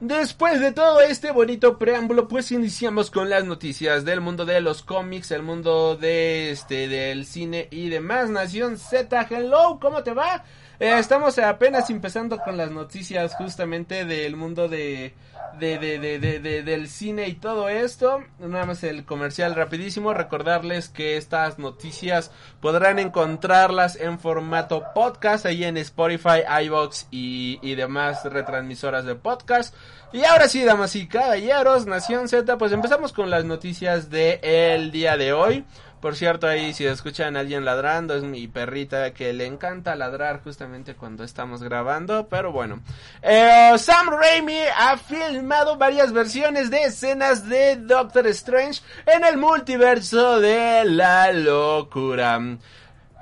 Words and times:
Después 0.00 0.60
de 0.60 0.72
todo 0.72 1.02
este 1.02 1.30
bonito 1.30 1.76
preámbulo, 1.76 2.26
pues 2.26 2.52
iniciamos 2.52 3.10
con 3.10 3.28
las 3.28 3.44
noticias 3.44 4.02
del 4.02 4.22
mundo 4.22 4.46
de 4.46 4.62
los 4.62 4.82
cómics, 4.82 5.30
el 5.30 5.42
mundo 5.42 5.94
de 5.94 6.52
este 6.52 6.88
del 6.88 7.26
cine 7.26 7.68
y 7.70 7.90
demás. 7.90 8.30
Nación 8.30 8.78
Z, 8.78 9.26
hello, 9.28 9.78
¿cómo 9.78 10.02
te 10.02 10.14
va? 10.14 10.42
Eh, 10.80 10.98
estamos 10.98 11.38
apenas 11.38 11.90
empezando 11.90 12.38
con 12.38 12.56
las 12.56 12.70
noticias 12.70 13.34
justamente 13.34 14.06
del 14.06 14.34
mundo 14.34 14.66
de, 14.66 15.12
de, 15.58 15.78
de, 15.78 15.98
de, 15.98 16.62
del 16.62 16.88
cine 16.88 17.28
y 17.28 17.34
todo 17.34 17.68
esto. 17.68 18.24
Nada 18.38 18.64
más 18.64 18.82
el 18.82 19.04
comercial 19.04 19.54
rapidísimo. 19.54 20.14
Recordarles 20.14 20.88
que 20.88 21.18
estas 21.18 21.58
noticias 21.58 22.30
podrán 22.62 22.98
encontrarlas 22.98 23.96
en 23.96 24.18
formato 24.18 24.84
podcast 24.94 25.44
ahí 25.44 25.64
en 25.64 25.76
Spotify, 25.76 26.44
iBox 26.64 27.08
y, 27.10 27.58
y 27.60 27.74
demás 27.74 28.24
retransmisoras 28.24 29.04
de 29.04 29.16
podcast. 29.16 29.74
Y 30.14 30.24
ahora 30.24 30.48
sí, 30.48 30.64
damas 30.64 30.96
y 30.96 31.06
caballeros, 31.06 31.86
Nación 31.86 32.26
Z, 32.26 32.56
pues 32.56 32.72
empezamos 32.72 33.12
con 33.12 33.28
las 33.28 33.44
noticias 33.44 34.08
de 34.08 34.40
el 34.42 34.90
día 34.92 35.18
de 35.18 35.34
hoy. 35.34 35.66
Por 36.00 36.16
cierto, 36.16 36.46
ahí 36.46 36.72
si 36.72 36.86
escuchan 36.86 37.36
a 37.36 37.40
alguien 37.40 37.66
ladrando, 37.66 38.14
es 38.14 38.22
mi 38.22 38.48
perrita 38.48 39.12
que 39.12 39.34
le 39.34 39.44
encanta 39.44 39.94
ladrar 39.96 40.42
justamente 40.42 40.94
cuando 40.94 41.24
estamos 41.24 41.62
grabando. 41.62 42.26
Pero 42.28 42.52
bueno, 42.52 42.80
eh, 43.20 43.72
Sam 43.76 44.08
Raimi 44.08 44.60
ha 44.78 44.96
filmado 44.96 45.76
varias 45.76 46.12
versiones 46.12 46.70
de 46.70 46.84
escenas 46.84 47.46
de 47.48 47.76
Doctor 47.76 48.26
Strange 48.28 48.80
en 49.04 49.24
el 49.24 49.36
multiverso 49.36 50.40
de 50.40 50.84
la 50.86 51.32
locura. 51.32 52.40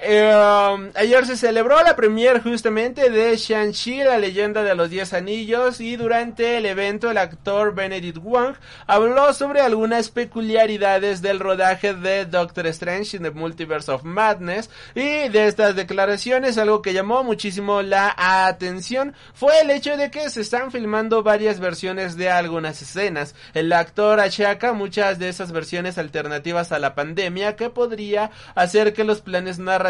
Eh, 0.00 0.90
ayer 0.94 1.26
se 1.26 1.36
celebró 1.36 1.82
la 1.82 1.96
premiere 1.96 2.40
justamente 2.40 3.10
de 3.10 3.36
Shang-Chi, 3.36 4.04
la 4.04 4.18
leyenda 4.18 4.62
de 4.62 4.76
los 4.76 4.90
10 4.90 5.12
anillos, 5.12 5.80
y 5.80 5.96
durante 5.96 6.56
el 6.56 6.66
evento 6.66 7.10
el 7.10 7.18
actor 7.18 7.74
Benedict 7.74 8.18
Wong 8.18 8.54
habló 8.86 9.32
sobre 9.32 9.60
algunas 9.60 10.10
peculiaridades 10.10 11.20
del 11.20 11.40
rodaje 11.40 11.94
de 11.94 12.26
Doctor 12.26 12.68
Strange 12.68 13.16
in 13.16 13.24
the 13.24 13.32
Multiverse 13.32 13.90
of 13.90 14.04
Madness, 14.04 14.70
y 14.94 15.28
de 15.30 15.48
estas 15.48 15.74
declaraciones 15.74 16.58
algo 16.58 16.80
que 16.80 16.92
llamó 16.92 17.24
muchísimo 17.24 17.82
la 17.82 18.14
atención 18.16 19.14
fue 19.34 19.60
el 19.62 19.70
hecho 19.70 19.96
de 19.96 20.12
que 20.12 20.30
se 20.30 20.42
están 20.42 20.70
filmando 20.70 21.24
varias 21.24 21.58
versiones 21.58 22.16
de 22.16 22.30
algunas 22.30 22.80
escenas. 22.82 23.34
El 23.52 23.72
actor 23.72 24.20
achaca 24.20 24.72
muchas 24.74 25.18
de 25.18 25.28
esas 25.28 25.50
versiones 25.50 25.98
alternativas 25.98 26.70
a 26.70 26.78
la 26.78 26.94
pandemia 26.94 27.56
que 27.56 27.68
podría 27.68 28.30
hacer 28.54 28.92
que 28.92 29.02
los 29.02 29.22
planes 29.22 29.58
narrativos 29.58 29.87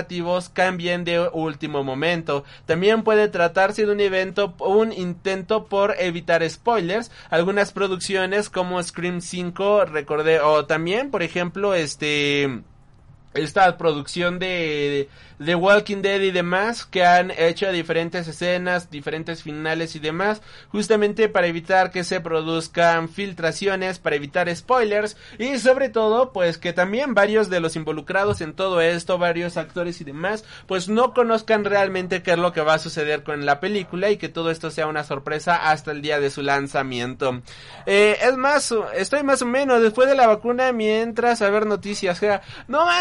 cambien 0.49 1.05
de 1.05 1.29
último 1.33 1.83
momento. 1.85 2.45
También 2.67 3.03
puede 3.03 3.29
tratarse 3.29 3.87
de 3.87 3.93
un 3.93 4.01
evento, 4.01 4.55
un 4.59 4.93
intento 4.93 5.67
por 5.67 5.95
evitar 5.99 6.49
spoilers. 6.49 7.11
Algunas 7.31 7.73
producciones 7.73 8.51
como 8.51 8.83
Scream 8.83 9.21
5, 9.21 9.87
recordé, 9.87 10.41
o 10.41 10.67
también, 10.67 11.11
por 11.11 11.23
ejemplo, 11.23 11.75
este 11.75 12.63
esta 13.35 13.77
producción 13.77 14.39
de, 14.39 15.09
de, 15.39 15.55
Walking 15.55 16.03
Dead 16.03 16.21
y 16.21 16.31
demás 16.31 16.85
que 16.85 17.05
han 17.05 17.31
hecho 17.31 17.71
diferentes 17.73 18.29
escenas, 18.29 18.91
diferentes 18.91 19.43
finales 19.43 19.97
y 19.97 19.99
demás, 19.99 20.43
justamente 20.69 21.29
para 21.29 21.47
evitar 21.47 21.91
que 21.91 22.05
se 22.05 22.21
produzcan 22.21 23.09
filtraciones, 23.09 23.99
para 23.99 24.17
evitar 24.17 24.55
spoilers 24.55 25.17
y 25.39 25.59
sobre 25.59 25.89
todo 25.89 26.33
pues 26.33 26.59
que 26.59 26.73
también 26.73 27.15
varios 27.15 27.51
de 27.51 27.61
los 27.61 27.77
involucrados 27.77 28.41
en 28.41 28.55
todo 28.55 28.81
esto, 28.81 29.19
varios 29.19 29.57
actores 29.57 30.01
y 30.01 30.05
demás, 30.05 30.45
pues 30.67 30.89
no 30.89 31.15
conozcan 31.15 31.65
realmente 31.65 32.23
qué 32.23 32.33
es 32.33 32.39
lo 32.39 32.53
que 32.53 32.61
va 32.61 32.75
a 32.75 32.79
suceder 32.79 33.23
con 33.23 33.47
la 33.47 33.61
película 33.61 34.11
y 34.11 34.17
que 34.17 34.29
todo 34.29 34.51
esto 34.51 34.71
sea 34.71 34.87
una 34.87 35.05
sorpresa 35.05 35.71
hasta 35.71 35.91
el 35.91 36.03
día 36.03 36.21
de 36.21 36.31
su 36.31 36.43
lanzamiento. 36.43 37.43
Eh, 37.87 38.17
es 38.23 38.37
más, 38.37 38.75
estoy 38.95 39.23
más 39.23 39.43
o 39.43 39.47
menos 39.47 39.83
después 39.83 40.09
de 40.09 40.15
la 40.15 40.27
vacuna 40.27 40.73
mientras 40.73 41.43
a 41.43 41.51
ver 41.51 41.67
noticias, 41.67 42.17
o 42.17 42.21
sea, 42.21 42.43
no 42.67 42.87
me 42.87 42.99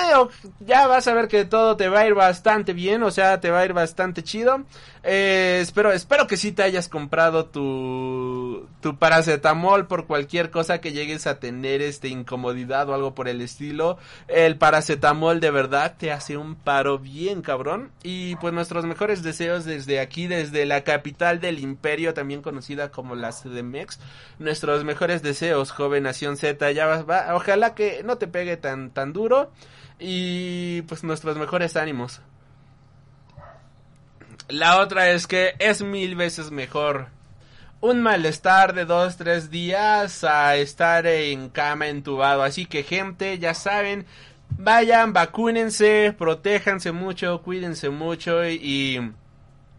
ya 0.59 0.87
vas 0.87 1.07
a 1.07 1.13
ver 1.13 1.27
que 1.27 1.45
todo 1.45 1.77
te 1.77 1.89
va 1.89 2.01
a 2.01 2.07
ir 2.07 2.15
bastante 2.27 2.73
bien, 2.73 3.03
o 3.03 3.11
sea, 3.11 3.39
te 3.39 3.49
va 3.49 3.59
a 3.59 3.65
ir 3.65 3.73
bastante 3.73 4.21
chido. 4.21 4.63
Eh, 5.03 5.59
espero, 5.61 5.93
espero 5.93 6.27
que 6.27 6.35
sí 6.35 6.51
te 6.51 6.63
hayas 6.63 6.89
comprado 6.89 7.45
tu, 7.45 8.67
tu 8.81 8.97
paracetamol 8.97 9.88
por 9.88 10.07
cualquier 10.07 10.51
cosa 10.51 10.81
que 10.81 10.91
llegues 10.91 11.25
a 11.25 11.39
tener 11.39 11.81
este 11.81 12.09
incomodidad 12.09 12.89
o 12.89 12.93
algo 12.93 13.15
por 13.15 13.29
el 13.29 13.39
estilo. 13.39 13.97
El 14.27 14.57
paracetamol 14.57 15.39
de 15.39 15.51
verdad 15.51 15.95
te 15.97 16.11
hace 16.11 16.35
un 16.35 16.55
paro 16.55 16.99
bien 16.99 17.41
cabrón. 17.41 17.91
Y 18.03 18.35
pues 18.35 18.53
nuestros 18.53 18.83
mejores 18.83 19.23
deseos 19.23 19.63
desde 19.63 20.01
aquí, 20.01 20.27
desde 20.27 20.65
la 20.65 20.83
capital 20.83 21.39
del 21.39 21.59
imperio, 21.59 22.13
también 22.13 22.41
conocida 22.41 22.91
como 22.91 23.15
la 23.15 23.31
CDMX. 23.31 23.99
Nuestros 24.39 24.83
mejores 24.83 25.21
deseos, 25.21 25.71
joven 25.71 26.03
Nación 26.03 26.35
Z, 26.35 26.71
ya 26.73 26.85
va, 26.85 27.33
ojalá 27.33 27.73
que 27.73 28.01
no 28.03 28.17
te 28.17 28.27
pegue 28.27 28.57
tan, 28.57 28.91
tan 28.91 29.13
duro. 29.13 29.51
Y 29.99 30.83
pues 30.83 31.03
nuestros 31.03 31.37
mejores 31.37 31.75
ánimos. 31.75 32.21
La 34.49 34.79
otra 34.79 35.09
es 35.09 35.27
que 35.27 35.55
es 35.59 35.81
mil 35.81 36.15
veces 36.15 36.51
mejor 36.51 37.07
un 37.81 38.01
malestar 38.01 38.73
de 38.73 38.85
dos, 38.85 39.17
tres 39.17 39.51
días 39.51 40.23
a 40.23 40.55
estar 40.55 41.05
en 41.05 41.49
cama 41.49 41.87
entubado. 41.87 42.43
Así 42.43 42.65
que 42.65 42.83
gente, 42.83 43.39
ya 43.39 43.53
saben, 43.53 44.05
vayan, 44.49 45.13
vacúnense, 45.13 46.15
protéjanse 46.17 46.91
mucho, 46.91 47.41
cuídense 47.41 47.89
mucho 47.89 48.47
y, 48.47 49.13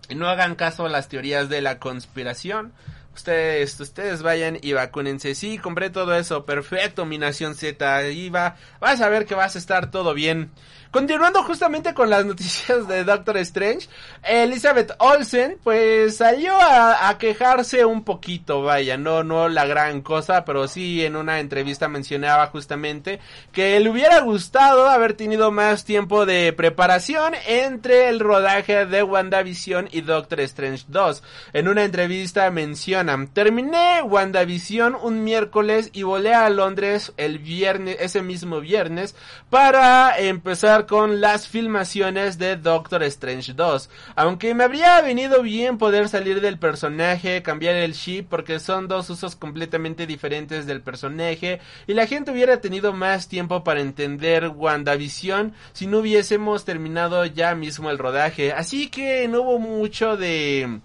y 0.08 0.14
no 0.14 0.28
hagan 0.28 0.54
caso 0.54 0.86
a 0.86 0.90
las 0.90 1.08
teorías 1.08 1.48
de 1.48 1.60
la 1.60 1.78
conspiración. 1.78 2.72
Ustedes, 3.18 3.80
ustedes 3.80 4.22
vayan 4.22 4.58
y 4.62 4.74
vacúnense. 4.74 5.34
Sí, 5.34 5.58
compré 5.58 5.90
todo 5.90 6.14
eso. 6.14 6.44
Perfecto, 6.44 7.04
mi 7.04 7.18
nación 7.18 7.56
Z. 7.56 7.96
Ahí 7.96 8.30
va. 8.30 8.54
Vas 8.78 9.00
a 9.00 9.08
ver 9.08 9.26
que 9.26 9.34
vas 9.34 9.56
a 9.56 9.58
estar 9.58 9.90
todo 9.90 10.14
bien. 10.14 10.52
Continuando 10.90 11.42
justamente 11.42 11.92
con 11.92 12.08
las 12.08 12.24
noticias 12.24 12.88
de 12.88 13.04
Doctor 13.04 13.36
Strange, 13.38 13.88
Elizabeth 14.22 14.92
Olsen 14.98 15.58
pues 15.62 16.16
salió 16.16 16.54
a, 16.58 17.16
quejarse 17.18 17.84
un 17.84 18.04
poquito, 18.04 18.62
vaya, 18.62 18.96
no, 18.96 19.24
no 19.24 19.48
la 19.48 19.66
gran 19.66 20.02
cosa, 20.02 20.44
pero 20.44 20.68
sí 20.68 21.04
en 21.04 21.16
una 21.16 21.40
entrevista 21.40 21.88
mencionaba 21.88 22.46
justamente 22.46 23.18
que 23.52 23.78
le 23.80 23.90
hubiera 23.90 24.20
gustado 24.20 24.88
haber 24.88 25.14
tenido 25.14 25.50
más 25.50 25.84
tiempo 25.84 26.26
de 26.26 26.52
preparación 26.52 27.34
entre 27.46 28.08
el 28.08 28.20
rodaje 28.20 28.86
de 28.86 29.02
WandaVision 29.02 29.88
y 29.90 30.02
Doctor 30.02 30.40
Strange 30.40 30.84
2. 30.88 31.22
En 31.54 31.68
una 31.68 31.84
entrevista 31.84 32.50
menciona, 32.50 33.07
terminé 33.32 34.02
WandaVision 34.02 34.96
un 35.02 35.24
miércoles 35.24 35.90
y 35.92 36.02
volé 36.02 36.34
a 36.34 36.48
Londres 36.50 37.12
el 37.16 37.38
viernes, 37.38 37.96
ese 38.00 38.22
mismo 38.22 38.60
viernes, 38.60 39.14
para 39.50 40.18
empezar 40.18 40.86
con 40.86 41.20
las 41.20 41.48
filmaciones 41.48 42.38
de 42.38 42.56
Doctor 42.56 43.02
Strange 43.04 43.54
2. 43.54 43.90
Aunque 44.16 44.54
me 44.54 44.64
habría 44.64 45.00
venido 45.00 45.42
bien 45.42 45.78
poder 45.78 46.08
salir 46.08 46.40
del 46.40 46.58
personaje, 46.58 47.42
cambiar 47.42 47.76
el 47.76 47.94
chip, 47.94 48.28
porque 48.28 48.60
son 48.60 48.88
dos 48.88 49.10
usos 49.10 49.36
completamente 49.36 50.06
diferentes 50.06 50.66
del 50.66 50.80
personaje, 50.80 51.60
y 51.86 51.94
la 51.94 52.06
gente 52.06 52.30
hubiera 52.30 52.60
tenido 52.60 52.92
más 52.92 53.28
tiempo 53.28 53.64
para 53.64 53.80
entender 53.80 54.48
WandaVision 54.48 55.54
si 55.72 55.86
no 55.86 55.98
hubiésemos 55.98 56.64
terminado 56.64 57.24
ya 57.24 57.54
mismo 57.54 57.90
el 57.90 57.98
rodaje. 57.98 58.52
Así 58.52 58.88
que 58.88 59.28
no 59.28 59.42
hubo 59.42 59.58
mucho 59.58 60.16
de 60.16 60.80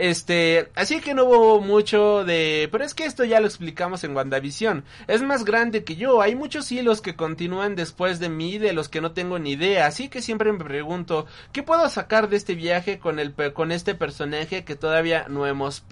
este, 0.00 0.70
así 0.74 1.00
que 1.00 1.14
no 1.14 1.24
hubo 1.24 1.60
mucho 1.60 2.24
de, 2.24 2.68
pero 2.72 2.84
es 2.84 2.94
que 2.94 3.04
esto 3.04 3.24
ya 3.24 3.40
lo 3.40 3.46
explicamos 3.46 4.02
en 4.02 4.16
WandaVision. 4.16 4.84
Es 5.06 5.22
más 5.22 5.44
grande 5.44 5.84
que 5.84 5.96
yo, 5.96 6.22
hay 6.22 6.34
muchos 6.34 6.72
hilos 6.72 7.00
que 7.00 7.16
continúan 7.16 7.76
después 7.76 8.18
de 8.18 8.28
mí 8.28 8.58
de 8.58 8.72
los 8.72 8.88
que 8.88 9.00
no 9.00 9.12
tengo 9.12 9.38
ni 9.38 9.52
idea, 9.52 9.86
así 9.86 10.08
que 10.08 10.22
siempre 10.22 10.52
me 10.52 10.64
pregunto, 10.64 11.26
¿qué 11.52 11.62
puedo 11.62 11.88
sacar 11.88 12.28
de 12.28 12.36
este 12.36 12.54
viaje 12.54 12.98
con 12.98 13.18
el 13.18 13.34
con 13.52 13.72
este 13.72 13.94
personaje 13.94 14.64
que 14.64 14.74
todavía 14.74 15.26
no 15.28 15.46
hemos 15.46 15.82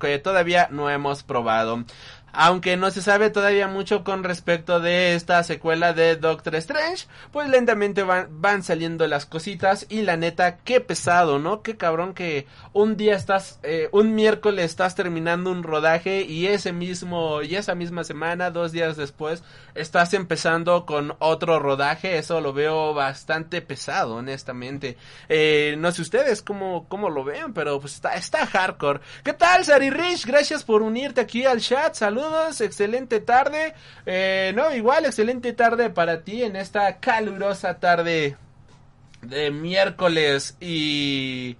que 0.00 0.18
todavía 0.18 0.68
no 0.70 0.88
hemos 0.88 1.22
probado? 1.22 1.84
Aunque 2.36 2.76
no 2.76 2.90
se 2.90 3.00
sabe 3.00 3.30
todavía 3.30 3.66
mucho 3.66 4.04
con 4.04 4.22
respecto 4.22 4.78
de 4.78 5.14
esta 5.14 5.42
secuela 5.42 5.94
de 5.94 6.16
Doctor 6.16 6.54
Strange, 6.56 7.06
pues 7.32 7.48
lentamente 7.48 8.02
van, 8.02 8.62
saliendo 8.62 9.06
las 9.06 9.24
cositas 9.24 9.86
y 9.88 10.02
la 10.02 10.18
neta, 10.18 10.58
qué 10.58 10.82
pesado, 10.82 11.38
¿no? 11.38 11.62
Qué 11.62 11.78
cabrón 11.78 12.12
que 12.12 12.46
un 12.74 12.98
día 12.98 13.16
estás, 13.16 13.58
eh, 13.62 13.88
un 13.90 14.14
miércoles 14.14 14.66
estás 14.66 14.94
terminando 14.94 15.50
un 15.50 15.62
rodaje 15.62 16.22
y 16.22 16.46
ese 16.46 16.74
mismo, 16.74 17.40
y 17.40 17.56
esa 17.56 17.74
misma 17.74 18.04
semana, 18.04 18.50
dos 18.50 18.70
días 18.70 18.98
después, 18.98 19.42
estás 19.74 20.12
empezando 20.12 20.84
con 20.84 21.16
otro 21.20 21.58
rodaje, 21.58 22.18
eso 22.18 22.42
lo 22.42 22.52
veo 22.52 22.92
bastante 22.92 23.62
pesado, 23.62 24.16
honestamente. 24.16 24.98
Eh, 25.30 25.74
no 25.78 25.90
sé 25.90 26.02
ustedes 26.02 26.42
cómo, 26.42 26.86
cómo 26.88 27.08
lo 27.08 27.24
ven, 27.24 27.54
pero 27.54 27.80
pues 27.80 27.94
está, 27.94 28.14
está 28.14 28.46
hardcore. 28.46 29.00
¿Qué 29.24 29.32
tal, 29.32 29.64
Sari 29.64 29.88
Rich? 29.88 30.26
Gracias 30.26 30.64
por 30.64 30.82
unirte 30.82 31.22
aquí 31.22 31.46
al 31.46 31.60
chat, 31.60 31.94
saludos, 31.94 32.25
excelente 32.60 33.20
tarde. 33.20 33.74
Eh, 34.06 34.52
no, 34.54 34.74
igual, 34.74 35.04
excelente 35.04 35.52
tarde 35.52 35.90
para 35.90 36.22
ti 36.22 36.42
en 36.42 36.56
esta 36.56 36.98
calurosa 36.98 37.78
tarde 37.78 38.36
de 39.22 39.50
miércoles 39.50 40.56
y... 40.60 41.56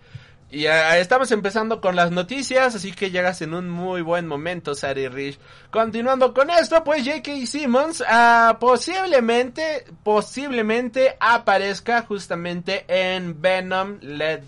Y 0.48 0.66
estamos 0.66 1.32
empezando 1.32 1.80
con 1.80 1.96
las 1.96 2.12
noticias, 2.12 2.76
así 2.76 2.92
que 2.92 3.10
llegas 3.10 3.42
en 3.42 3.52
un 3.52 3.68
muy 3.68 4.00
buen 4.00 4.28
momento, 4.28 4.76
Sari 4.76 5.08
Rich. 5.08 5.40
Continuando 5.72 6.32
con 6.32 6.50
esto, 6.50 6.84
pues 6.84 7.04
J.K. 7.04 7.46
Simmons 7.46 8.02
ah, 8.06 8.56
posiblemente, 8.60 9.84
posiblemente 10.04 11.16
aparezca 11.18 12.02
justamente 12.02 12.84
en 12.86 13.42
Venom 13.42 13.98
Let, 14.00 14.42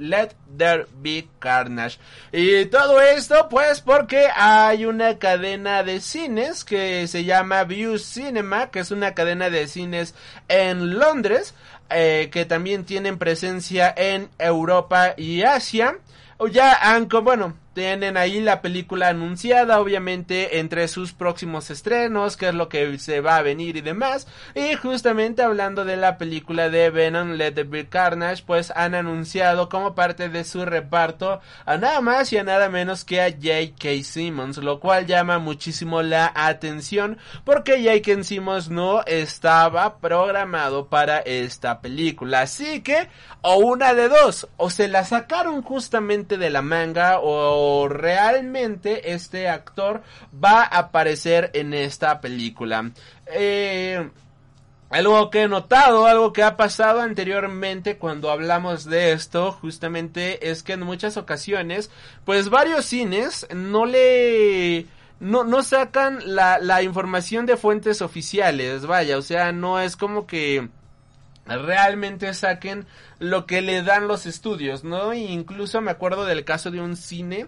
Let 0.00 0.30
There 0.58 0.86
Be 1.00 1.28
Carnage. 1.38 1.98
Y 2.32 2.64
todo 2.66 3.00
esto, 3.00 3.48
pues 3.48 3.80
porque 3.80 4.26
hay 4.34 4.86
una 4.86 5.18
cadena 5.20 5.84
de 5.84 6.00
cines 6.00 6.64
que 6.64 7.06
se 7.06 7.24
llama 7.24 7.62
View 7.62 7.98
Cinema, 7.98 8.70
que 8.70 8.80
es 8.80 8.90
una 8.90 9.14
cadena 9.14 9.50
de 9.50 9.68
cines 9.68 10.16
en 10.48 10.98
Londres 10.98 11.54
eh, 11.90 12.28
que 12.32 12.44
también 12.44 12.84
tienen 12.84 13.18
presencia 13.18 13.92
en 13.96 14.28
Europa 14.38 15.14
y 15.16 15.42
Asia. 15.42 15.98
O 16.36 16.48
ya 16.48 16.74
han, 16.74 17.08
bueno, 17.22 17.54
tienen 17.74 18.16
ahí 18.16 18.40
la 18.40 18.62
película 18.62 19.08
anunciada, 19.08 19.80
obviamente, 19.80 20.58
entre 20.60 20.88
sus 20.88 21.12
próximos 21.12 21.70
estrenos, 21.70 22.36
que 22.36 22.48
es 22.48 22.54
lo 22.54 22.68
que 22.68 22.98
se 22.98 23.20
va 23.20 23.36
a 23.36 23.42
venir 23.42 23.76
y 23.76 23.80
demás. 23.80 24.26
Y 24.54 24.74
justamente 24.76 25.42
hablando 25.42 25.84
de 25.84 25.96
la 25.96 26.16
película 26.16 26.70
de 26.70 26.90
Venom 26.90 27.32
Let 27.32 27.52
There 27.52 27.68
Be 27.68 27.88
Carnage, 27.88 28.44
pues 28.46 28.72
han 28.74 28.94
anunciado 28.94 29.68
como 29.68 29.94
parte 29.94 30.28
de 30.28 30.44
su 30.44 30.64
reparto 30.64 31.40
a 31.66 31.76
nada 31.76 32.00
más 32.00 32.32
y 32.32 32.38
a 32.38 32.44
nada 32.44 32.68
menos 32.68 33.04
que 33.04 33.20
a 33.20 33.30
J.K. 33.30 34.02
Simmons, 34.04 34.58
lo 34.58 34.80
cual 34.80 35.06
llama 35.06 35.38
muchísimo 35.38 36.02
la 36.02 36.32
atención 36.34 37.18
porque 37.44 37.82
J.K. 37.82 38.22
Simmons 38.22 38.70
no 38.70 39.04
estaba 39.04 39.98
programado 39.98 40.86
para 40.86 41.18
esta 41.18 41.80
película. 41.80 42.42
Así 42.42 42.82
que, 42.82 43.08
o 43.42 43.56
una 43.56 43.94
de 43.94 44.08
dos, 44.08 44.48
o 44.56 44.70
se 44.70 44.88
la 44.88 45.04
sacaron 45.04 45.62
justamente 45.62 46.38
de 46.38 46.50
la 46.50 46.62
manga 46.62 47.18
o 47.20 47.63
realmente 47.88 49.12
este 49.12 49.48
actor 49.48 50.02
va 50.32 50.62
a 50.62 50.78
aparecer 50.78 51.50
en 51.54 51.74
esta 51.74 52.20
película. 52.20 52.90
Eh, 53.26 54.08
algo 54.90 55.30
que 55.30 55.42
he 55.42 55.48
notado, 55.48 56.06
algo 56.06 56.32
que 56.32 56.42
ha 56.42 56.56
pasado 56.56 57.00
anteriormente 57.00 57.98
cuando 57.98 58.30
hablamos 58.30 58.84
de 58.84 59.12
esto, 59.12 59.50
justamente 59.50 60.50
es 60.50 60.62
que 60.62 60.74
en 60.74 60.82
muchas 60.82 61.16
ocasiones, 61.16 61.90
pues 62.24 62.48
varios 62.48 62.84
cines 62.84 63.46
no 63.54 63.86
le... 63.86 64.86
No, 65.20 65.42
no 65.42 65.62
sacan 65.62 66.20
la, 66.24 66.58
la 66.58 66.82
información 66.82 67.46
de 67.46 67.56
fuentes 67.56 68.02
oficiales, 68.02 68.84
vaya, 68.86 69.16
o 69.16 69.22
sea, 69.22 69.52
no 69.52 69.80
es 69.80 69.96
como 69.96 70.26
que 70.26 70.68
realmente 71.46 72.32
saquen 72.34 72.86
lo 73.18 73.46
que 73.46 73.60
le 73.60 73.82
dan 73.82 74.08
los 74.08 74.26
estudios, 74.26 74.84
¿no? 74.84 75.12
E 75.12 75.18
incluso 75.18 75.80
me 75.80 75.90
acuerdo 75.90 76.24
del 76.24 76.44
caso 76.44 76.70
de 76.70 76.80
un 76.80 76.96
cine 76.96 77.46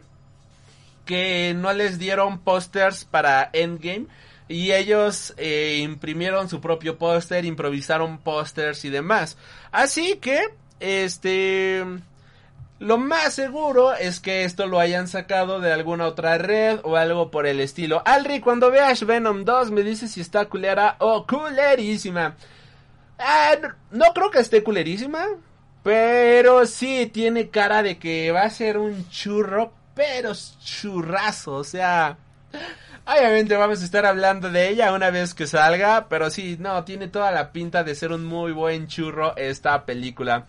que 1.05 1.55
no 1.57 1.73
les 1.73 1.99
dieron 1.99 2.41
pósters 2.41 3.05
para 3.05 3.49
Endgame 3.53 4.07
y 4.49 4.73
ellos 4.73 5.35
eh, 5.37 5.81
imprimieron 5.83 6.49
su 6.49 6.61
propio 6.61 6.99
póster, 6.99 7.45
improvisaron 7.45 8.19
pósters 8.19 8.85
y 8.85 8.91
demás. 8.91 9.37
Así 9.73 10.19
que, 10.19 10.41
este, 10.79 11.85
lo 12.79 12.99
más 12.99 13.35
seguro 13.35 13.95
es 13.95 14.21
que 14.21 14.45
esto 14.45 14.67
lo 14.67 14.79
hayan 14.79 15.09
sacado 15.09 15.61
de 15.61 15.73
alguna 15.73 16.07
otra 16.07 16.39
red 16.39 16.81
o 16.85 16.97
algo 16.97 17.31
por 17.31 17.47
el 17.47 17.61
estilo. 17.61 18.03
Alri, 18.05 18.41
cuando 18.41 18.71
veas 18.71 19.05
Venom 19.05 19.45
2 19.45 19.71
me 19.71 19.83
dices 19.83 20.13
si 20.13 20.21
está 20.21 20.45
culera 20.47 20.97
o 20.99 21.27
culerísima. 21.27 22.37
Ah, 23.19 23.55
no, 23.91 24.13
creo 24.15 24.31
que 24.31 24.41
esté 24.41 24.63
culerísima, 24.63 25.25
pero 25.83 26.67
sí 26.67 27.07
tiene 27.13 27.49
cara 27.49 27.83
de 27.83 27.99
que 27.99 28.33
va 28.33 28.43
a 28.43 28.51
ser 28.51 28.79
un 28.79 29.09
churro 29.09 29.73
pero 29.95 30.33
churrazo, 30.63 31.55
o 31.55 31.65
sea... 31.65 32.19
Obviamente 33.09 33.57
vamos 33.57 33.81
a 33.81 33.85
estar 33.85 34.05
hablando 34.05 34.51
de 34.51 34.69
ella 34.69 34.93
una 34.93 35.11
vez 35.11 35.33
que 35.33 35.47
salga, 35.47 36.09
pero 36.09 36.29
sí, 36.29 36.57
no, 36.59 36.83
tiene 36.83 37.07
toda 37.07 37.31
la 37.31 37.53
pinta 37.53 37.85
de 37.85 37.95
ser 37.95 38.11
un 38.11 38.25
muy 38.25 38.51
buen 38.51 38.89
churro 38.89 39.37
esta 39.37 39.85
película. 39.85 40.47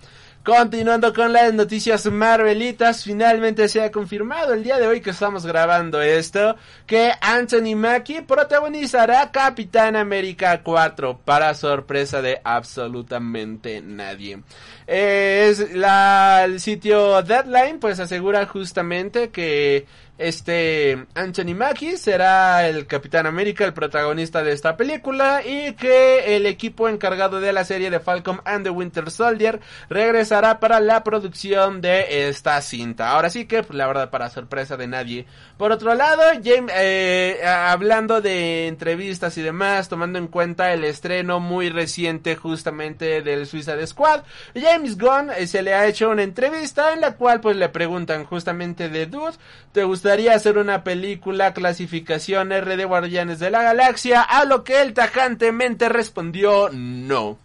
Continuando 0.47 1.13
con 1.13 1.33
las 1.33 1.53
noticias 1.53 2.05
Marvelitas, 2.05 3.03
finalmente 3.03 3.67
se 3.67 3.81
ha 3.81 3.91
confirmado 3.91 4.53
el 4.53 4.63
día 4.63 4.77
de 4.77 4.87
hoy 4.87 5.01
que 5.01 5.09
estamos 5.09 5.45
grabando 5.45 6.01
esto, 6.01 6.55
que 6.85 7.11
Anthony 7.19 7.75
Mackie 7.75 8.21
protagonizará 8.21 9.29
Capitán 9.29 9.97
América 9.97 10.63
4 10.63 11.19
para 11.25 11.53
sorpresa 11.53 12.21
de 12.21 12.39
absolutamente 12.45 13.81
nadie. 13.81 14.39
es 14.87 15.75
la, 15.75 16.43
el 16.45 16.61
sitio 16.61 17.21
Deadline 17.23 17.79
pues 17.81 17.99
asegura 17.99 18.45
justamente 18.45 19.31
que 19.31 19.85
este 20.17 21.05
Anthony 21.13 21.53
Mackie 21.55 21.97
será 21.97 22.67
el 22.67 22.87
Capitán 22.87 23.27
América, 23.27 23.65
el 23.65 23.73
protagonista 23.73 24.43
de 24.43 24.51
esta 24.51 24.75
película 24.75 25.41
y 25.45 25.73
que 25.73 26.35
el 26.35 26.45
equipo 26.45 26.89
encargado 26.89 27.39
de 27.39 27.53
la 27.53 27.63
serie 27.63 27.89
de 27.89 27.99
Falcon 27.99 28.41
and 28.45 28.63
the 28.63 28.69
Winter 28.69 29.11
Soldier 29.11 29.59
regresará 29.89 30.59
para 30.59 30.79
la 30.79 31.03
producción 31.03 31.81
de 31.81 32.29
esta 32.29 32.59
cinta. 32.61 33.11
Ahora 33.11 33.29
sí 33.29 33.45
que, 33.45 33.65
la 33.69 33.87
verdad, 33.87 34.09
para 34.09 34.29
sorpresa 34.29 34.75
de 34.75 34.87
nadie. 34.87 35.25
Por 35.57 35.71
otro 35.71 35.93
lado, 35.93 36.23
James, 36.43 36.71
eh, 36.75 37.39
hablando 37.45 38.21
de 38.21 38.67
entrevistas 38.67 39.37
y 39.37 39.41
demás, 39.41 39.89
tomando 39.89 40.19
en 40.19 40.27
cuenta 40.27 40.73
el 40.73 40.83
estreno 40.83 41.39
muy 41.39 41.69
reciente 41.69 42.35
justamente 42.35 43.21
del 43.21 43.45
Suicide 43.45 43.85
Squad, 43.85 44.23
James 44.55 44.97
Gunn 44.97 45.31
eh, 45.37 45.47
se 45.47 45.61
le 45.61 45.73
ha 45.73 45.85
hecho 45.87 46.09
una 46.09 46.23
entrevista 46.23 46.93
en 46.93 47.01
la 47.01 47.15
cual 47.15 47.39
pues 47.41 47.55
le 47.55 47.69
preguntan 47.69 48.25
justamente 48.25 48.89
de 48.89 49.05
Dude, 49.05 49.37
¿te 49.71 49.83
gusta 49.83 50.06
gustaría 50.07 50.35
hacer 50.35 50.57
una 50.57 50.85
película 50.85 51.53
clasificación 51.53 52.53
R 52.53 52.77
de 52.77 52.85
Guardianes 52.85 53.39
de 53.39 53.51
la 53.51 53.61
Galaxia, 53.61 54.21
a 54.21 54.45
lo 54.45 54.63
que 54.63 54.81
él 54.81 54.93
tajantemente 54.93 55.89
respondió 55.89 56.69
no. 56.71 57.37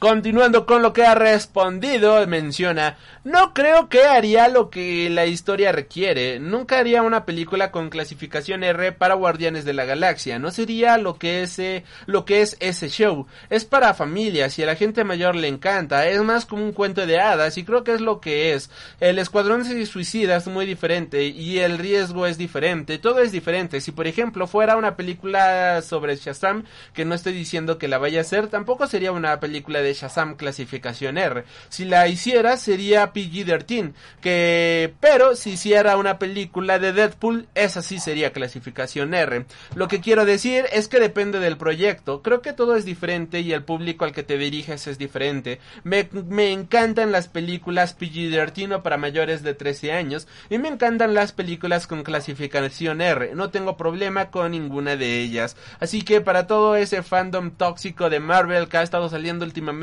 Continuando 0.00 0.64
con 0.64 0.80
lo 0.80 0.94
que 0.94 1.04
ha 1.04 1.14
respondido, 1.14 2.26
menciona, 2.26 2.96
no 3.22 3.52
creo 3.52 3.90
que 3.90 4.04
haría 4.04 4.48
lo 4.48 4.70
que 4.70 5.10
la 5.10 5.26
historia 5.26 5.72
requiere, 5.72 6.40
nunca 6.40 6.78
haría 6.78 7.02
una 7.02 7.26
película 7.26 7.70
con 7.70 7.90
clasificación 7.90 8.64
R 8.64 8.92
para 8.92 9.12
Guardianes 9.12 9.66
de 9.66 9.74
la 9.74 9.84
Galaxia, 9.84 10.38
no 10.38 10.52
sería 10.52 10.96
lo 10.96 11.18
que 11.18 11.42
ese, 11.42 11.84
lo 12.06 12.24
que 12.24 12.40
es 12.40 12.56
ese 12.60 12.88
show, 12.88 13.26
es 13.50 13.66
para 13.66 13.92
familias 13.92 14.58
y 14.58 14.62
a 14.62 14.66
la 14.66 14.74
gente 14.74 15.04
mayor 15.04 15.36
le 15.36 15.48
encanta, 15.48 16.08
es 16.08 16.22
más 16.22 16.46
como 16.46 16.64
un 16.64 16.72
cuento 16.72 17.04
de 17.04 17.20
hadas 17.20 17.58
y 17.58 17.64
creo 17.64 17.84
que 17.84 17.92
es 17.92 18.00
lo 18.00 18.22
que 18.22 18.54
es, 18.54 18.70
el 19.00 19.18
escuadrón 19.18 19.66
se 19.66 19.84
suicida 19.84 20.36
es 20.36 20.46
muy 20.46 20.64
diferente 20.64 21.26
y 21.26 21.58
el 21.58 21.76
riesgo 21.76 22.26
es 22.26 22.38
diferente, 22.38 22.96
todo 22.96 23.18
es 23.18 23.32
diferente, 23.32 23.82
si 23.82 23.92
por 23.92 24.06
ejemplo 24.06 24.46
fuera 24.46 24.78
una 24.78 24.96
película 24.96 25.82
sobre 25.82 26.16
Shazam, 26.16 26.64
que 26.94 27.04
no 27.04 27.14
estoy 27.14 27.34
diciendo 27.34 27.76
que 27.76 27.86
la 27.86 27.98
vaya 27.98 28.20
a 28.20 28.22
hacer, 28.22 28.48
tampoco 28.48 28.86
sería 28.86 29.12
una 29.12 29.38
película 29.40 29.82
de 29.82 29.89
Shazam 29.92 30.36
clasificación 30.36 31.18
R. 31.18 31.44
Si 31.68 31.84
la 31.84 32.08
hiciera 32.08 32.56
sería 32.56 33.12
PG-13, 33.12 33.92
que 34.20 34.92
pero 35.00 35.36
si 35.36 35.50
hiciera 35.50 35.96
una 35.96 36.18
película 36.18 36.78
de 36.78 36.92
Deadpool, 36.92 37.48
esa 37.54 37.82
sí 37.82 37.98
sería 37.98 38.32
clasificación 38.32 39.14
R. 39.14 39.46
Lo 39.74 39.88
que 39.88 40.00
quiero 40.00 40.24
decir 40.24 40.66
es 40.72 40.88
que 40.88 41.00
depende 41.00 41.40
del 41.40 41.56
proyecto. 41.56 42.22
Creo 42.22 42.42
que 42.42 42.52
todo 42.52 42.76
es 42.76 42.84
diferente 42.84 43.40
y 43.40 43.52
el 43.52 43.64
público 43.64 44.04
al 44.04 44.12
que 44.12 44.22
te 44.22 44.38
diriges 44.38 44.86
es 44.86 44.98
diferente. 44.98 45.60
Me, 45.84 46.08
me 46.28 46.52
encantan 46.52 47.12
las 47.12 47.28
películas 47.28 47.96
PG-13 47.98 48.82
para 48.82 48.96
mayores 48.96 49.42
de 49.42 49.54
13 49.54 49.92
años 49.92 50.28
y 50.48 50.58
me 50.58 50.68
encantan 50.68 51.14
las 51.14 51.32
películas 51.32 51.86
con 51.86 52.02
clasificación 52.02 53.00
R. 53.00 53.34
No 53.34 53.50
tengo 53.50 53.76
problema 53.76 54.30
con 54.30 54.50
ninguna 54.50 54.96
de 54.96 55.20
ellas. 55.20 55.56
Así 55.78 56.02
que 56.02 56.20
para 56.20 56.46
todo 56.46 56.76
ese 56.76 57.02
fandom 57.02 57.50
tóxico 57.52 58.10
de 58.10 58.20
Marvel 58.20 58.68
que 58.68 58.76
ha 58.76 58.82
estado 58.82 59.08
saliendo 59.08 59.44
últimamente 59.44 59.79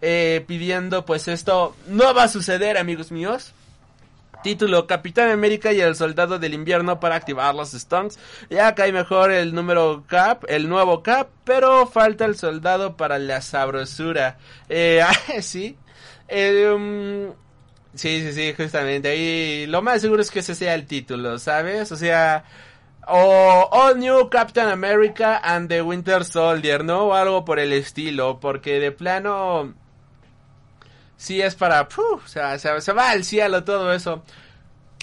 eh, 0.00 0.44
pidiendo 0.46 1.04
pues 1.04 1.28
esto 1.28 1.76
no 1.88 2.14
va 2.14 2.24
a 2.24 2.28
suceder 2.28 2.78
amigos 2.78 3.12
míos 3.12 3.52
Título 4.42 4.86
Capitán 4.86 5.30
América 5.30 5.72
y 5.72 5.80
el 5.80 5.94
Soldado 5.96 6.38
del 6.38 6.54
Invierno 6.54 6.98
para 6.98 7.16
activar 7.16 7.54
los 7.54 7.72
stunts. 7.72 8.18
Ya 8.48 8.74
cae 8.74 8.90
mejor 8.90 9.30
el 9.30 9.54
número 9.54 10.04
Cap, 10.06 10.44
el 10.48 10.68
nuevo 10.68 11.02
Cap, 11.02 11.28
pero 11.44 11.86
falta 11.86 12.24
el 12.24 12.36
soldado 12.36 12.96
para 12.96 13.18
la 13.18 13.42
sabrosura. 13.42 14.38
Eh, 14.68 15.02
sí. 15.42 15.76
Eh, 16.26 16.70
um, 16.74 17.34
sí, 17.94 18.22
sí, 18.22 18.32
sí, 18.32 18.54
justamente. 18.54 19.08
Ahí 19.08 19.66
lo 19.66 19.82
más 19.82 20.00
seguro 20.00 20.22
es 20.22 20.30
que 20.30 20.38
ese 20.38 20.54
sea 20.54 20.74
el 20.74 20.86
título, 20.86 21.38
¿sabes? 21.38 21.92
O 21.92 21.96
sea, 21.96 22.44
o 23.10 23.68
All 23.72 23.98
New 23.98 24.28
Captain 24.30 24.68
America 24.68 25.40
and 25.42 25.68
the 25.68 25.82
Winter 25.82 26.24
Soldier, 26.24 26.84
¿no? 26.84 27.08
O 27.08 27.14
algo 27.14 27.44
por 27.44 27.58
el 27.58 27.72
estilo, 27.72 28.40
porque 28.40 28.78
de 28.80 28.92
plano 28.92 29.74
sí 31.16 31.42
es 31.42 31.54
para... 31.54 31.82
o 31.82 32.26
sea, 32.26 32.58
se, 32.58 32.92
va 32.92 33.10
al 33.10 33.24
cielo 33.24 33.64
todo 33.64 33.92
eso. 33.92 34.22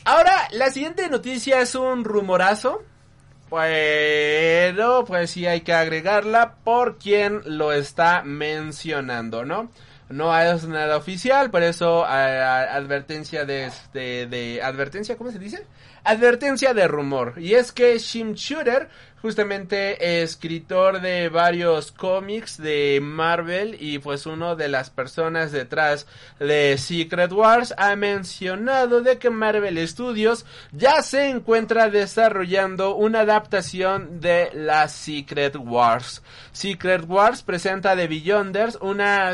Ahora, 0.05 0.47
la 0.51 0.69
siguiente 0.69 1.09
noticia 1.09 1.61
es 1.61 1.75
un 1.75 2.03
rumorazo. 2.03 2.83
Pero, 3.49 5.05
pues 5.05 5.31
sí 5.31 5.45
hay 5.45 5.61
que 5.61 5.73
agregarla 5.73 6.55
por 6.65 6.97
quien 6.97 7.41
lo 7.45 7.71
está 7.71 8.21
mencionando, 8.23 9.45
¿no? 9.45 9.71
No 10.09 10.37
es 10.37 10.65
nada 10.65 10.97
oficial, 10.97 11.49
por 11.49 11.63
eso 11.63 12.05
advertencia 12.05 13.45
de, 13.45 13.71
de, 13.93 14.25
de, 14.27 14.61
advertencia, 14.61 15.17
¿cómo 15.17 15.31
se 15.31 15.39
dice? 15.39 15.65
Advertencia 16.07 16.73
de 16.73 16.87
rumor. 16.87 17.33
Y 17.35 17.55
es 17.55 17.73
que 17.73 17.99
Shim 17.99 18.33
Shooter 18.33 18.87
justamente 19.21 20.21
escritor 20.21 21.01
de 21.01 21.29
varios 21.29 21.91
cómics 21.91 22.57
de 22.57 22.99
Marvel 23.01 23.77
y 23.79 23.99
pues 23.99 24.25
uno 24.25 24.55
de 24.55 24.67
las 24.67 24.89
personas 24.89 25.51
detrás 25.51 26.05
de 26.39 26.77
Secret 26.77 27.31
Wars 27.31 27.73
ha 27.77 27.95
mencionado 27.95 29.01
de 29.01 29.17
que 29.17 29.29
Marvel 29.29 29.85
Studios 29.87 30.45
ya 30.71 31.01
se 31.01 31.29
encuentra 31.29 31.89
desarrollando 31.89 32.95
una 32.95 33.21
adaptación 33.21 34.19
de 34.19 34.51
las 34.53 34.91
Secret 34.91 35.55
Wars. 35.55 36.21
Secret 36.51 37.05
Wars 37.07 37.43
presenta 37.43 37.95
The 37.95 38.07
Beyonders, 38.07 38.77
una 38.81 39.33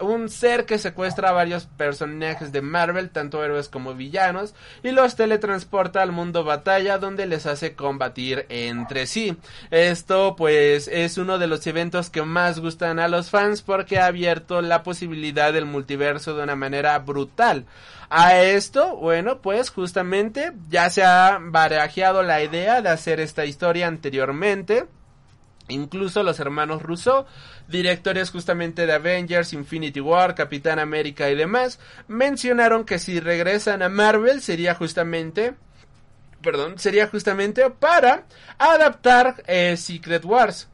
un 0.00 0.28
ser 0.28 0.66
que 0.66 0.78
secuestra 0.78 1.30
a 1.30 1.32
varios 1.32 1.66
personajes 1.66 2.52
de 2.52 2.62
Marvel, 2.62 3.10
tanto 3.10 3.44
héroes 3.44 3.68
como 3.68 3.94
villanos, 3.94 4.54
y 4.82 4.90
los 4.90 5.16
teletransporta 5.16 6.02
al 6.02 6.12
mundo 6.12 6.44
batalla 6.44 6.98
donde 6.98 7.26
les 7.26 7.46
hace 7.46 7.74
combatir 7.74 8.46
entre 8.48 9.06
sí. 9.06 9.21
Esto 9.70 10.34
pues 10.36 10.88
es 10.88 11.18
uno 11.18 11.38
de 11.38 11.46
los 11.46 11.66
eventos 11.66 12.10
que 12.10 12.22
más 12.22 12.58
gustan 12.58 12.98
a 12.98 13.08
los 13.08 13.30
fans 13.30 13.62
porque 13.62 13.98
ha 13.98 14.06
abierto 14.06 14.62
la 14.62 14.82
posibilidad 14.82 15.52
del 15.52 15.66
multiverso 15.66 16.34
de 16.34 16.42
una 16.42 16.56
manera 16.56 16.98
brutal. 16.98 17.66
A 18.10 18.36
esto, 18.36 18.96
bueno, 18.96 19.40
pues 19.40 19.70
justamente 19.70 20.52
ya 20.68 20.90
se 20.90 21.02
ha 21.02 21.38
barajeado 21.40 22.22
la 22.22 22.42
idea 22.42 22.82
de 22.82 22.90
hacer 22.90 23.20
esta 23.20 23.46
historia 23.46 23.86
anteriormente. 23.86 24.86
Incluso 25.68 26.22
los 26.22 26.38
hermanos 26.40 26.82
Rousseau, 26.82 27.24
directores 27.68 28.30
justamente 28.30 28.84
de 28.84 28.92
Avengers, 28.92 29.52
Infinity 29.52 30.00
War, 30.00 30.34
Capitán 30.34 30.78
América 30.78 31.30
y 31.30 31.34
demás, 31.34 31.78
mencionaron 32.08 32.84
que 32.84 32.98
si 32.98 33.20
regresan 33.20 33.80
a 33.80 33.88
Marvel 33.88 34.42
sería 34.42 34.74
justamente 34.74 35.54
perdón, 36.42 36.78
sería 36.78 37.08
justamente 37.08 37.68
para 37.70 38.24
adaptar 38.58 39.42
eh, 39.46 39.76
Secret 39.76 40.24
Wars. 40.24 40.68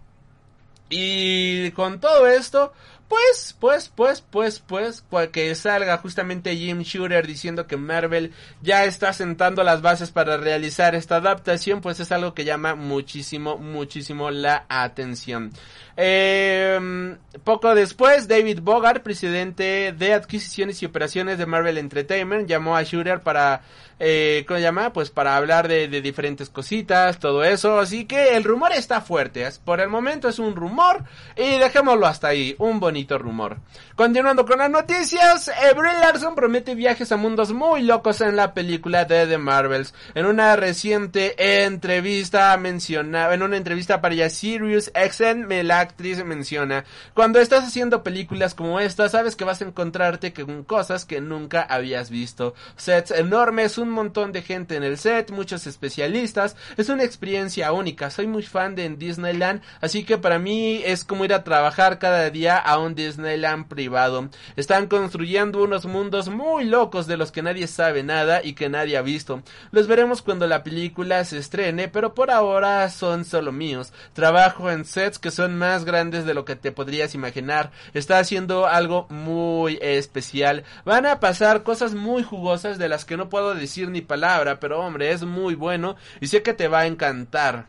Y 0.90 1.70
con 1.72 2.00
todo 2.00 2.26
esto, 2.26 2.72
pues, 3.08 3.56
pues, 3.58 3.88
pues, 3.88 4.20
pues, 4.20 4.60
pues, 4.60 5.02
que 5.30 5.54
salga 5.54 5.96
justamente 5.96 6.54
Jim 6.56 6.80
Shooter 6.80 7.26
diciendo 7.26 7.66
que 7.66 7.78
Marvel 7.78 8.32
ya 8.60 8.84
está 8.84 9.14
sentando 9.14 9.64
las 9.64 9.80
bases 9.80 10.10
para 10.10 10.36
realizar 10.36 10.94
esta 10.94 11.16
adaptación, 11.16 11.80
pues 11.80 12.00
es 12.00 12.12
algo 12.12 12.34
que 12.34 12.44
llama 12.44 12.74
muchísimo, 12.74 13.56
muchísimo 13.56 14.30
la 14.30 14.66
atención. 14.68 15.52
Eh, 15.96 17.16
poco 17.44 17.74
después, 17.74 18.28
David 18.28 18.60
Bogart, 18.60 19.02
presidente 19.02 19.94
de 19.96 20.12
adquisiciones 20.12 20.82
y 20.82 20.86
operaciones 20.86 21.38
de 21.38 21.46
Marvel 21.46 21.78
Entertainment, 21.78 22.46
llamó 22.46 22.76
a 22.76 22.82
Shooter 22.82 23.20
para 23.20 23.62
eh, 23.98 24.44
¿cómo 24.46 24.58
se 24.58 24.62
llama? 24.62 24.92
Pues 24.92 25.10
para 25.10 25.36
hablar 25.36 25.68
de, 25.68 25.88
de, 25.88 26.00
diferentes 26.00 26.50
cositas, 26.50 27.18
todo 27.18 27.44
eso. 27.44 27.78
Así 27.78 28.04
que 28.04 28.36
el 28.36 28.44
rumor 28.44 28.72
está 28.72 29.00
fuerte. 29.00 29.48
Por 29.64 29.80
el 29.80 29.88
momento 29.88 30.28
es 30.28 30.38
un 30.38 30.54
rumor 30.56 31.04
y 31.36 31.58
dejémoslo 31.58 32.06
hasta 32.06 32.28
ahí, 32.28 32.54
un 32.58 32.80
bonito 32.80 33.18
rumor. 33.18 33.58
Continuando 33.94 34.46
con 34.46 34.58
las 34.58 34.70
noticias, 34.70 35.48
eh, 35.48 35.74
Larson 35.74 36.34
promete 36.34 36.74
viajes 36.74 37.10
a 37.12 37.16
mundos 37.16 37.52
muy 37.52 37.82
locos 37.82 38.20
en 38.20 38.36
la 38.36 38.54
película 38.54 39.04
de 39.04 39.26
The 39.26 39.38
Marvels. 39.38 39.94
En 40.14 40.26
una 40.26 40.54
reciente 40.56 41.64
entrevista 41.64 42.56
mencionaba, 42.56 43.34
en 43.34 43.42
una 43.42 43.56
entrevista 43.56 44.00
para 44.00 44.14
ya 44.14 44.30
Sirius 44.30 44.92
XM, 44.94 45.62
la 45.64 45.80
actriz 45.80 46.24
menciona, 46.24 46.84
cuando 47.14 47.40
estás 47.40 47.64
haciendo 47.64 48.02
películas 48.02 48.54
como 48.54 48.78
esta, 48.80 49.08
sabes 49.08 49.34
que 49.34 49.44
vas 49.44 49.60
a 49.60 49.64
encontrarte 49.64 50.32
con 50.32 50.62
cosas 50.64 51.04
que 51.04 51.20
nunca 51.20 51.62
habías 51.62 52.10
visto. 52.10 52.54
Sets 52.76 53.10
enormes, 53.10 53.78
un 53.78 53.87
un 53.88 53.94
montón 53.94 54.32
de 54.32 54.42
gente 54.42 54.76
en 54.76 54.84
el 54.84 54.98
set, 54.98 55.30
muchos 55.30 55.66
especialistas. 55.66 56.56
Es 56.76 56.88
una 56.88 57.04
experiencia 57.04 57.72
única. 57.72 58.10
Soy 58.10 58.26
muy 58.26 58.42
fan 58.42 58.74
de 58.74 58.88
Disneyland, 58.88 59.62
así 59.80 60.04
que 60.04 60.18
para 60.18 60.38
mí 60.38 60.82
es 60.84 61.04
como 61.04 61.24
ir 61.24 61.34
a 61.34 61.44
trabajar 61.44 61.98
cada 61.98 62.30
día 62.30 62.56
a 62.56 62.78
un 62.78 62.94
Disneyland 62.94 63.66
privado. 63.68 64.28
Están 64.56 64.86
construyendo 64.86 65.62
unos 65.62 65.86
mundos 65.86 66.28
muy 66.28 66.64
locos 66.64 67.06
de 67.06 67.16
los 67.16 67.32
que 67.32 67.42
nadie 67.42 67.66
sabe 67.66 68.02
nada 68.02 68.44
y 68.44 68.52
que 68.52 68.68
nadie 68.68 68.96
ha 68.96 69.02
visto. 69.02 69.42
Los 69.70 69.86
veremos 69.86 70.22
cuando 70.22 70.46
la 70.46 70.62
película 70.62 71.24
se 71.24 71.38
estrene, 71.38 71.88
pero 71.88 72.14
por 72.14 72.30
ahora 72.30 72.88
son 72.90 73.24
solo 73.24 73.52
míos. 73.52 73.92
Trabajo 74.12 74.70
en 74.70 74.84
sets 74.84 75.18
que 75.18 75.30
son 75.30 75.56
más 75.56 75.84
grandes 75.84 76.26
de 76.26 76.34
lo 76.34 76.44
que 76.44 76.56
te 76.56 76.72
podrías 76.72 77.14
imaginar. 77.14 77.70
Está 77.94 78.18
haciendo 78.18 78.66
algo 78.66 79.06
muy 79.08 79.78
especial. 79.80 80.64
Van 80.84 81.06
a 81.06 81.20
pasar 81.20 81.62
cosas 81.62 81.94
muy 81.94 82.22
jugosas 82.22 82.78
de 82.78 82.88
las 82.88 83.04
que 83.04 83.16
no 83.16 83.28
puedo 83.28 83.54
decir 83.54 83.77
ni 83.86 84.00
palabra, 84.00 84.58
pero 84.60 84.80
hombre, 84.80 85.12
es 85.12 85.22
muy 85.24 85.54
bueno 85.54 85.96
y 86.20 86.26
sé 86.26 86.42
que 86.42 86.54
te 86.54 86.68
va 86.68 86.80
a 86.80 86.86
encantar. 86.86 87.66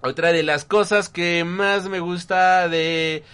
Otra 0.00 0.32
de 0.32 0.42
las 0.42 0.64
cosas 0.64 1.08
que 1.08 1.44
más 1.44 1.88
me 1.88 2.00
gusta 2.00 2.68
de 2.68 3.24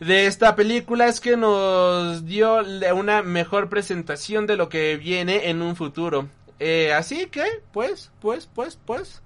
de 0.00 0.26
esta 0.26 0.54
película 0.54 1.06
es 1.06 1.20
que 1.20 1.36
nos 1.36 2.24
dio 2.24 2.60
una 2.94 3.22
mejor 3.22 3.68
presentación 3.68 4.46
de 4.46 4.56
lo 4.56 4.68
que 4.68 4.96
viene 4.96 5.50
en 5.50 5.60
un 5.62 5.76
futuro. 5.76 6.28
Eh, 6.60 6.92
así 6.92 7.26
que, 7.26 7.44
pues, 7.72 8.10
pues, 8.20 8.48
pues, 8.52 8.78
pues, 8.84 9.22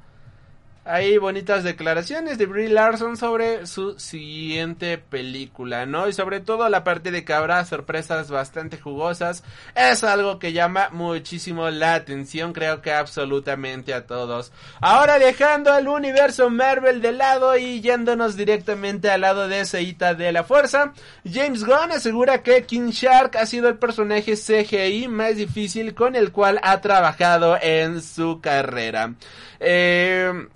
hay 0.85 1.17
bonitas 1.17 1.63
declaraciones 1.63 2.39
de 2.39 2.47
Brie 2.47 2.69
Larson 2.69 3.17
sobre 3.17 3.67
su 3.67 3.99
siguiente 4.01 4.99
película, 4.99 5.87
¿no? 5.87 6.09
Y 6.09 6.13
sobre 6.13 6.41
todo 6.41 6.69
la 6.69 6.83
parte 6.83 7.13
de 7.13 7.25
que 7.25 7.33
habrá 7.33 7.65
sorpresas 7.65 8.31
bastante 8.31 8.79
jugosas. 8.79 9.45
Es 9.77 10.03
algo 10.03 10.41
que 10.41 10.53
llama 10.53 10.89
muchísimo 10.91 11.71
la 11.71 11.95
atención, 11.95 12.53
creo 12.53 12.83
que 12.83 12.93
absolutamente 12.93 13.95
a 13.95 14.07
todos. 14.07 14.51
Ahora 14.81 15.21
dejando 15.21 15.77
el 15.77 15.87
universo 15.87 16.51
Marvel 16.51 17.01
de 17.01 17.13
lado 17.13 17.57
y 17.57 17.81
yéndonos 17.81 18.37
directamente 18.37 19.09
al 19.09 19.21
lado 19.21 19.47
de 19.47 19.65
Seita 19.65 20.15
de 20.15 20.33
la 20.33 20.43
Fuerza, 20.43 20.95
James 21.25 21.65
Gunn 21.65 21.93
asegura 21.93 22.43
que 22.43 22.65
King 22.65 22.91
Shark 22.91 23.37
ha 23.37 23.47
sido 23.47 23.69
el 23.69 23.79
personaje 23.79 24.35
CGI 24.35 25.07
más 25.07 25.37
difícil 25.37 25.95
con 25.95 26.17
el 26.17 26.33
cual 26.33 26.59
ha 26.65 26.81
trabajado 26.81 27.57
en 27.63 28.03
su 28.03 28.41
carrera. 28.41 29.15
Eh 29.61 30.49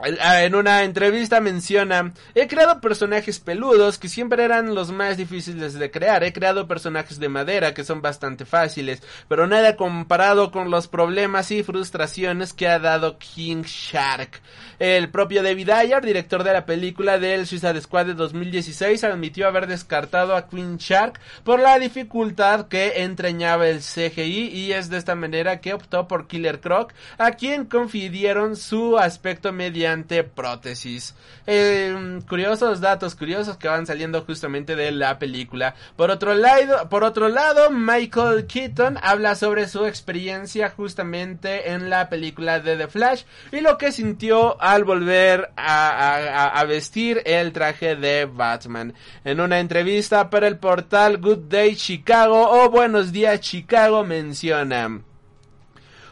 en 0.00 0.54
una 0.54 0.84
entrevista 0.84 1.40
menciona, 1.40 2.12
he 2.34 2.46
creado 2.46 2.80
personajes 2.80 3.40
peludos 3.40 3.98
que 3.98 4.08
siempre 4.08 4.44
eran 4.44 4.74
los 4.74 4.92
más 4.92 5.16
difíciles 5.16 5.74
de 5.74 5.90
crear, 5.90 6.22
he 6.22 6.32
creado 6.32 6.68
personajes 6.68 7.18
de 7.18 7.28
madera 7.28 7.74
que 7.74 7.82
son 7.82 8.00
bastante 8.00 8.44
fáciles, 8.44 9.02
pero 9.26 9.48
nada 9.48 9.74
comparado 9.76 10.52
con 10.52 10.70
los 10.70 10.86
problemas 10.86 11.50
y 11.50 11.64
frustraciones 11.64 12.52
que 12.52 12.68
ha 12.68 12.78
dado 12.78 13.18
King 13.18 13.62
Shark. 13.62 14.40
El 14.78 15.10
propio 15.10 15.42
David 15.42 15.70
Ayer, 15.70 16.04
director 16.04 16.44
de 16.44 16.52
la 16.52 16.64
película 16.64 17.18
del 17.18 17.48
Suicide 17.48 17.80
Squad 17.80 18.06
de 18.06 18.14
2016, 18.14 19.02
admitió 19.02 19.48
haber 19.48 19.66
descartado 19.66 20.36
a 20.36 20.46
King 20.46 20.76
Shark 20.76 21.18
por 21.42 21.58
la 21.58 21.76
dificultad 21.80 22.68
que 22.68 23.02
entrañaba 23.02 23.66
el 23.66 23.80
CGI 23.80 24.48
y 24.48 24.72
es 24.72 24.88
de 24.90 24.98
esta 24.98 25.16
manera 25.16 25.60
que 25.60 25.74
optó 25.74 26.06
por 26.06 26.28
Killer 26.28 26.60
Croc, 26.60 26.92
a 27.18 27.32
quien 27.32 27.64
confidieron 27.64 28.54
su 28.54 28.96
aspecto 28.96 29.52
mediante 29.88 30.24
prótesis. 30.24 31.14
Eh, 31.46 32.20
curiosos 32.28 32.80
datos 32.80 33.14
curiosos 33.14 33.56
que 33.56 33.68
van 33.68 33.86
saliendo 33.86 34.22
justamente 34.22 34.76
de 34.76 34.92
la 34.92 35.18
película. 35.18 35.74
Por 35.96 36.10
otro 36.10 36.34
lado, 36.34 36.88
por 36.88 37.04
otro 37.04 37.28
lado, 37.28 37.70
Michael 37.70 38.46
Keaton 38.46 38.98
habla 39.02 39.34
sobre 39.34 39.66
su 39.66 39.86
experiencia 39.86 40.70
justamente 40.70 41.70
en 41.72 41.88
la 41.88 42.08
película 42.08 42.60
de 42.60 42.76
The 42.76 42.88
Flash 42.88 43.22
y 43.50 43.60
lo 43.60 43.78
que 43.78 43.92
sintió 43.92 44.60
al 44.60 44.84
volver 44.84 45.50
a, 45.56 46.64
vestir 46.68 47.22
el 47.24 47.52
traje 47.52 47.96
de 47.96 48.26
Batman. 48.26 48.92
En 49.24 49.40
una 49.40 49.58
entrevista 49.58 50.28
para 50.28 50.48
el 50.48 50.58
portal 50.58 51.18
Good 51.18 51.48
Day 51.48 51.76
Chicago 51.76 52.50
o 52.50 52.68
Buenos 52.68 53.10
Días 53.10 53.40
Chicago 53.40 54.04
menciona 54.04 55.00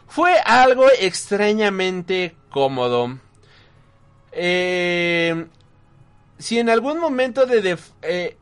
fue 0.07 0.35
algo 0.45 0.87
extrañamente 0.99 2.35
cómodo. 2.49 3.19
Eh, 4.31 5.45
si 6.37 6.59
en 6.59 6.69
algún 6.69 6.99
momento 6.99 7.45
de... 7.45 7.61
def- 7.61 7.91
eh, 8.01 8.37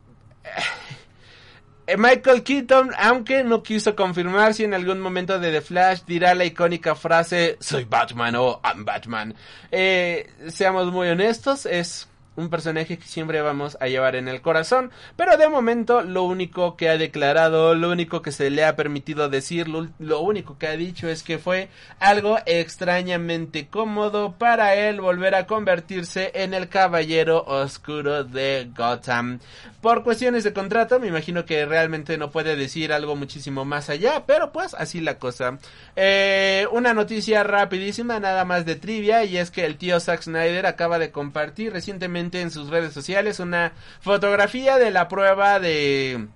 eh, 1.88 1.98
Michael 1.98 2.44
Keaton, 2.44 2.92
aunque 2.98 3.44
no 3.44 3.62
quiso 3.62 3.96
confirmar 3.96 4.54
si 4.56 4.64
en 4.64 4.74
algún 4.74 5.00
momento 5.00 5.40
de 5.40 5.52
The 5.52 5.62
Flash 5.62 6.02
dirá 6.08 6.34
la 6.34 6.46
icónica 6.46 6.96
frase 6.96 7.58
Soy 7.60 7.84
Batman 7.86 8.36
o 8.36 8.60
I'm 8.64 8.86
Batman. 8.86 9.36
Eh, 9.72 10.30
seamos 10.50 10.92
muy 10.92 11.08
honestos, 11.10 11.66
es 11.68 12.08
un 12.36 12.50
personaje 12.50 12.98
que 12.98 13.06
siempre 13.06 13.42
vamos 13.42 13.78
a 13.80 13.88
llevar 13.88 14.16
en 14.16 14.28
el 14.28 14.42
corazón, 14.42 14.92
pero 15.16 15.38
de 15.38 15.50
momento 15.50 16.02
lo 16.02 16.24
único 16.24 16.76
que 16.76 16.90
ha 16.90 16.98
declarado, 16.98 17.76
lo 17.76 17.90
único 17.90 18.22
que 18.22 18.32
se 18.32 18.50
le 18.50 18.66
ha 18.66 18.76
permitido 18.76 19.30
decir, 19.30 19.68
lo, 19.68 20.20
único 20.20 20.58
que 20.58 20.68
ha 20.68 20.78
dicho 20.78 21.08
es 21.08 21.24
que 21.24 21.38
fue 21.38 21.70
algo 22.00 22.38
extrañamente 22.46 23.68
cómodo 23.68 24.34
para 24.38 24.76
él 24.76 25.02
volver 25.02 25.36
a 25.36 25.48
convertirse 25.48 26.32
en 26.34 26.54
el 26.54 26.70
caballero 26.70 27.44
oscuro 27.46 28.24
de 28.24 28.70
Gotham. 28.76 29.40
Por 29.82 30.04
cuestiones 30.04 30.44
de 30.44 30.54
contrato, 30.54 31.00
me 31.00 31.08
imagino 31.08 31.46
que 31.46 31.66
realmente 31.66 32.18
no 32.18 32.32
puede 32.32 32.56
decir 32.56 32.92
algo 32.92 33.16
muchísimo 33.16 33.66
más 33.66 33.90
allá, 33.90 34.24
pero 34.26 34.52
pues 34.52 34.74
así 34.74 35.00
la 35.00 35.20
cosa. 35.20 35.60
Eh, 35.96 36.68
una 36.72 36.94
noticia 36.94 37.44
rapidísima, 37.44 38.20
nada 38.20 38.46
más 38.46 38.66
de 38.66 38.76
trivia, 38.76 39.24
y 39.24 39.38
es 39.38 39.52
que 39.52 39.66
el 39.66 39.78
tío 39.78 40.00
Zack 40.00 40.24
Snyder 40.24 40.66
acaba 40.66 40.98
de 40.98 41.12
compartir 41.12 41.72
recientemente 41.72 42.25
en 42.34 42.52
sus 42.52 42.70
redes 42.70 42.94
sociales 42.94 43.40
una 43.40 43.74
fotografía 44.02 44.78
de 44.78 44.92
la 44.92 45.08
prueba 45.08 45.60
de 45.60 46.28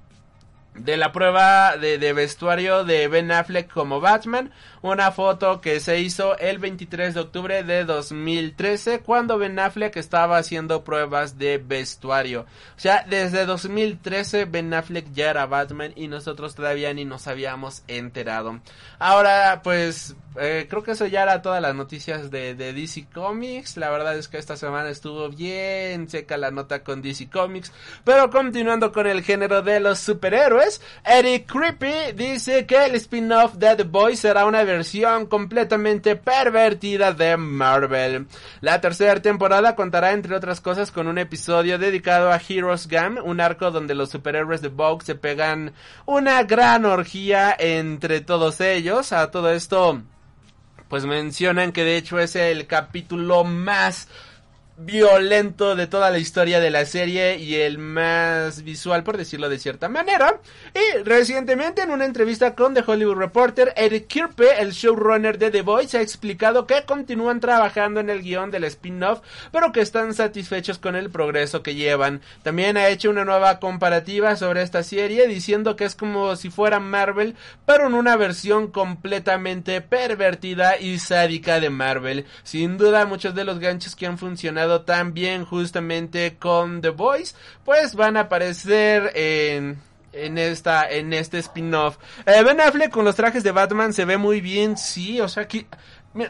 de 0.75 0.97
la 0.97 1.11
prueba 1.11 1.77
de, 1.77 1.97
de 1.97 2.13
vestuario 2.13 2.83
de 2.83 3.07
Ben 3.07 3.31
Affleck 3.31 3.71
como 3.71 3.99
Batman, 3.99 4.51
una 4.81 5.11
foto 5.11 5.61
que 5.61 5.79
se 5.79 5.99
hizo 5.99 6.37
el 6.37 6.57
23 6.59 7.13
de 7.13 7.19
octubre 7.19 7.63
de 7.63 7.85
2013 7.85 8.99
cuando 8.99 9.37
Ben 9.37 9.59
Affleck 9.59 9.95
estaba 9.97 10.37
haciendo 10.37 10.83
pruebas 10.83 11.37
de 11.37 11.57
vestuario. 11.57 12.41
O 12.41 12.79
sea, 12.79 13.05
desde 13.09 13.45
2013 13.45 14.45
Ben 14.45 14.73
Affleck 14.73 15.11
ya 15.13 15.29
era 15.29 15.45
Batman 15.45 15.93
y 15.95 16.07
nosotros 16.07 16.55
todavía 16.55 16.93
ni 16.93 17.05
nos 17.05 17.27
habíamos 17.27 17.83
enterado. 17.87 18.59
Ahora, 18.99 19.61
pues, 19.63 20.15
eh, 20.37 20.67
creo 20.69 20.83
que 20.83 20.91
eso 20.91 21.05
ya 21.05 21.23
era 21.23 21.41
todas 21.41 21.61
las 21.61 21.75
noticias 21.75 22.31
de, 22.31 22.55
DC 22.55 23.07
Comics. 23.13 23.77
La 23.77 23.89
verdad 23.89 24.17
es 24.17 24.27
que 24.27 24.37
esta 24.37 24.55
semana 24.55 24.89
estuvo 24.89 25.29
bien 25.29 26.09
seca 26.09 26.37
la 26.37 26.51
nota 26.51 26.83
con 26.83 27.01
DC 27.01 27.29
Comics. 27.29 27.71
Pero 28.03 28.29
continuando 28.29 28.91
con 28.91 29.07
el 29.07 29.23
género 29.23 29.61
de 29.61 29.79
los 29.79 29.99
superhéroes, 29.99 30.81
Eric 31.05 31.51
Creepy 31.51 32.13
dice 32.15 32.65
que 32.65 32.85
el 32.85 32.95
spin-off 32.95 33.55
de 33.55 33.75
The 33.75 33.83
Boys 33.83 34.19
será 34.19 34.45
una 34.45 34.63
versión 34.69 35.25
completamente 35.25 36.15
pervertida 36.15 37.13
de 37.13 37.37
Marvel. 37.37 38.27
La 38.61 38.81
tercera 38.81 39.21
temporada 39.21 39.75
contará 39.75 40.13
entre 40.13 40.35
otras 40.35 40.61
cosas 40.61 40.91
con 40.91 41.07
un 41.07 41.17
episodio 41.17 41.77
dedicado 41.77 42.31
a 42.31 42.39
Heroes 42.47 42.87
Gam, 42.87 43.17
un 43.23 43.41
arco 43.41 43.71
donde 43.71 43.95
los 43.95 44.09
superhéroes 44.09 44.61
de 44.61 44.69
Vogue 44.69 45.05
se 45.05 45.15
pegan 45.15 45.73
una 46.05 46.43
gran 46.43 46.85
orgía 46.85 47.55
entre 47.57 48.21
todos 48.21 48.61
ellos. 48.61 49.11
A 49.11 49.31
todo 49.31 49.51
esto 49.51 50.01
pues 50.89 51.05
mencionan 51.05 51.71
que 51.71 51.83
de 51.83 51.97
hecho 51.97 52.19
es 52.19 52.35
el 52.35 52.65
capítulo 52.65 53.43
más 53.43 54.07
violento 54.79 55.75
de 55.75 55.87
toda 55.87 56.09
la 56.09 56.19
historia 56.19 56.61
de 56.61 56.69
la 56.69 56.85
serie 56.85 57.37
y 57.37 57.55
el 57.55 57.77
más 57.77 58.63
visual 58.63 59.03
por 59.03 59.17
decirlo 59.17 59.49
de 59.49 59.59
cierta 59.59 59.89
manera. 59.89 60.39
Y 60.73 61.03
recientemente 61.03 61.81
en 61.81 61.91
una 61.91 62.05
entrevista 62.05 62.55
con 62.55 62.73
The 62.73 62.83
Hollywood 62.85 63.17
Reporter 63.17 63.73
Eric 63.75 64.07
Kirpe 64.07 64.61
el 64.61 64.71
showrunner 64.71 65.37
de 65.37 65.51
The 65.51 65.63
Voice 65.63 65.97
ha 65.97 66.01
explicado 66.01 66.65
que 66.65 66.83
continúan 66.85 67.41
trabajando 67.41 67.99
en 67.99 68.09
el 68.09 68.21
guion 68.21 68.51
del 68.51 68.63
spin-off 68.63 69.19
pero 69.51 69.73
que 69.73 69.81
están 69.81 70.13
satisfechos 70.13 70.79
con 70.79 70.95
el 70.95 71.09
progreso 71.09 71.61
que 71.61 71.75
llevan. 71.75 72.21
También 72.43 72.77
ha 72.77 72.87
hecho 72.87 73.09
una 73.09 73.25
nueva 73.25 73.59
comparativa 73.59 74.37
sobre 74.37 74.61
esta 74.61 74.83
serie 74.83 75.27
diciendo 75.27 75.75
que 75.75 75.83
es 75.83 75.95
como 75.95 76.37
si 76.37 76.49
fuera 76.49 76.79
Marvel 76.79 77.35
pero 77.65 77.87
en 77.87 77.95
una 77.95 78.15
versión 78.15 78.71
completamente 78.71 79.81
pervertida 79.81 80.79
y 80.79 80.99
sádica 80.99 81.59
de 81.59 81.69
Marvel. 81.69 82.25
Sin 82.43 82.77
duda 82.77 83.05
muchos 83.05 83.35
de 83.35 83.43
los 83.43 83.59
ganchos 83.59 83.95
que 83.97 84.05
han 84.05 84.17
funcionado 84.17 84.68
tan 84.81 85.13
bien 85.13 85.45
justamente 85.45 86.37
con 86.37 86.81
The 86.81 86.89
Voice, 86.89 87.35
pues 87.65 87.95
van 87.95 88.17
a 88.17 88.21
aparecer 88.21 89.11
en 89.15 89.81
en 90.11 90.37
esta 90.37 90.89
en 90.89 91.13
este 91.13 91.39
spin-off. 91.39 91.97
Eh, 92.25 92.43
ben 92.43 92.61
Affleck 92.61 92.91
con 92.91 93.05
los 93.05 93.15
trajes 93.15 93.43
de 93.43 93.51
Batman 93.51 93.93
se 93.93 94.05
ve 94.05 94.17
muy 94.17 94.41
bien, 94.41 94.77
sí, 94.77 95.21
o 95.21 95.27
sea, 95.27 95.47
que 95.47 95.67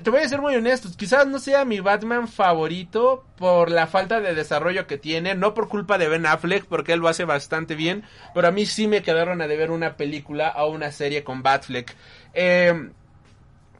te 0.03 0.09
voy 0.09 0.21
a 0.21 0.27
ser 0.27 0.41
muy 0.41 0.55
honesto, 0.55 0.89
quizás 0.97 1.25
no 1.25 1.39
sea 1.39 1.63
mi 1.63 1.79
Batman 1.79 2.27
favorito 2.27 3.25
por 3.37 3.71
la 3.71 3.87
falta 3.87 4.19
de 4.19 4.35
desarrollo 4.35 4.87
que 4.87 4.97
tiene, 4.97 5.35
no 5.35 5.53
por 5.53 5.69
culpa 5.69 5.97
de 5.97 6.09
Ben 6.09 6.25
Affleck, 6.25 6.65
porque 6.65 6.93
él 6.93 6.99
lo 6.99 7.07
hace 7.07 7.23
bastante 7.23 7.75
bien, 7.75 8.03
pero 8.33 8.49
a 8.49 8.51
mí 8.51 8.65
sí 8.65 8.87
me 8.87 9.01
quedaron 9.01 9.41
a 9.41 9.47
deber 9.47 9.71
una 9.71 9.95
película 9.95 10.53
o 10.57 10.67
una 10.67 10.91
serie 10.91 11.23
con 11.23 11.43
Batfleck. 11.43 11.95
Eh, 12.33 12.89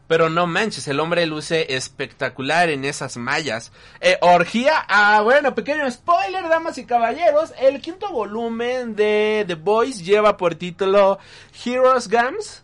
pero 0.10 0.28
no 0.28 0.48
manches, 0.48 0.88
el 0.88 1.00
hombre 1.00 1.28
luce 1.28 1.76
espectacular 1.76 2.72
en 2.72 2.84
esas 2.84 3.16
mallas. 3.16 3.72
Eh, 4.02 4.18
orgía, 4.22 4.84
ah, 4.88 5.22
bueno, 5.22 5.54
pequeño 5.54 5.90
spoiler, 5.92 6.50
damas 6.50 6.80
y 6.80 6.86
caballeros. 6.86 7.54
El 7.62 7.80
quinto 7.80 8.10
volumen 8.12 8.96
de 8.96 9.46
The 9.46 9.54
Boys 9.54 10.04
lleva 10.04 10.36
por 10.36 10.56
título 10.56 11.20
Heroes 11.64 12.08
Gams. 12.08 12.64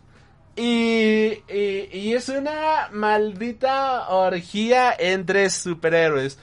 Y, 0.56 1.44
y, 1.48 1.88
y 1.92 2.14
es 2.14 2.28
una 2.30 2.88
maldita 2.90 4.08
orgía 4.08 4.92
entre 4.98 5.48
superhéroes. 5.48 6.40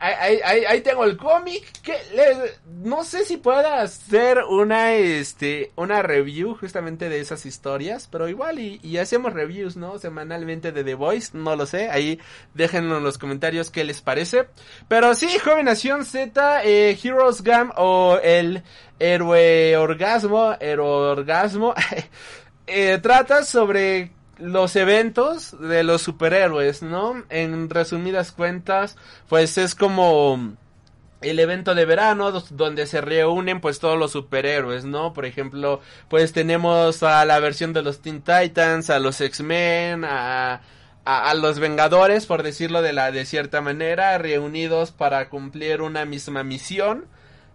Ahí, 0.00 0.40
ahí, 0.44 0.64
ahí 0.64 0.80
tengo 0.80 1.04
el 1.04 1.16
cómic 1.16 1.62
que 1.80 1.96
no 2.66 3.04
sé 3.04 3.24
si 3.24 3.36
pueda 3.36 3.80
hacer 3.80 4.38
una 4.48 4.94
este 4.94 5.70
una 5.76 6.02
review 6.02 6.56
justamente 6.56 7.08
de 7.08 7.20
esas 7.20 7.46
historias 7.46 8.08
pero 8.10 8.28
igual 8.28 8.58
y, 8.58 8.80
y 8.82 8.98
hacemos 8.98 9.32
reviews 9.32 9.76
no 9.76 9.98
semanalmente 9.98 10.72
de 10.72 10.82
The 10.82 10.94
Voice 10.94 11.30
no 11.34 11.54
lo 11.54 11.66
sé 11.66 11.88
ahí 11.88 12.18
déjenlo 12.54 12.98
en 12.98 13.04
los 13.04 13.18
comentarios 13.18 13.70
qué 13.70 13.84
les 13.84 14.00
parece. 14.00 14.46
Pero 14.88 15.14
sí 15.14 15.28
joven 15.38 15.66
nación 15.66 16.04
Z 16.04 16.64
eh, 16.64 16.98
Heroes 17.02 17.42
Gam 17.42 17.72
o 17.76 18.18
el 18.22 18.62
héroe 18.98 19.76
orgasmo 19.76 20.54
héroe 20.60 21.10
orgasmo 21.10 21.74
eh, 22.66 22.98
trata 23.02 23.44
sobre 23.44 24.12
los 24.38 24.76
eventos 24.76 25.56
de 25.60 25.82
los 25.82 26.02
superhéroes, 26.02 26.82
¿no? 26.82 27.24
En 27.28 27.70
resumidas 27.70 28.32
cuentas, 28.32 28.96
pues 29.28 29.58
es 29.58 29.74
como 29.74 30.56
el 31.22 31.38
evento 31.38 31.74
de 31.74 31.86
verano 31.86 32.30
donde 32.30 32.86
se 32.86 33.00
reúnen 33.00 33.60
pues 33.60 33.78
todos 33.78 33.98
los 33.98 34.12
superhéroes, 34.12 34.84
¿no? 34.84 35.12
Por 35.12 35.24
ejemplo, 35.24 35.80
pues 36.08 36.32
tenemos 36.32 37.02
a 37.02 37.24
la 37.24 37.40
versión 37.40 37.72
de 37.72 37.82
los 37.82 38.00
Teen 38.00 38.22
Titans, 38.22 38.90
a 38.90 38.98
los 38.98 39.20
X-Men, 39.20 40.04
a, 40.04 40.60
a, 41.04 41.30
a 41.30 41.34
los 41.34 41.58
Vengadores, 41.58 42.26
por 42.26 42.42
decirlo 42.42 42.82
de 42.82 42.92
la 42.92 43.10
de 43.10 43.24
cierta 43.24 43.60
manera, 43.60 44.18
reunidos 44.18 44.92
para 44.92 45.28
cumplir 45.30 45.82
una 45.82 46.04
misma 46.04 46.44
misión. 46.44 47.06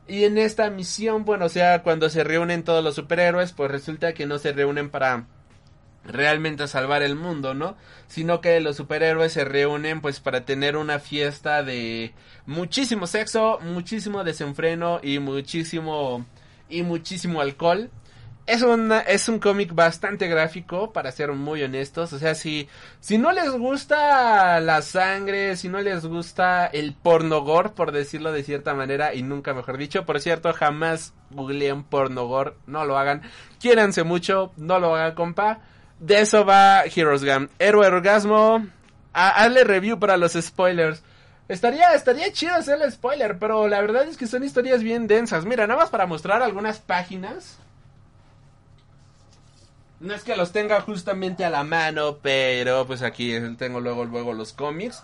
Y 0.08 0.26
en 0.26 0.38
esta 0.38 0.70
misión, 0.70 1.24
bueno, 1.26 1.46
o 1.46 1.50
sea, 1.50 1.84
cuando 1.84 2.10
se 2.10 2.24
reúnen 2.24 2.63
todos 2.63 2.84
los 2.84 2.96
superhéroes, 2.96 3.54
pues 3.54 3.72
resulta 3.72 4.13
que 4.13 4.26
no 4.26 4.39
se 4.39 4.52
reúnen 4.52 4.89
para 4.89 5.28
realmente 6.04 6.68
salvar 6.68 7.04
el 7.04 7.16
mundo, 7.16 7.54
¿no? 7.54 7.76
Sino 8.08 8.42
que 8.42 8.60
los 8.60 8.76
superhéroes 8.78 9.34
se 9.34 9.46
reúnen 9.46 10.02
pues 10.02 10.20
para 10.20 10.46
tener 10.46 10.78
una 10.78 11.00
fiesta 11.00 11.64
de 11.64 12.14
muchísimo 12.46 13.08
sexo, 13.08 13.60
muchísimo 13.62 14.24
desenfreno 14.24 15.00
y 15.04 15.20
muchísimo 15.20 16.26
y 16.70 16.84
muchísimo 16.84 17.42
alcohol. 17.42 17.90
Es 18.48 18.64
un, 18.64 18.92
es 18.92 19.30
un 19.30 19.40
cómic 19.40 19.74
bastante 19.74 20.28
gráfico, 20.28 20.92
para 20.92 21.12
ser 21.12 21.32
muy 21.32 21.62
honestos. 21.62 22.12
O 22.12 22.18
sea, 22.20 22.34
si, 22.34 22.68
si 23.00 23.20
no 23.20 23.32
les 23.32 23.52
gusta 23.52 24.60
la 24.60 24.82
sangre, 24.82 25.56
si 25.56 25.70
no 25.70 25.80
les 25.80 26.06
gusta 26.06 26.66
el 26.66 26.94
pornogor, 26.94 27.74
por 27.76 27.92
decirlo 27.92 28.32
de 28.32 28.44
cierta 28.44 28.74
manera, 28.74 29.14
y 29.14 29.22
nunca 29.22 29.54
mejor 29.54 29.78
dicho, 29.78 30.06
por 30.06 30.20
cierto, 30.20 30.52
jamás 30.54 31.14
googleen 31.30 31.84
pornogor, 31.84 32.58
no 32.66 32.84
lo 32.84 32.98
hagan. 32.98 33.22
Quiéranse 33.60 34.04
mucho, 34.04 34.52
no 34.58 34.80
lo 34.80 34.96
hagan, 34.96 35.14
compa. 35.14 35.62
De 36.02 36.20
eso 36.20 36.44
va 36.44 36.84
Heroes 36.86 37.24
Gam. 37.24 37.48
Héroe 37.60 37.86
Orgasmo. 37.86 38.66
Ha- 39.14 39.44
hazle 39.44 39.64
review 39.64 40.00
para 40.00 40.18
los 40.18 40.34
spoilers. 40.34 41.04
Estaría, 41.48 41.94
estaría 41.94 42.32
chido 42.32 42.56
hacerle 42.56 42.90
spoiler, 42.90 43.38
pero 43.38 43.68
la 43.68 43.82
verdad 43.82 44.04
es 44.08 44.18
que 44.18 44.26
son 44.26 44.44
historias 44.44 44.82
bien 44.84 45.06
densas. 45.08 45.46
Mira, 45.46 45.68
nada 45.68 45.80
más 45.82 45.90
para 45.92 46.08
mostrar 46.08 46.42
algunas 46.42 46.80
páginas. 46.80 47.58
No 50.00 50.16
es 50.16 50.24
que 50.24 50.36
los 50.36 50.52
tenga 50.52 50.82
justamente 50.82 51.46
a 51.46 51.52
la 51.52 51.64
mano, 51.64 52.18
pero 52.24 52.88
pues 52.88 53.04
aquí 53.04 53.36
tengo 53.60 53.80
luego, 53.80 54.06
luego 54.06 54.34
los 54.34 54.54
cómics. 54.54 55.04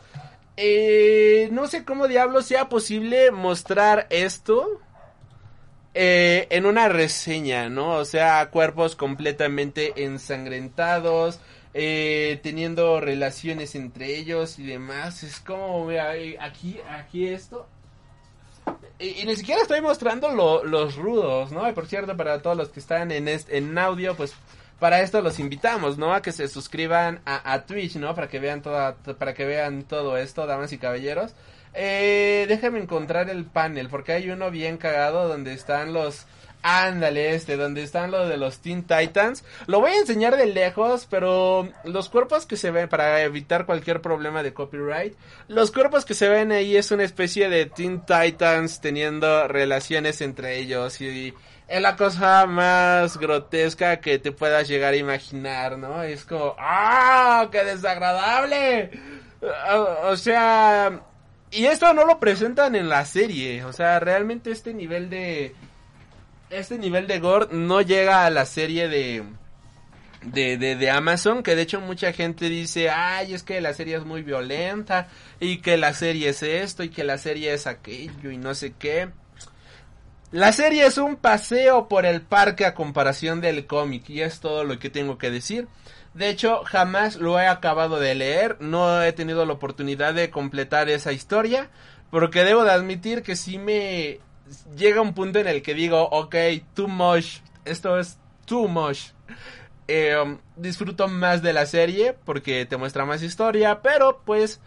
Eh, 0.56 1.50
no 1.52 1.68
sé 1.68 1.86
cómo 1.86 2.08
diablos 2.08 2.48
sea 2.48 2.68
posible 2.70 3.30
mostrar 3.30 4.08
esto 4.10 4.82
eh, 5.94 6.48
en 6.50 6.66
una 6.66 6.90
reseña, 6.90 7.70
¿no? 7.70 7.92
O 7.96 8.06
sea, 8.06 8.50
cuerpos 8.52 8.96
completamente 8.96 10.04
ensangrentados, 10.04 11.40
eh, 11.74 12.40
teniendo 12.44 13.00
relaciones 13.02 13.76
entre 13.76 14.16
ellos 14.18 14.60
y 14.60 14.66
demás. 14.66 15.24
Es 15.24 15.40
como, 15.40 15.86
vea, 15.86 16.16
eh, 16.16 16.38
aquí, 16.40 16.80
aquí 16.90 17.28
esto. 17.28 17.68
Y, 19.00 19.26
ni 19.26 19.36
siquiera 19.36 19.62
estoy 19.62 19.82
mostrando 19.82 20.30
lo- 20.30 20.64
los 20.64 20.96
rudos, 20.96 21.52
¿no? 21.52 21.70
Y 21.70 21.74
por 21.74 21.86
cierto, 21.88 22.18
para 22.18 22.42
todos 22.42 22.58
los 22.58 22.70
que 22.70 22.80
están 22.80 23.12
en, 23.12 23.28
est- 23.28 23.50
en 23.52 23.78
audio, 23.78 24.16
pues 24.16 24.34
para 24.80 25.02
esto 25.02 25.22
los 25.22 25.40
invitamos, 25.40 25.98
¿no? 25.98 26.14
A 26.14 26.22
que 26.22 26.32
se 26.32 26.48
suscriban 26.48 27.22
a, 27.26 27.54
a 27.54 27.66
Twitch, 27.66 27.96
¿no? 27.96 28.14
Para 28.16 28.28
que 28.28 28.40
vean 28.40 28.62
toda, 28.62 28.96
para 28.96 29.34
que 29.34 29.46
vean 29.46 29.84
todo 29.84 30.18
esto, 30.18 30.46
damas 30.48 30.72
y 30.74 30.78
caballeros. 30.80 31.34
Eh, 31.80 32.46
déjame 32.50 32.80
encontrar 32.80 33.30
el 33.30 33.46
panel, 33.46 33.88
porque 33.88 34.12
hay 34.12 34.32
uno 34.32 34.50
bien 34.50 34.78
cagado 34.78 35.28
donde 35.28 35.54
están 35.54 35.94
los... 35.94 36.26
Ándale, 36.64 37.36
este, 37.36 37.56
donde 37.56 37.84
están 37.84 38.10
los 38.10 38.28
de 38.28 38.36
los 38.36 38.60
Teen 38.60 38.82
Titans. 38.82 39.46
Lo 39.68 39.80
voy 39.80 39.92
a 39.92 40.00
enseñar 40.00 40.36
de 40.36 40.48
lejos, 40.48 41.08
pero 41.08 41.70
los 41.84 42.10
cuerpos 42.10 42.48
que 42.48 42.58
se 42.58 42.72
ven, 42.72 42.90
para 42.90 43.22
evitar 43.22 43.68
cualquier 43.68 44.02
problema 44.02 44.42
de 44.42 44.54
copyright, 44.54 45.16
los 45.48 45.72
cuerpos 45.72 46.04
que 46.04 46.16
se 46.16 46.28
ven 46.28 46.52
ahí 46.52 46.76
es 46.76 46.90
una 46.90 47.04
especie 47.04 47.48
de 47.48 47.68
Teen 47.68 48.04
Titans 48.06 48.82
teniendo 48.82 49.48
relaciones 49.48 50.20
entre 50.22 50.58
ellos 50.58 51.00
y 51.00 51.34
es 51.68 51.82
la 51.82 51.96
cosa 51.96 52.48
más 52.48 53.18
grotesca 53.18 54.02
que 54.02 54.18
te 54.18 54.32
puedas 54.32 54.68
llegar 54.68 54.94
a 54.94 54.98
imaginar, 54.98 55.78
¿no? 55.78 56.02
Es 56.02 56.26
como, 56.26 56.56
¡ah! 56.58 57.48
¡Qué 57.52 57.64
desagradable! 57.64 58.90
O, 59.42 60.10
o 60.10 60.18
sea, 60.18 61.02
y 61.52 61.66
esto 61.66 61.94
no 61.94 62.06
lo 62.06 62.20
presentan 62.20 62.76
en 62.76 62.90
la 62.90 63.06
serie, 63.06 63.64
o 63.64 63.74
sea, 63.74 64.00
realmente 64.00 64.52
este 64.52 64.74
nivel 64.74 65.10
de... 65.10 65.56
Este 66.50 66.78
nivel 66.78 67.08
de 67.08 67.20
gore 67.20 67.48
no 67.52 67.82
llega 67.82 68.26
a 68.26 68.30
la 68.30 68.46
serie 68.46 68.88
de... 68.88 69.24
De, 70.24 70.58
de, 70.58 70.76
de 70.76 70.90
Amazon, 70.90 71.44
que 71.44 71.56
de 71.56 71.62
hecho 71.62 71.80
mucha 71.80 72.12
gente 72.12 72.50
dice, 72.50 72.90
ay, 72.90 73.34
es 73.34 73.44
que 73.44 73.62
la 73.62 73.74
serie 73.74 73.96
es 73.96 74.04
muy 74.04 74.24
violenta, 74.24 75.08
y 75.40 75.60
que 75.60 75.78
la 75.78 75.94
serie 75.94 76.30
es 76.30 76.44
esto, 76.44 76.84
y 76.84 76.90
que 76.90 77.04
la 77.04 77.18
serie 77.18 77.54
es 77.54 77.68
aquello, 77.68 78.32
y 78.32 78.38
no 78.38 78.56
sé 78.56 78.74
qué. 78.78 79.10
La 80.32 80.52
serie 80.52 80.86
es 80.86 80.98
un 80.98 81.16
paseo 81.16 81.88
por 81.88 82.06
el 82.06 82.22
parque 82.22 82.66
a 82.66 82.74
comparación 82.74 83.40
del 83.40 83.66
cómic 83.66 84.10
y 84.10 84.22
es 84.22 84.42
todo 84.42 84.66
lo 84.66 84.78
que 84.78 84.90
tengo 84.90 85.18
que 85.18 85.32
decir. 85.32 85.70
De 86.18 86.30
hecho, 86.30 86.64
jamás 86.66 87.18
lo 87.18 87.40
he 87.40 87.46
acabado 87.46 88.00
de 88.00 88.16
leer, 88.16 88.58
no 88.60 89.04
he 89.04 89.14
tenido 89.14 89.46
la 89.46 89.54
oportunidad 89.54 90.16
de 90.16 90.32
completar 90.32 90.90
esa 90.90 91.12
historia, 91.12 91.70
porque 92.10 92.44
debo 92.44 92.64
de 92.64 92.72
admitir 92.72 93.22
que 93.22 93.36
sí 93.36 93.60
me 93.60 94.20
llega 94.76 95.00
un 95.00 95.14
punto 95.14 95.38
en 95.38 95.48
el 95.48 95.62
que 95.62 95.76
digo, 95.76 96.10
ok, 96.10 96.36
too 96.74 96.88
much, 96.88 97.42
esto 97.66 98.00
es 98.00 98.18
too 98.46 98.68
much. 98.68 99.12
Eh, 99.88 100.18
um, 100.18 100.40
disfruto 100.56 101.08
más 101.08 101.44
de 101.44 101.54
la 101.54 101.68
serie 101.68 102.16
porque 102.26 102.66
te 102.66 102.78
muestra 102.78 103.06
más 103.06 103.22
historia, 103.22 103.84
pero 103.84 104.24
pues 104.26 104.60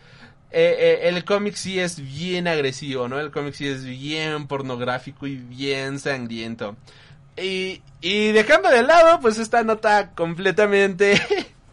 eh, 0.53 0.77
eh, 0.79 1.09
el 1.09 1.25
cómic 1.25 1.57
sí 1.57 1.81
es 1.81 2.01
bien 2.01 2.47
agresivo, 2.47 3.09
¿no? 3.09 3.19
El 3.19 3.33
cómic 3.33 3.55
sí 3.55 3.67
es 3.67 3.85
bien 3.85 4.47
pornográfico 4.47 5.27
y 5.27 5.35
bien 5.35 5.99
sangriento. 5.99 6.77
Y, 7.42 7.83
dejando 8.33 8.70
de 8.70 8.83
lado, 8.83 9.20
pues 9.20 9.38
esta 9.38 9.62
nota 9.62 10.11
completamente 10.11 11.20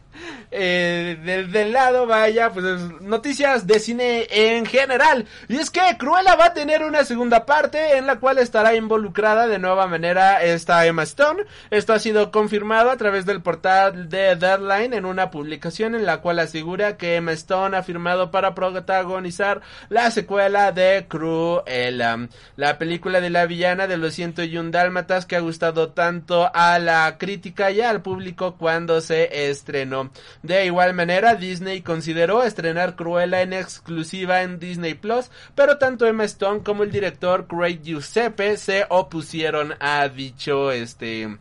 eh, 0.52 1.20
del, 1.24 1.52
del 1.52 1.74
lado, 1.74 2.08
vaya, 2.08 2.52
pues 2.52 2.66
es 2.66 3.02
noticias 3.02 3.68
de 3.68 3.80
cine 3.80 4.28
en 4.30 4.66
general. 4.66 5.26
Y 5.48 5.58
es 5.58 5.70
que 5.70 5.82
Cruella 5.98 6.36
va 6.36 6.46
a 6.46 6.54
tener 6.54 6.84
una 6.84 7.04
segunda 7.04 7.46
parte 7.46 7.98
en 7.98 8.08
la 8.08 8.20
cual 8.20 8.38
estará 8.38 8.76
involucrada 8.76 9.48
de 9.48 9.60
nueva 9.60 9.88
manera 9.88 10.42
esta 10.44 10.86
Emma 10.86 11.04
Stone. 11.04 11.44
Esto 11.70 11.94
ha 11.94 12.00
sido 12.00 12.32
confirmado 12.32 12.92
a 12.92 12.98
través 12.98 13.26
del 13.26 13.42
portal 13.42 14.10
de 14.10 14.36
Deadline 14.36 14.94
en 14.94 15.06
una 15.06 15.32
publicación 15.32 15.96
en 15.96 16.06
la 16.06 16.22
cual 16.22 16.40
asegura 16.40 16.98
que 16.98 17.16
Emma 17.16 17.34
Stone 17.34 17.76
ha 17.76 17.84
firmado 17.84 18.32
para 18.32 18.56
protagonizar 18.56 19.62
la 19.90 20.12
secuela 20.12 20.72
de 20.72 21.06
Cruella. 21.08 22.28
La 22.56 22.78
película 22.78 23.22
de 23.22 23.30
la 23.30 23.46
villana 23.46 23.88
de 23.88 23.98
los 23.98 24.14
101 24.14 24.72
Dálmatas 24.72 25.26
que 25.26 25.36
ha 25.36 25.42
gustado 25.42 25.90
tanto 25.90 26.50
a 26.54 26.80
la 26.80 27.18
crítica 27.18 27.72
y 27.72 27.82
al 27.82 28.02
público 28.02 28.56
cuando 28.58 29.02
se 29.02 29.50
estrenó. 29.50 30.12
De 30.44 30.66
igual 30.66 30.94
manera, 30.94 31.36
Disney 31.36 31.82
consideró 31.82 32.44
estrenar 32.44 32.96
Cruella 32.96 33.42
en 33.42 33.54
exclusiva 33.54 34.42
en 34.42 34.60
Disney 34.60 34.94
Plus, 34.94 35.30
pero 35.56 35.78
tanto 35.78 36.06
Emma 36.06 36.24
Stone 36.26 36.64
como 36.64 36.84
el 36.84 36.92
director 36.92 37.48
Craig 37.48 37.82
Giuseppe 37.84 38.58
se 38.58 38.86
opusieron 38.90 39.76
a 39.80 40.08
dicho 40.08 40.72
este 40.72 41.38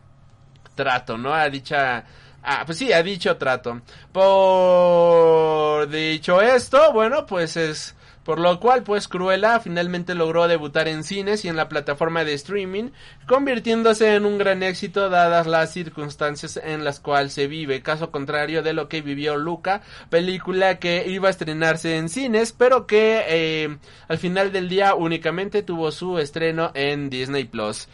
trato, 0.75 1.17
¿no? 1.17 1.33
A 1.33 1.49
dicha 1.49 2.05
Ah, 2.49 2.63
pues 2.65 2.77
sí, 2.77 2.93
a 2.93 3.03
dicho 3.03 3.35
trato. 3.35 3.81
Por 4.13 5.89
dicho 5.89 6.41
esto, 6.41 6.93
bueno, 6.93 7.25
pues 7.25 7.57
es 7.57 7.96
por 8.27 8.39
lo 8.39 8.59
cual, 8.59 8.83
pues 8.83 9.07
Cruella 9.07 9.61
finalmente 9.61 10.13
logró 10.13 10.49
debutar 10.49 10.89
en 10.89 11.05
cines 11.05 11.45
y 11.45 11.47
en 11.47 11.55
la 11.55 11.69
plataforma 11.69 12.25
de 12.25 12.33
streaming, 12.33 12.89
convirtiéndose 13.25 14.15
en 14.15 14.25
un 14.25 14.37
gran 14.37 14.63
éxito 14.63 15.09
dadas 15.09 15.47
las 15.47 15.71
circunstancias 15.71 16.59
en 16.61 16.83
las 16.83 16.99
cuales 16.99 17.31
se 17.31 17.47
vive, 17.47 17.81
caso 17.81 18.11
contrario 18.11 18.63
de 18.63 18.73
lo 18.73 18.89
que 18.89 19.01
vivió 19.01 19.37
Luca, 19.37 19.81
película 20.09 20.77
que 20.77 21.07
iba 21.07 21.29
a 21.29 21.31
estrenarse 21.31 21.95
en 21.95 22.09
cines, 22.09 22.51
pero 22.51 22.85
que 22.85 23.23
eh, 23.29 23.77
al 24.09 24.17
final 24.17 24.51
del 24.51 24.67
día 24.67 24.93
únicamente 24.93 25.63
tuvo 25.63 25.89
su 25.91 26.19
estreno 26.19 26.71
en 26.73 27.09
Disney 27.09 27.45
Plus. 27.45 27.87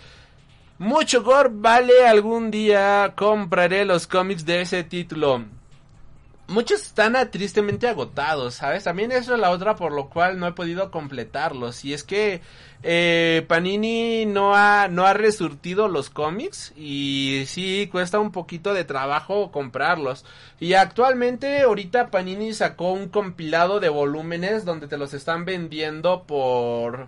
Mucho 0.80 1.22
gore 1.22 1.52
vale 1.54 2.08
algún 2.08 2.50
día 2.50 3.13
compraré 3.15 3.86
los 3.86 4.08
cómics 4.08 4.48
de 4.48 4.62
ese 4.62 4.84
título 4.84 5.46
muchos 6.54 6.84
están 6.84 7.16
ah, 7.16 7.32
tristemente 7.32 7.88
agotados, 7.88 8.56
¿sabes? 8.56 8.86
También 8.86 9.12
eso 9.12 9.34
es 9.34 9.39
la 9.39 9.50
otra 9.50 9.76
por 9.76 9.92
lo 9.92 10.10
cual 10.10 10.39
no 10.39 10.48
he 10.48 10.54
podido 10.54 10.92
completarlos. 10.92 11.84
Y 11.84 11.94
es 11.94 12.04
que 12.04 12.42
eh, 12.84 13.44
Panini 13.48 14.26
no 14.26 14.56
ha, 14.56 14.88
no 14.88 15.06
ha 15.06 15.13
resurtido 15.13 15.88
los 15.88 16.10
cómics 16.10 16.72
y 16.78 17.44
sí 17.48 17.89
cuesta 17.92 18.20
un 18.20 18.32
poquito 18.32 18.74
de 18.74 18.86
trabajo 18.86 19.52
comprarlos. 19.52 20.26
Y 20.60 20.74
actualmente 20.76 21.62
ahorita 21.62 22.12
Panini 22.12 22.54
sacó 22.54 22.94
un 22.94 23.10
compilado 23.10 23.80
de 23.80 23.89
volúmenes 23.89 24.63
donde 24.63 24.88
te 24.88 24.98
los 24.98 25.13
están 25.13 25.46
vendiendo 25.46 26.24
por 26.24 27.08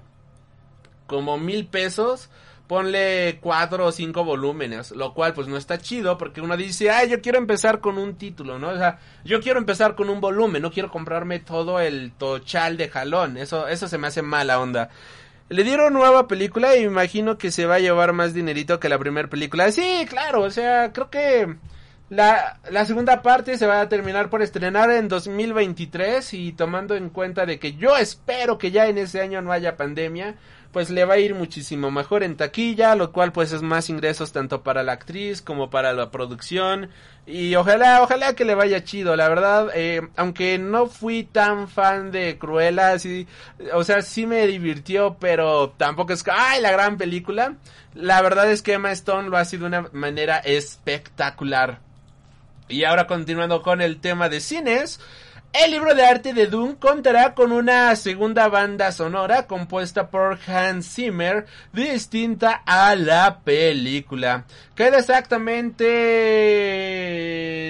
como 1.08 1.38
mil 1.38 1.68
pesos 1.68 2.30
ponle 2.68 3.40
cuatro 3.42 3.86
o 3.86 3.92
cinco 3.92 4.24
volúmenes, 4.24 4.92
lo 4.92 5.14
cual 5.14 5.34
pues 5.34 5.48
no 5.48 5.58
está 5.58 5.78
chido 5.78 6.18
porque 6.18 6.42
uno 6.42 6.58
dice, 6.58 6.90
ay, 6.90 7.10
yo 7.10 7.22
quiero 7.22 7.38
empezar 7.38 7.80
con 7.80 7.98
un 7.98 8.16
título, 8.16 8.58
¿no? 8.58 8.70
O 8.70 8.78
sea, 8.78 9.00
yo 9.24 9.42
quiero 9.42 9.60
empezar 9.60 9.96
con 9.96 10.10
un 10.10 10.22
volumen, 10.22 10.62
no 10.62 10.72
quiero 10.72 10.90
comprarme 10.90 11.40
todo 11.40 11.80
el 11.80 12.12
tochal 12.12 12.78
de 12.78 12.90
jalón, 12.90 13.38
eso, 13.38 13.68
eso 13.68 13.88
se 13.88 13.98
me 13.98 14.08
hace 14.08 14.22
mala 14.22 14.60
onda. 14.60 14.90
Le 15.48 15.64
dieron 15.64 15.94
nueva 15.94 16.28
película 16.28 16.76
y 16.76 16.80
me 16.80 16.86
imagino 16.86 17.38
que 17.38 17.52
se 17.52 17.68
va 17.68 17.76
a 17.76 17.80
llevar 17.80 18.14
más 18.14 18.34
dinerito 18.34 18.80
que 18.80 18.90
la 18.90 18.98
primera 18.98 19.30
película. 19.30 19.72
Sí, 19.72 20.06
claro, 20.10 20.42
o 20.42 20.50
sea, 20.50 20.92
creo 20.92 21.12
que 21.12 21.56
la, 22.10 22.60
la 22.72 22.86
segunda 22.86 23.22
parte 23.22 23.58
se 23.58 23.68
va 23.68 23.82
a 23.82 23.90
terminar 23.90 24.32
por 24.32 24.42
estrenar 24.42 24.90
en 24.90 25.08
2023 25.08 26.34
y 26.34 26.52
tomando 26.54 26.96
en 26.96 27.10
cuenta 27.10 27.46
de 27.46 27.60
que 27.60 27.74
yo 27.74 27.96
espero 27.96 28.58
que 28.58 28.72
ya 28.72 28.88
en 28.88 28.98
ese 28.98 29.22
año 29.22 29.44
no 29.44 29.52
haya 29.52 29.78
pandemia, 29.78 30.36
pues 30.76 30.90
le 30.90 31.06
va 31.06 31.14
a 31.14 31.20
ir 31.20 31.36
muchísimo 31.36 31.90
mejor 31.90 32.22
en 32.22 32.36
taquilla, 32.36 32.96
lo 32.96 33.14
cual 33.14 33.32
pues 33.32 33.54
es 33.54 33.62
más 33.62 33.90
ingresos 33.90 34.34
tanto 34.34 34.62
para 34.62 34.84
la 34.84 34.92
actriz 34.92 35.42
como 35.42 35.70
para 35.70 35.94
la 35.94 36.12
producción 36.12 36.90
y 37.26 37.56
ojalá, 37.56 38.02
ojalá 38.04 38.36
que 38.36 38.44
le 38.44 38.56
vaya 38.56 38.84
chido, 38.84 39.16
la 39.16 39.30
verdad, 39.30 39.70
eh, 39.74 40.02
aunque 40.18 40.60
no 40.60 40.88
fui 40.88 41.24
tan 41.24 41.70
fan 41.70 42.12
de 42.12 42.38
Cruella, 42.38 43.00
sí, 43.00 43.26
o 43.72 43.86
sea, 43.86 44.02
sí 44.02 44.26
me 44.26 44.46
divirtió, 44.48 45.16
pero 45.18 45.70
tampoco 45.78 46.12
es 46.12 46.24
que, 46.24 46.32
ay, 46.32 46.62
la 46.62 46.74
gran 46.74 46.98
película, 46.98 47.56
la 47.94 48.22
verdad 48.22 48.52
es 48.52 48.62
que 48.62 48.74
Emma 48.74 48.92
Stone 48.92 49.30
lo 49.30 49.38
hace 49.38 49.58
de 49.58 49.64
una 49.64 49.88
manera 49.94 50.40
espectacular. 50.40 51.80
Y 52.68 52.84
ahora 52.84 53.08
continuando 53.08 53.62
con 53.62 53.80
el 53.80 54.02
tema 54.02 54.28
de 54.28 54.42
cines, 54.42 55.00
el 55.64 55.72
libro 55.72 55.96
de 55.96 56.06
arte 56.06 56.34
de 56.34 56.48
Dune 56.48 56.76
contará 56.78 57.34
con 57.34 57.52
una 57.54 57.96
segunda 57.96 58.50
banda 58.50 58.92
sonora 58.92 59.48
compuesta 59.48 60.10
por 60.10 60.38
Hans 60.48 60.94
Zimmer, 60.94 61.46
distinta 61.72 62.62
a 62.66 62.96
la 62.96 63.40
película. 63.40 64.44
Queda 64.76 64.98
exactamente 65.00 65.86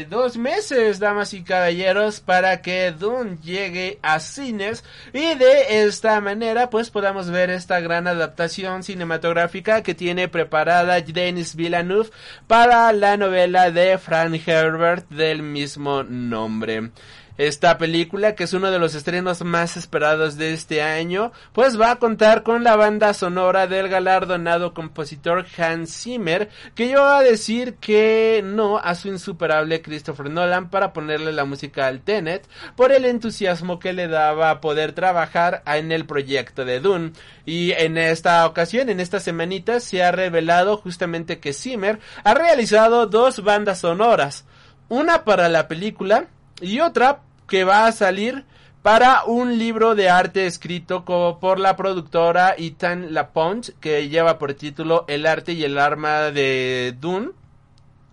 dos 0.09 0.37
meses, 0.37 0.99
damas 0.99 1.33
y 1.33 1.43
caballeros, 1.43 2.21
para 2.21 2.61
que 2.61 2.91
Dune 2.91 3.37
llegue 3.43 3.99
a 4.01 4.19
cines 4.19 4.83
y 5.13 5.35
de 5.35 5.83
esta 5.85 6.19
manera 6.21 6.71
pues 6.71 6.89
podamos 6.89 7.29
ver 7.29 7.51
esta 7.51 7.79
gran 7.81 8.07
adaptación 8.07 8.81
cinematográfica 8.83 9.83
que 9.83 9.93
tiene 9.93 10.27
preparada 10.27 11.01
Denis 11.01 11.55
Villeneuve 11.55 12.09
para 12.47 12.91
la 12.93 13.17
novela 13.17 13.69
de 13.69 13.97
Frank 13.99 14.41
Herbert 14.47 15.07
del 15.09 15.43
mismo 15.43 16.03
nombre. 16.03 16.91
Esta 17.37 17.77
película, 17.77 18.35
que 18.35 18.45
es 18.45 18.53
uno 18.53 18.71
de 18.71 18.79
los 18.79 18.95
estrenos 18.95 19.43
más 19.43 19.75
esperados 19.75 20.37
de 20.37 20.53
este 20.53 20.81
año, 20.81 21.31
pues 21.53 21.79
va 21.79 21.91
a 21.91 21.95
contar 21.97 22.43
con 22.43 22.63
la 22.63 22.75
banda 22.75 23.13
sonora 23.13 23.67
del 23.67 23.89
galardonado 23.89 24.73
compositor 24.73 25.45
Hans 25.57 26.03
Zimmer, 26.03 26.49
que 26.75 26.89
yo 26.89 27.03
a 27.05 27.23
decir 27.23 27.75
que 27.75 28.41
no 28.43 28.77
a 28.77 28.95
su 28.95 29.09
insuperable 29.09 29.81
Christopher 29.81 30.29
Nolan 30.29 30.69
para 30.69 30.93
ponerle 30.93 31.33
la 31.33 31.45
música 31.45 31.87
al 31.87 32.01
Tenet, 32.01 32.47
por 32.75 32.91
el 32.91 33.05
entusiasmo 33.05 33.79
que 33.79 33.93
le 33.93 34.07
daba 34.07 34.49
a 34.49 34.61
poder 34.61 34.93
trabajar 34.93 35.61
en 35.65 35.91
el 35.91 36.05
proyecto 36.05 36.63
de 36.63 36.79
Dune. 36.79 37.11
Y 37.45 37.71
en 37.73 37.97
esta 37.97 38.45
ocasión, 38.45 38.89
en 38.89 38.99
esta 38.99 39.19
semanita, 39.19 39.79
se 39.79 40.03
ha 40.03 40.11
revelado 40.11 40.77
justamente 40.77 41.39
que 41.39 41.53
Zimmer 41.53 41.99
ha 42.23 42.33
realizado 42.33 43.07
dos 43.07 43.43
bandas 43.43 43.79
sonoras. 43.79 44.45
Una 44.87 45.23
para 45.23 45.49
la 45.49 45.67
película 45.67 46.27
y 46.61 46.79
otra 46.79 47.21
que 47.47 47.63
va 47.63 47.85
a 47.85 47.91
salir 47.91 48.45
para 48.81 49.23
un 49.25 49.57
libro 49.57 49.95
de 49.95 50.09
arte 50.09 50.45
escrito 50.45 51.05
por 51.05 51.59
la 51.59 51.75
productora 51.75 52.53
Ethan 52.57 53.13
Lapont 53.13 53.69
que 53.79 54.09
lleva 54.09 54.37
por 54.37 54.53
título 54.53 55.05
El 55.07 55.25
arte 55.25 55.53
y 55.53 55.63
el 55.63 55.77
arma 55.77 56.31
de 56.31 56.95
Dune 56.99 57.31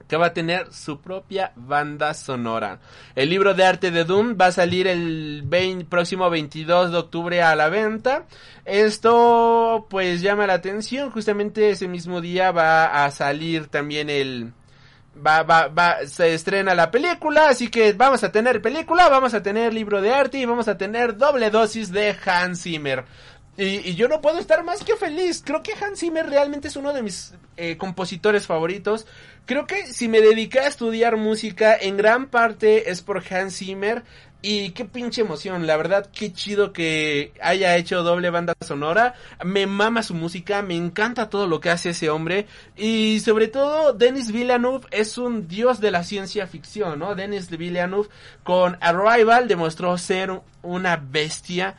que 0.08 0.16
va 0.18 0.26
a 0.26 0.34
tener 0.34 0.70
su 0.72 1.00
propia 1.00 1.52
banda 1.56 2.12
sonora. 2.12 2.80
El 3.14 3.30
libro 3.30 3.54
de 3.54 3.64
arte 3.64 3.90
de 3.90 4.04
Dune 4.04 4.34
va 4.34 4.46
a 4.46 4.52
salir 4.52 4.86
el 4.86 5.42
próximo 5.88 6.28
22 6.28 6.92
de 6.92 6.98
octubre 6.98 7.42
a 7.42 7.56
la 7.56 7.70
venta. 7.70 8.26
Esto 8.66 9.86
pues 9.88 10.20
llama 10.20 10.46
la 10.46 10.52
atención, 10.52 11.10
justamente 11.10 11.70
ese 11.70 11.88
mismo 11.88 12.20
día 12.20 12.50
va 12.50 13.04
a 13.04 13.10
salir 13.10 13.68
también 13.68 14.10
el 14.10 14.52
va, 15.14 15.42
va, 15.42 15.68
va, 15.68 16.06
se 16.06 16.34
estrena 16.34 16.74
la 16.74 16.90
película, 16.90 17.48
así 17.48 17.68
que 17.68 17.92
vamos 17.92 18.24
a 18.24 18.32
tener 18.32 18.62
película, 18.62 19.08
vamos 19.08 19.34
a 19.34 19.42
tener 19.42 19.74
libro 19.74 20.00
de 20.00 20.12
arte 20.12 20.38
y 20.38 20.44
vamos 20.44 20.68
a 20.68 20.78
tener 20.78 21.16
doble 21.16 21.50
dosis 21.50 21.92
de 21.92 22.16
Hans 22.24 22.62
Zimmer. 22.62 23.04
Y, 23.56 23.94
yo 23.94 24.08
no 24.08 24.22
puedo 24.22 24.38
estar 24.38 24.64
más 24.64 24.82
que 24.82 24.96
feliz. 24.96 25.42
Creo 25.44 25.62
que 25.62 25.74
Hans 25.74 26.00
Zimmer 26.00 26.26
realmente 26.26 26.68
es 26.68 26.76
uno 26.76 26.92
de 26.92 27.02
mis 27.02 27.34
eh, 27.56 27.76
compositores 27.76 28.46
favoritos. 28.46 29.06
Creo 29.44 29.66
que 29.66 29.86
si 29.86 30.08
me 30.08 30.20
dediqué 30.20 30.60
a 30.60 30.68
estudiar 30.68 31.16
música, 31.16 31.76
en 31.78 31.96
gran 31.98 32.28
parte 32.28 32.90
es 32.90 33.02
por 33.02 33.22
Hans 33.30 33.58
Zimmer. 33.58 34.04
Y 34.44 34.70
qué 34.70 34.84
pinche 34.84 35.20
emoción, 35.20 35.68
la 35.68 35.76
verdad, 35.76 36.10
qué 36.12 36.32
chido 36.32 36.72
que 36.72 37.32
haya 37.40 37.76
hecho 37.76 38.02
doble 38.02 38.28
banda 38.28 38.54
sonora. 38.60 39.14
Me 39.44 39.68
mama 39.68 40.02
su 40.02 40.14
música, 40.14 40.62
me 40.62 40.74
encanta 40.74 41.30
todo 41.30 41.46
lo 41.46 41.60
que 41.60 41.70
hace 41.70 41.90
ese 41.90 42.10
hombre. 42.10 42.48
Y 42.76 43.20
sobre 43.20 43.46
todo, 43.46 43.92
Denis 43.92 44.32
Villeneuve 44.32 44.88
es 44.90 45.16
un 45.16 45.46
dios 45.46 45.80
de 45.80 45.92
la 45.92 46.02
ciencia 46.02 46.48
ficción, 46.48 46.98
¿no? 46.98 47.14
Denis 47.14 47.56
Villeneuve 47.56 48.08
con 48.42 48.78
Arrival 48.80 49.46
demostró 49.46 49.96
ser 49.96 50.40
una 50.62 50.96
bestia. 50.96 51.76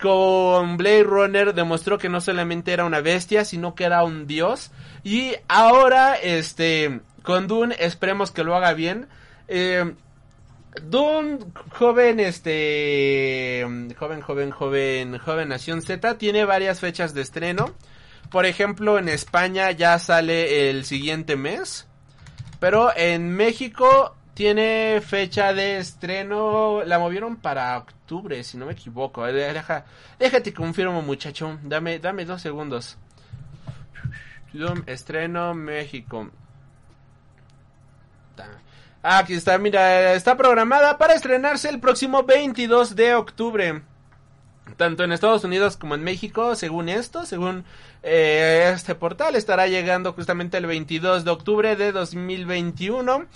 Con 0.00 0.76
Blade 0.76 1.02
Runner 1.02 1.52
demostró 1.52 1.98
que 1.98 2.08
no 2.08 2.20
solamente 2.20 2.72
era 2.72 2.84
una 2.84 3.00
bestia, 3.00 3.44
sino 3.44 3.74
que 3.74 3.84
era 3.84 4.04
un 4.04 4.28
dios. 4.28 4.70
Y 5.02 5.32
ahora, 5.48 6.14
este, 6.14 7.00
con 7.24 7.48
Dune, 7.48 7.74
esperemos 7.80 8.30
que 8.30 8.44
lo 8.44 8.54
haga 8.54 8.72
bien. 8.72 9.08
Eh, 9.48 9.94
Dune, 10.82 11.38
joven, 11.70 12.20
este, 12.20 13.64
joven, 13.96 14.20
joven, 14.20 14.50
joven, 14.50 15.18
joven 15.18 15.48
Nación 15.48 15.82
Z, 15.82 16.18
tiene 16.18 16.44
varias 16.44 16.80
fechas 16.80 17.14
de 17.14 17.22
estreno. 17.22 17.72
Por 18.30 18.46
ejemplo, 18.46 18.98
en 18.98 19.08
España 19.08 19.70
ya 19.70 19.98
sale 19.98 20.70
el 20.70 20.84
siguiente 20.84 21.36
mes. 21.36 21.86
Pero 22.58 22.90
en 22.96 23.30
México 23.30 24.16
tiene 24.34 25.00
fecha 25.00 25.54
de 25.54 25.78
estreno. 25.78 26.82
La 26.84 26.98
movieron 26.98 27.36
para 27.36 27.78
octubre, 27.78 28.42
si 28.42 28.56
no 28.56 28.66
me 28.66 28.72
equivoco. 28.72 29.24
Deja, 29.24 29.84
déjate 30.18 30.52
confirmo, 30.52 31.02
muchacho. 31.02 31.58
Dame, 31.62 31.98
dame 31.98 32.24
dos 32.24 32.42
segundos. 32.42 32.98
Estreno 34.86 35.52
México. 35.54 36.30
Ah, 38.38 38.58
aquí 39.04 39.34
está, 39.34 39.58
mira, 39.58 40.14
está 40.14 40.36
programada 40.36 40.96
para 40.98 41.14
estrenarse 41.14 41.68
el 41.68 41.78
próximo 41.78 42.24
22 42.24 42.96
de 42.96 43.14
octubre. 43.14 43.82
Tanto 44.78 45.04
en 45.04 45.12
Estados 45.12 45.44
Unidos 45.44 45.76
como 45.76 45.94
en 45.94 46.02
México, 46.02 46.56
según 46.56 46.88
esto, 46.88 47.26
según 47.26 47.64
eh, 48.02 48.72
este 48.74 48.94
portal, 48.94 49.36
estará 49.36 49.66
llegando 49.66 50.14
justamente 50.14 50.56
el 50.56 50.66
22 50.66 51.24
de 51.24 51.30
octubre 51.30 51.76
de 51.76 51.92
2021. 51.92 53.26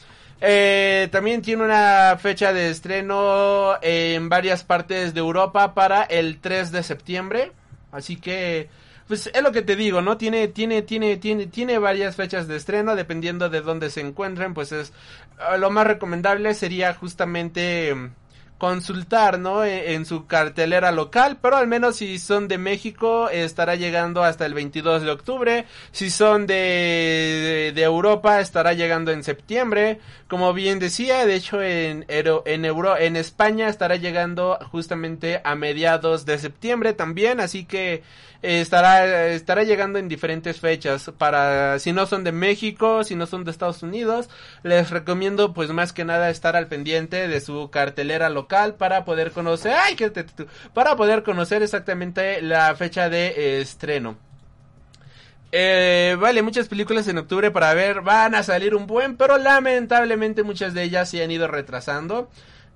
Eh, 0.41 1.09
también 1.13 1.43
tiene 1.43 1.65
una 1.65 2.17
fecha 2.19 2.53
de 2.53 2.71
estreno 2.71 3.75
en 3.83 4.29
varias 4.29 4.65
partes 4.65 5.13
de 5.13 5.21
Europa 5.21 5.75
para 5.75 6.03
el 6.03 6.41
3 6.41 6.73
de 6.73 6.83
septiembre. 6.83 7.53
Así 7.93 8.17
que 8.17 8.69
pues 9.09 9.31
es 9.33 9.43
lo 9.43 9.53
que 9.53 9.63
te 9.63 9.75
digo, 9.75 10.03
¿no? 10.03 10.19
Tiene, 10.19 10.49
tiene, 10.49 10.83
tiene, 10.83 11.17
tiene, 11.17 11.47
tiene 11.47 11.79
varias 11.79 12.15
fechas 12.15 12.47
de 12.47 12.57
estreno, 12.57 12.95
dependiendo 12.95 13.49
de 13.49 13.63
dónde 13.63 13.89
se 13.89 14.03
encuentren, 14.03 14.53
pues 14.53 14.71
es 14.71 14.93
ah, 15.39 15.57
lo 15.57 15.71
más 15.71 15.87
recomendable 15.87 16.53
sería 16.53 16.93
justamente 16.93 17.95
mm, 17.95 18.11
consultar, 18.59 19.39
¿no? 19.39 19.65
E, 19.65 19.95
en, 19.95 20.05
su 20.05 20.27
cartelera 20.27 20.93
local, 20.93 21.39
pero 21.41 21.57
al 21.57 21.67
menos 21.67 21.97
si 21.97 22.19
son 22.19 22.49
de 22.49 22.59
México 22.59 23.31
estará 23.31 23.77
llegando 23.77 24.23
hasta 24.25 24.45
el 24.45 24.53
22 24.53 25.03
de 25.03 25.11
octubre, 25.11 25.65
si 25.91 26.11
son 26.11 26.47
de, 26.47 27.73
de, 27.75 27.83
Europa 27.83 28.41
estará 28.41 28.75
llegando 28.75 29.11
en 29.11 29.25
septiembre, 29.25 30.01
como 30.29 30.53
bien 30.53 30.81
decía, 30.81 31.25
de 31.25 31.35
hecho 31.35 31.63
en, 31.63 32.05
en, 32.09 32.65
Euro, 32.67 32.99
en 32.99 33.17
España 33.17 33.69
estará 33.69 33.97
llegando 33.97 34.59
justamente 34.71 35.41
a 35.45 35.55
mediados 35.55 36.27
de 36.27 36.39
septiembre 36.39 36.93
también, 36.93 37.41
así 37.41 37.65
que 37.65 38.03
estará, 38.43 39.29
estará 39.29 39.65
llegando 39.65 39.99
en 39.99 40.09
diferentes 40.09 40.61
fechas. 40.61 41.11
Para, 41.19 41.79
si 41.79 41.93
no 41.93 42.07
son 42.07 42.25
de 42.25 42.33
México, 42.33 43.05
si 43.05 43.15
no 43.15 43.27
son 43.27 43.45
de 43.45 43.51
Estados 43.51 43.83
Unidos, 43.83 44.29
les 44.63 44.91
recomiendo 44.91 45.53
pues 45.53 45.71
más 45.71 45.93
que 45.93 46.05
nada 46.05 46.31
estar 46.31 46.57
al 46.57 46.69
pendiente 46.69 47.29
de 47.29 47.41
su 47.41 47.71
cartelera 47.71 48.29
local 48.29 48.75
para 48.75 49.05
poder 49.05 49.33
conocer, 49.33 49.73
ay, 49.73 49.97
para 50.75 50.97
poder 50.97 51.23
conocer 51.23 51.63
exactamente 51.63 52.43
la 52.43 52.75
fecha 52.77 53.09
de 53.09 53.61
estreno. 53.61 54.17
Eh, 55.51 56.17
vale, 56.21 56.43
muchas 56.43 56.69
películas 56.69 57.09
en 57.09 57.17
octubre 57.17 57.51
para 57.51 57.73
ver 57.73 58.03
van 58.03 58.35
a 58.35 58.43
salir 58.43 58.75
un 58.75 58.87
buen, 58.87 59.17
pero 59.17 59.39
lamentablemente 59.39 60.43
muchas 60.43 60.75
de 60.75 60.83
ellas 60.83 61.09
se 61.09 61.23
han 61.23 61.31
ido 61.31 61.49
retrasando. 61.49 62.29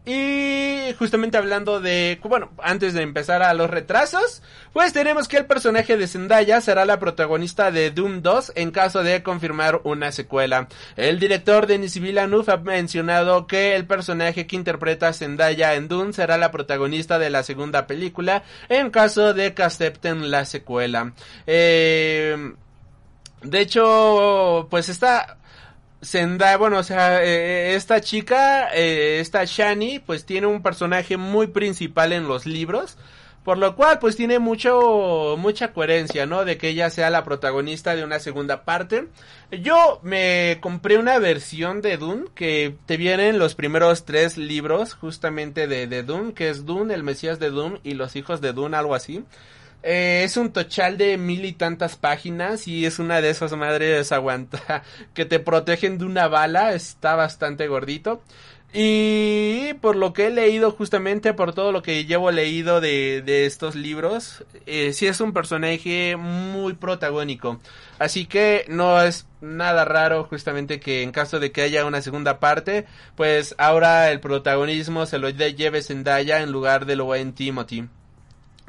Y 0.05 0.93
justamente 0.99 1.39
hablando 1.39 1.81
de, 1.81 2.19
bueno, 2.25 2.51
antes 2.61 2.93
de 2.93 3.03
empezar 3.03 3.45
a 3.45 3.55
los 3.55 3.71
retrasos, 3.71 4.43
pues 4.73 4.93
tenemos 4.93 5.29
que 5.29 5.37
el 5.37 5.47
personaje 5.47 5.97
de 5.97 6.09
Zendaya 6.09 6.61
será 6.61 6.85
la 6.85 6.99
protagonista 6.99 7.71
de 7.71 7.93
Doom 7.93 8.21
2 8.21 8.53
en 8.57 8.73
caso 8.73 9.05
de 9.05 9.23
confirmar 9.23 9.81
una 9.85 10.11
secuela. 10.11 10.67
El 10.97 11.21
director 11.21 11.69
Denis 11.69 12.01
Villeneuve 12.01 12.53
ha 12.53 12.57
mencionado 12.57 13.47
que 13.47 13.77
el 13.77 13.87
personaje 13.87 14.49
que 14.49 14.57
interpreta 14.57 15.07
a 15.07 15.13
Zendaya 15.13 15.75
en 15.75 15.87
Doom 15.87 16.13
será 16.13 16.37
la 16.37 16.51
protagonista 16.51 17.21
de 17.21 17.31
la 17.31 17.45
segunda 17.45 17.87
película 17.87 18.43
en 18.69 18.91
caso 18.91 19.35
de 19.35 19.55
que 19.55 19.63
acepten 19.63 20.33
la 20.33 20.45
secuela. 20.47 21.13
Eh, 21.47 22.55
de 23.43 23.61
hecho, 23.61 24.67
pues 24.69 24.89
está 24.89 25.39
Zendaya, 26.05 26.57
bueno, 26.57 26.79
o 26.79 26.83
sea, 26.83 27.23
eh, 27.23 27.77
esta 27.77 28.01
chica, 28.01 28.75
eh, 28.75 29.21
esta 29.21 29.45
Shani, 29.45 30.01
pues 30.01 30.27
tiene 30.27 30.49
un 30.49 30.61
personaje 30.61 31.17
muy 31.17 31.47
principal 31.47 32.13
en 32.13 32.27
los 32.27 32.45
libros, 32.45 32.99
por 33.45 33.57
lo 33.57 33.77
cual 33.77 34.01
pues 34.01 34.17
tiene 34.17 34.41
mucho, 34.41 35.37
mucha 35.39 35.73
coherencia, 35.73 36.27
¿no? 36.27 36.45
De 36.45 36.59
que 36.59 36.69
ella 36.69 36.91
sea 36.91 37.09
la 37.11 37.23
protagonista 37.23 37.95
de 37.95 38.03
una 38.03 38.19
segunda 38.19 38.65
parte. 38.65 39.09
Yo 39.53 40.01
me 40.03 40.59
compré 40.61 40.99
una 40.99 41.21
versión 41.21 41.83
de 41.83 41.97
Dune 41.97 42.25
que 42.35 42.75
te 42.87 42.97
vienen 42.97 43.39
los 43.39 43.55
primeros 43.55 44.05
tres 44.05 44.37
libros 44.37 44.95
justamente 44.95 45.69
de, 45.69 45.87
de 45.87 46.03
Dune, 46.03 46.35
que 46.35 46.51
es 46.51 46.67
Dune, 46.67 46.95
el 46.95 47.05
Mesías 47.05 47.39
de 47.39 47.51
Dune 47.51 47.81
y 47.85 47.95
los 47.95 48.17
hijos 48.17 48.41
de 48.41 48.53
Dune, 48.53 48.77
algo 48.77 48.97
así. 48.97 49.25
Eh, 49.83 50.23
es 50.25 50.37
un 50.37 50.53
tochal 50.53 50.97
de 50.97 51.19
mil 51.19 51.45
y 51.45 51.53
tantas 51.53 51.97
páginas 51.97 52.69
y 52.69 52.87
es 52.87 52.99
una 52.99 53.21
de 53.21 53.31
esas 53.31 53.53
madres 53.57 54.13
aguanta 54.13 54.85
que 55.15 55.25
te 55.25 55.41
protegen 55.41 55.99
de 55.99 56.05
una 56.05 56.29
bala, 56.29 56.75
está 56.75 57.15
bastante 57.17 57.67
gordito. 57.69 58.23
Y 58.75 59.75
por 59.83 59.97
lo 59.97 60.15
que 60.15 60.29
he 60.29 60.31
leído 60.31 60.71
justamente, 60.71 61.35
por 61.35 61.53
todo 61.53 61.73
lo 61.73 61.83
que 61.83 62.07
llevo 62.07 62.31
leído 62.31 62.81
de, 62.81 63.21
de 63.21 63.45
estos 63.45 63.75
libros, 63.75 64.45
eh, 64.65 64.95
sí 64.95 65.07
es 65.07 65.21
un 65.21 65.35
personaje 65.35 66.17
muy 66.17 66.73
protagónico. 66.73 67.61
Así 67.99 68.25
que 68.25 68.65
no 68.69 69.03
es 69.03 69.27
nada 69.43 69.85
raro 69.85 70.25
justamente 70.25 70.81
que 70.81 71.03
en 71.03 71.13
caso 71.13 71.39
de 71.39 71.53
que 71.53 71.61
haya 71.63 71.85
una 71.85 72.01
segunda 72.01 72.41
parte, 72.41 72.87
pues 73.15 73.55
ahora 73.59 74.11
el 74.11 74.21
protagonismo 74.21 75.05
se 75.05 75.19
lo 75.19 75.29
lleve 75.29 75.83
Zendaya 75.83 76.41
en 76.41 76.51
lugar 76.51 76.87
de 76.87 76.97
lo 76.97 77.05
buen 77.05 77.35
Timothy. 77.35 77.89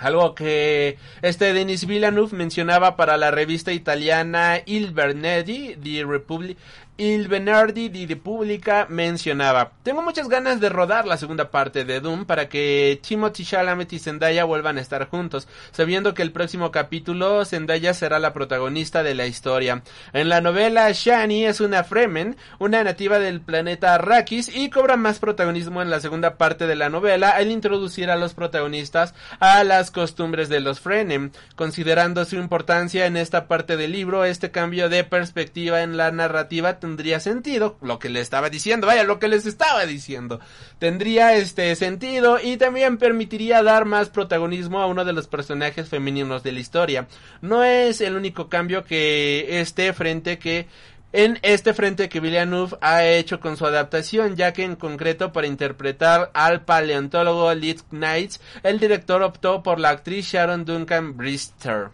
Algo 0.04 0.36
que 0.36 0.98
este 1.22 1.54
Denis 1.54 1.86
Villeneuve 1.86 2.36
mencionaba 2.36 2.96
para 2.96 3.18
la 3.18 3.32
revista 3.32 3.72
italiana 3.72 4.60
Il 4.66 4.92
Bernedi, 4.92 5.76
The 5.82 6.04
Republic, 6.04 6.58
Il 6.96 7.28
Benardi 7.28 7.90
di 7.90 8.06
Repubblica 8.06 8.86
mencionaba, 8.88 9.72
tengo 9.82 10.04
muchas 10.04 10.30
ganas 10.30 10.60
de 10.60 10.70
rodar 10.70 11.08
la 11.08 11.18
segunda 11.18 11.50
parte 11.50 11.86
de 11.86 12.00
Doom 12.00 12.26
para 12.26 12.50
que 12.50 13.00
Timothy 13.02 13.44
Chalamet 13.44 13.94
y 13.94 13.98
Zendaya 13.98 14.44
vuelvan 14.44 14.78
a 14.78 14.82
estar 14.82 15.10
juntos, 15.10 15.48
sabiendo 15.72 16.14
que 16.14 16.22
el 16.22 16.32
próximo 16.32 16.70
capítulo 16.70 17.46
Zendaya 17.46 17.96
será 17.96 18.20
la 18.20 18.32
protagonista 18.32 19.02
de 19.02 19.16
la 19.16 19.26
historia. 19.26 19.82
En 20.14 20.30
la 20.30 20.40
novela, 20.40 20.92
Shani 20.92 21.46
es 21.46 21.62
una 21.62 21.84
Fremen, 21.84 22.38
una 22.60 22.84
nativa 22.84 23.18
del 23.18 23.42
planeta 23.42 23.96
Arrakis 23.96 24.56
y 24.56 24.70
cobra 24.70 24.96
más 24.96 25.18
protagonismo 25.18 25.82
en 25.82 25.90
la 25.90 26.00
segunda 26.00 26.38
parte 26.38 26.68
de 26.68 26.76
la 26.76 26.90
novela 26.90 27.32
al 27.32 27.50
introducir 27.50 28.12
a 28.12 28.18
los 28.18 28.36
protagonistas 28.36 29.16
a 29.40 29.64
las 29.64 29.90
costumbres 29.90 30.48
de 30.48 30.60
los 30.60 30.80
Fremen. 30.80 31.32
Considerando 31.56 32.24
su 32.26 32.36
importancia 32.36 33.08
en 33.08 33.18
esta 33.18 33.48
parte 33.48 33.78
del 33.78 33.94
libro, 33.94 34.26
este 34.26 34.52
cambio 34.52 34.90
de 34.90 35.04
perspectiva 35.04 35.82
en 35.82 35.98
la 35.98 36.12
narrativa 36.12 36.82
tendría 36.84 37.22
sentido, 37.22 37.78
lo 37.82 37.98
que 37.98 38.10
le 38.10 38.20
estaba 38.20 38.50
diciendo, 38.50 38.88
vaya, 38.88 39.06
lo 39.06 39.18
que 39.18 39.30
les 39.30 39.46
estaba 39.46 39.86
diciendo, 39.86 40.42
tendría 40.80 41.34
este 41.34 41.74
sentido 41.78 42.40
y 42.44 42.58
también 42.58 42.98
permitiría 42.98 43.64
dar 43.64 43.86
más 43.86 44.10
protagonismo 44.10 44.82
a 44.82 44.86
uno 44.86 45.06
de 45.06 45.14
los 45.14 45.28
personajes 45.28 45.88
femeninos 45.88 46.44
de 46.44 46.52
la 46.52 46.60
historia. 46.60 47.08
No 47.40 47.64
es 47.64 48.02
el 48.02 48.18
único 48.18 48.50
cambio 48.50 48.84
que 48.84 49.62
este 49.62 49.94
frente 49.94 50.38
que 50.38 50.68
en 51.14 51.40
este 51.42 51.74
frente 51.74 52.10
que 52.10 52.20
Villeneuve 52.20 52.76
ha 52.82 53.06
hecho 53.06 53.40
con 53.40 53.56
su 53.56 53.66
adaptación, 53.66 54.36
ya 54.36 54.52
que 54.52 54.66
en 54.66 54.76
concreto 54.76 55.32
para 55.32 55.48
interpretar 55.48 56.32
al 56.34 56.66
paleontólogo 56.66 57.54
Lee 57.54 57.78
Knights, 57.92 58.42
el 58.62 58.78
director 58.78 59.24
optó 59.24 59.64
por 59.64 59.80
la 59.80 59.92
actriz 59.92 60.26
Sharon 60.26 60.66
Duncan 60.66 61.16
Brister. 61.16 61.92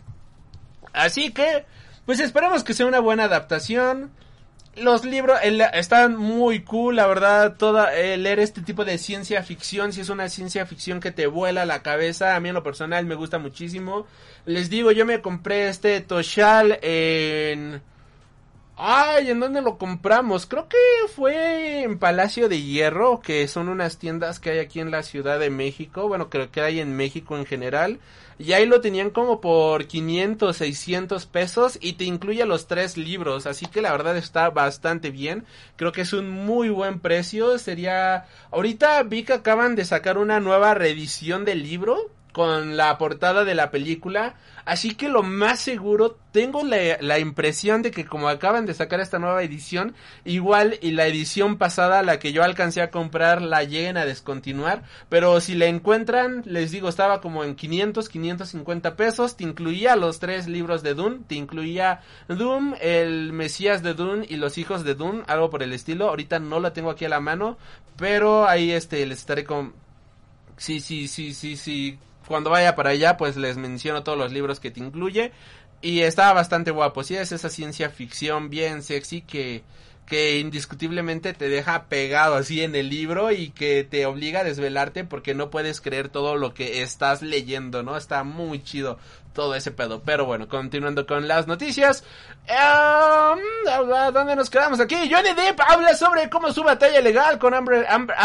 Así 0.93 1.31
que, 1.31 1.65
pues 2.07 2.19
esperemos 2.19 2.63
que 2.63 2.73
sea 2.73 2.87
una 2.87 3.01
buena 3.01 3.25
adaptación 3.25 4.09
los 4.75 5.05
libros 5.05 5.39
están 5.73 6.15
muy 6.15 6.63
cool, 6.63 6.95
la 6.95 7.07
verdad, 7.07 7.57
toda 7.57 7.95
eh, 7.95 8.17
leer 8.17 8.39
este 8.39 8.61
tipo 8.61 8.85
de 8.85 8.97
ciencia 8.97 9.43
ficción, 9.43 9.93
si 9.93 10.01
es 10.01 10.09
una 10.09 10.29
ciencia 10.29 10.65
ficción 10.65 10.99
que 10.99 11.11
te 11.11 11.27
vuela 11.27 11.65
la 11.65 11.81
cabeza, 11.81 12.35
a 12.35 12.39
mí 12.39 12.49
en 12.49 12.55
lo 12.55 12.63
personal 12.63 13.05
me 13.05 13.15
gusta 13.15 13.39
muchísimo. 13.39 14.05
Les 14.45 14.69
digo, 14.69 14.91
yo 14.91 15.05
me 15.05 15.21
compré 15.21 15.69
este 15.69 15.99
Toshal 16.01 16.79
en 16.81 17.81
Ay, 18.81 19.29
¿en 19.29 19.41
dónde 19.41 19.61
lo 19.61 19.77
compramos? 19.77 20.45
Creo 20.45 20.69
que 20.69 20.77
fue 21.13 21.83
en 21.83 21.99
Palacio 21.99 22.47
de 22.47 22.61
Hierro, 22.61 23.19
que 23.19 23.45
son 23.49 23.67
unas 23.67 23.97
tiendas 23.97 24.39
que 24.39 24.51
hay 24.51 24.59
aquí 24.59 24.79
en 24.79 24.89
la 24.89 25.03
Ciudad 25.03 25.37
de 25.37 25.49
México. 25.49 26.07
Bueno, 26.07 26.29
creo 26.29 26.49
que 26.49 26.61
hay 26.61 26.79
en 26.79 26.95
México 26.95 27.37
en 27.37 27.45
general. 27.45 27.99
Y 28.39 28.53
ahí 28.53 28.65
lo 28.65 28.79
tenían 28.79 29.09
como 29.09 29.41
por 29.41 29.85
500, 29.85 30.55
600 30.55 31.25
pesos 31.25 31.77
y 31.81 31.93
te 31.93 32.05
incluye 32.05 32.45
los 32.45 32.67
tres 32.67 32.95
libros. 32.95 33.45
Así 33.45 33.65
que 33.65 33.81
la 33.81 33.91
verdad 33.91 34.15
está 34.15 34.49
bastante 34.49 35.11
bien. 35.11 35.45
Creo 35.75 35.91
que 35.91 36.01
es 36.01 36.13
un 36.13 36.29
muy 36.29 36.69
buen 36.69 37.01
precio. 37.01 37.57
Sería... 37.57 38.27
Ahorita 38.49 39.03
vi 39.03 39.23
que 39.23 39.33
acaban 39.33 39.75
de 39.75 39.83
sacar 39.83 40.17
una 40.17 40.39
nueva 40.39 40.73
reedición 40.73 41.43
del 41.43 41.63
libro 41.63 42.09
con 42.31 42.77
la 42.77 42.97
portada 42.97 43.43
de 43.43 43.55
la 43.55 43.71
película. 43.71 44.35
Así 44.65 44.93
que 44.93 45.09
lo 45.09 45.23
más 45.23 45.59
seguro, 45.59 46.17
tengo 46.31 46.63
la, 46.63 47.19
impresión 47.19 47.81
de 47.81 47.89
que 47.89 48.05
como 48.05 48.29
acaban 48.29 48.67
de 48.67 48.75
sacar 48.75 48.99
esta 48.99 49.17
nueva 49.17 49.41
edición, 49.41 49.95
igual 50.25 50.77
y 50.81 50.91
la 50.91 51.07
edición 51.07 51.57
pasada, 51.57 52.03
la 52.03 52.19
que 52.19 52.33
yo 52.33 52.43
alcancé 52.43 52.81
a 52.81 52.91
comprar, 52.91 53.41
la 53.41 53.63
lleguen 53.63 53.97
a 53.97 54.05
descontinuar. 54.05 54.83
Pero 55.09 55.41
si 55.41 55.55
la 55.55 55.65
encuentran, 55.65 56.43
les 56.45 56.69
digo, 56.71 56.87
estaba 56.87 57.19
como 57.19 57.43
en 57.43 57.55
500, 57.55 58.09
550 58.09 58.95
pesos. 58.95 59.37
Te 59.37 59.43
incluía 59.43 59.95
los 59.95 60.19
tres 60.19 60.47
libros 60.47 60.83
de 60.83 60.93
Dune. 60.93 61.21
Te 61.27 61.35
incluía 61.35 62.01
Doom, 62.27 62.75
el 62.79 63.33
Mesías 63.33 63.81
de 63.81 63.95
Dune 63.95 64.27
y 64.29 64.35
los 64.35 64.59
hijos 64.59 64.83
de 64.83 64.93
Dune, 64.93 65.23
algo 65.25 65.49
por 65.49 65.63
el 65.63 65.73
estilo. 65.73 66.09
Ahorita 66.09 66.39
no 66.39 66.59
lo 66.59 66.71
tengo 66.73 66.91
aquí 66.91 67.05
a 67.05 67.09
la 67.09 67.19
mano, 67.19 67.57
pero 67.97 68.47
ahí 68.47 68.71
este 68.71 69.03
les 69.07 69.19
estaré 69.19 69.45
con... 69.45 69.73
Sí, 70.57 70.79
sí, 70.81 71.07
sí, 71.07 71.33
sí, 71.33 71.55
sí 71.55 71.97
cuando 72.29 72.51
vaya 72.51 72.75
para 72.75 72.91
allá, 72.91 73.17
pues 73.17 73.35
les 73.35 73.57
menciono 73.57 74.03
todos 74.03 74.17
los 74.17 74.31
libros 74.31 74.61
que 74.61 74.71
te 74.71 74.79
incluye. 74.79 75.33
Y 75.81 76.01
está 76.01 76.31
bastante 76.31 76.71
guapo. 76.71 77.03
Si 77.03 77.15
es 77.15 77.31
esa 77.31 77.49
ciencia 77.49 77.89
ficción 77.89 78.49
bien 78.49 78.83
sexy 78.83 79.21
que, 79.21 79.63
que 80.09 80.39
indiscutiblemente 80.39 81.33
te 81.33 81.47
deja 81.47 81.85
pegado 81.85 82.35
así 82.35 82.63
en 82.63 82.75
el 82.75 82.89
libro 82.89 83.31
y 83.31 83.51
que 83.51 83.83
te 83.83 84.05
obliga 84.07 84.41
a 84.41 84.43
desvelarte 84.43 85.03
porque 85.03 85.35
no 85.35 85.51
puedes 85.51 85.79
creer 85.79 86.09
todo 86.09 86.35
lo 86.35 86.53
que 86.53 86.81
estás 86.81 87.21
leyendo, 87.21 87.83
¿no? 87.83 87.95
Está 87.95 88.23
muy 88.23 88.63
chido 88.63 88.97
todo 89.33 89.55
ese 89.55 89.71
pedo. 89.71 90.01
Pero 90.03 90.25
bueno, 90.25 90.47
continuando 90.47 91.05
con 91.05 91.27
las 91.27 91.47
noticias. 91.47 92.03
Um, 92.49 93.39
¿Dónde 94.11 94.35
nos 94.35 94.49
quedamos 94.49 94.79
aquí? 94.79 94.95
Johnny 94.95 95.33
Depp 95.33 95.59
habla 95.65 95.95
sobre 95.95 96.29
cómo 96.29 96.51
su 96.51 96.63
batalla 96.63 96.99
legal 97.01 97.37
con 97.37 97.53
Amber, 97.53 97.85
Amber, 97.87 98.15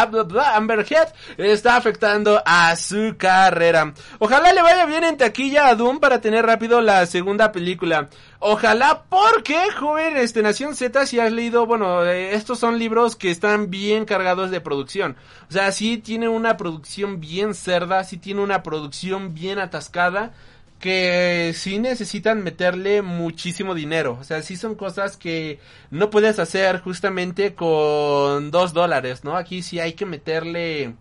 Amber 0.43 0.85
Head 0.89 1.09
está 1.37 1.77
afectando 1.77 2.41
a 2.45 2.75
su 2.75 3.15
carrera. 3.17 3.93
Ojalá 4.19 4.51
le 4.51 4.61
vaya 4.61 4.85
bien 4.85 5.03
en 5.03 5.17
taquilla 5.17 5.67
a 5.67 5.75
Doom 5.75 5.99
para 5.99 6.19
tener 6.19 6.45
rápido 6.45 6.81
la 6.81 7.05
segunda 7.05 7.51
película. 7.51 8.09
Ojalá 8.47 9.05
porque, 9.09 9.57
joven, 9.71 10.17
este 10.17 10.43
Nación 10.43 10.75
Z, 10.75 11.07
si 11.07 11.19
has 11.19 11.31
leído, 11.31 11.65
bueno, 11.65 12.05
eh, 12.05 12.35
estos 12.35 12.59
son 12.59 12.77
libros 12.77 13.15
que 13.15 13.31
están 13.31 13.71
bien 13.71 14.05
cargados 14.05 14.51
de 14.51 14.61
producción. 14.61 15.17
O 15.49 15.51
sea, 15.51 15.71
sí 15.71 15.97
tiene 15.97 16.29
una 16.29 16.55
producción 16.55 17.19
bien 17.19 17.55
cerda, 17.55 18.03
sí 18.03 18.17
tiene 18.17 18.41
una 18.41 18.61
producción 18.61 19.33
bien 19.33 19.57
atascada 19.57 20.31
que 20.79 21.53
sí 21.55 21.79
necesitan 21.79 22.43
meterle 22.43 23.01
muchísimo 23.01 23.73
dinero. 23.73 24.15
O 24.21 24.23
sea, 24.23 24.43
sí 24.43 24.57
son 24.57 24.75
cosas 24.75 25.17
que 25.17 25.59
no 25.89 26.11
puedes 26.11 26.37
hacer 26.37 26.81
justamente 26.81 27.55
con 27.55 28.51
dos 28.51 28.73
dólares, 28.73 29.23
¿no? 29.23 29.37
Aquí 29.37 29.63
sí 29.63 29.79
hay 29.79 29.93
que 29.93 30.05
meterle 30.05 30.93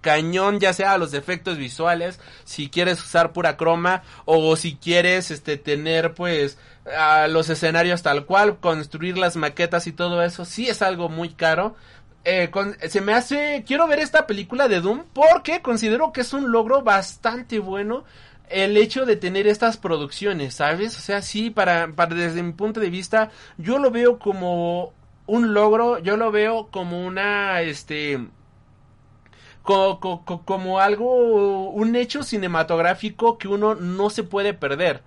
cañón 0.00 0.60
ya 0.60 0.72
sea 0.72 0.98
los 0.98 1.14
efectos 1.14 1.56
visuales 1.56 2.18
si 2.44 2.68
quieres 2.68 3.02
usar 3.02 3.32
pura 3.32 3.56
croma 3.56 4.02
o 4.24 4.56
si 4.56 4.76
quieres 4.76 5.30
este 5.30 5.56
tener 5.56 6.14
pues 6.14 6.58
a 6.96 7.28
los 7.28 7.48
escenarios 7.50 8.02
tal 8.02 8.26
cual 8.26 8.58
construir 8.58 9.18
las 9.18 9.36
maquetas 9.36 9.86
y 9.86 9.92
todo 9.92 10.22
eso 10.22 10.44
sí 10.44 10.68
es 10.68 10.82
algo 10.82 11.08
muy 11.08 11.30
caro 11.30 11.76
eh, 12.24 12.50
se 12.88 13.00
me 13.00 13.14
hace 13.14 13.64
quiero 13.66 13.86
ver 13.86 13.98
esta 13.98 14.26
película 14.26 14.68
de 14.68 14.80
Doom 14.80 15.04
porque 15.12 15.62
considero 15.62 16.12
que 16.12 16.20
es 16.22 16.32
un 16.32 16.52
logro 16.52 16.82
bastante 16.82 17.58
bueno 17.58 18.04
el 18.50 18.76
hecho 18.76 19.06
de 19.06 19.16
tener 19.16 19.46
estas 19.46 19.76
producciones, 19.76 20.54
¿sabes? 20.54 20.96
O 20.98 21.00
sea, 21.00 21.22
sí, 21.22 21.50
para, 21.50 21.92
para 21.92 22.14
desde 22.14 22.42
mi 22.42 22.52
punto 22.52 22.80
de 22.80 22.90
vista, 22.90 23.30
yo 23.58 23.78
lo 23.78 23.90
veo 23.92 24.18
como 24.18 24.92
un 25.26 25.54
logro, 25.54 25.98
yo 26.00 26.16
lo 26.16 26.32
veo 26.32 26.68
como 26.70 27.06
una, 27.06 27.62
este, 27.62 28.18
como 30.44 30.80
algo, 30.80 31.70
un 31.70 31.96
hecho 31.96 32.22
cinematográfico 32.22 33.38
que 33.38 33.48
uno 33.48 33.74
no 33.74 34.10
se 34.10 34.22
puede 34.22 34.54
perder. 34.54 35.02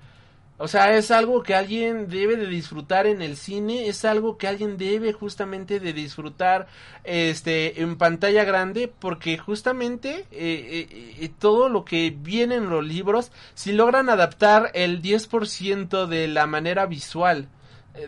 O 0.60 0.68
sea, 0.68 0.96
es 0.96 1.10
algo 1.10 1.42
que 1.42 1.56
alguien 1.56 2.08
debe 2.10 2.38
de 2.38 2.46
disfrutar 2.46 3.08
en 3.08 3.22
el 3.22 3.38
cine, 3.38 3.88
es 3.88 4.06
algo 4.06 4.38
que 4.38 4.48
alguien 4.48 4.78
debe 4.78 5.12
justamente 5.12 5.80
de 5.80 5.94
disfrutar 5.94 6.68
este 7.04 7.82
en 7.82 7.98
pantalla 7.98 8.44
grande 8.44 8.88
porque 8.88 9.38
justamente 9.38 10.12
eh, 10.12 10.28
eh, 10.32 11.16
eh, 11.20 11.32
todo 11.40 11.70
lo 11.70 11.84
que 11.84 12.16
viene 12.16 12.56
en 12.56 12.70
los 12.70 12.86
libros, 12.86 13.32
si 13.56 13.74
logran 13.74 14.10
adaptar 14.10 14.70
el 14.76 15.02
10% 15.02 16.06
de 16.06 16.28
la 16.28 16.46
manera 16.46 16.86
visual, 16.86 17.50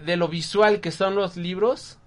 de 0.06 0.16
lo 0.16 0.28
visual 0.28 0.82
que 0.82 0.92
son 0.92 1.16
los 1.16 1.38
libros, 1.38 1.98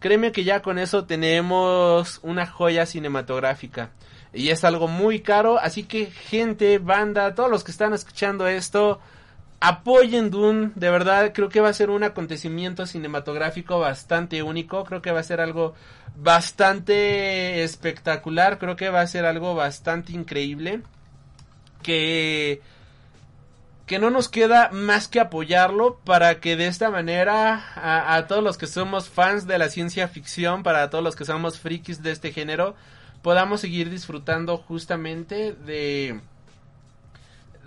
créeme 0.00 0.32
que 0.32 0.44
ya 0.44 0.62
con 0.62 0.78
eso 0.78 1.04
tenemos 1.04 2.18
una 2.22 2.46
joya 2.46 2.86
cinematográfica. 2.86 3.90
Y 4.32 4.48
es 4.48 4.64
algo 4.64 4.88
muy 4.88 5.20
caro, 5.20 5.58
así 5.58 5.84
que 5.84 6.06
gente, 6.06 6.78
banda, 6.78 7.34
todos 7.34 7.50
los 7.50 7.64
que 7.64 7.70
están 7.70 7.92
escuchando 7.92 8.46
esto, 8.46 9.00
apoyen 9.60 10.30
Dune, 10.30 10.70
de 10.74 10.90
verdad 10.90 11.32
creo 11.34 11.48
que 11.48 11.60
va 11.60 11.68
a 11.68 11.74
ser 11.74 11.90
un 11.90 12.02
acontecimiento 12.02 12.86
cinematográfico 12.86 13.78
bastante 13.78 14.42
único, 14.42 14.84
creo 14.84 15.02
que 15.02 15.12
va 15.12 15.20
a 15.20 15.24
ser 15.24 15.40
algo 15.40 15.74
bastante 16.16 17.62
espectacular, 17.62 18.58
creo 18.58 18.76
que 18.76 18.88
va 18.88 19.02
a 19.02 19.06
ser 19.06 19.26
algo 19.26 19.54
bastante 19.54 20.12
increíble, 20.12 20.82
que 21.82 22.62
que 23.90 23.98
no 23.98 24.10
nos 24.10 24.28
queda 24.28 24.70
más 24.70 25.08
que 25.08 25.18
apoyarlo 25.18 25.98
para 26.04 26.38
que 26.38 26.54
de 26.54 26.68
esta 26.68 26.90
manera 26.90 27.64
a, 27.74 28.24
todos 28.28 28.40
los 28.40 28.56
que 28.56 28.68
somos 28.68 29.08
fans 29.08 29.48
de 29.48 29.58
la 29.58 29.68
ciencia 29.68 30.06
ficción, 30.06 30.62
para 30.62 30.88
todos 30.90 31.02
los 31.02 31.16
que 31.16 31.24
somos 31.24 31.58
frikis 31.58 32.00
de 32.00 32.12
este 32.12 32.30
género, 32.30 32.76
podamos 33.20 33.60
seguir 33.60 33.90
disfrutando 33.90 34.58
justamente 34.58 35.54
de 35.54 36.20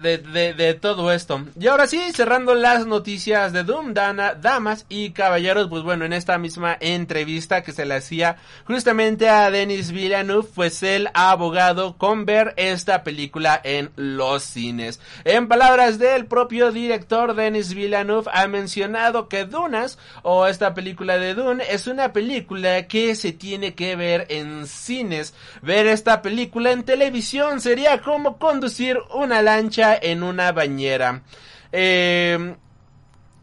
de, 0.04 0.20
de, 0.20 0.54
de, 0.54 0.74
todo 0.76 1.12
esto. 1.12 1.44
Y 1.60 1.68
ahora 1.68 1.88
sí, 1.88 2.00
cerrando 2.13 2.54
las 2.54 2.86
noticias 2.86 3.54
de 3.54 3.63
Doom, 3.63 3.94
Dana, 3.94 4.36
damas 4.36 4.86
y 4.89 5.12
caballeros, 5.12 5.70
pues 5.70 5.82
bueno, 5.82 6.06
en 6.06 6.13
esta 6.13 6.38
misma 6.38 6.78
entrevista 6.80 7.63
que 7.63 7.72
se 7.72 7.86
le 7.86 7.96
hacía 7.96 8.36
justamente 8.68 9.30
a 9.30 9.50
Denis 9.50 9.92
Villeneuve, 9.92 10.48
pues 10.54 10.84
el 10.84 11.10
abogado 11.13 11.98
con 11.98 12.26
ver 12.26 12.54
esta 12.58 13.04
película 13.04 13.60
en 13.64 13.91
los 13.95 14.43
cines. 14.43 14.99
En 15.24 15.47
palabras 15.47 15.97
del 15.97 16.26
propio 16.26 16.72
director 16.72 17.34
Denis 17.34 17.74
Villeneuve, 17.74 18.30
ha 18.34 18.47
mencionado 18.47 19.30
que 19.30 19.45
Dunas, 19.45 19.97
o 20.22 20.47
esta 20.47 20.74
película 20.74 21.18
de 21.18 21.34
Dune, 21.34 21.64
es 21.70 21.88
una 21.88 22.14
película 22.14 22.88
que 22.88 23.16
se 23.16 23.32
tiene 23.32 23.74
que 23.74 23.95
ver 23.95 24.28
en 24.30 24.68
cines. 24.68 25.34
Ver 25.62 25.88
esta 25.88 26.22
película 26.22 26.72
en 26.72 26.84
televisión 26.84 27.62
sería 27.62 28.01
como 28.01 28.38
conducir 28.38 28.99
una 29.14 29.41
lancha 29.41 29.93
en 30.02 30.24
una 30.24 30.52
bañera. 30.52 31.24
Eh, 31.72 32.56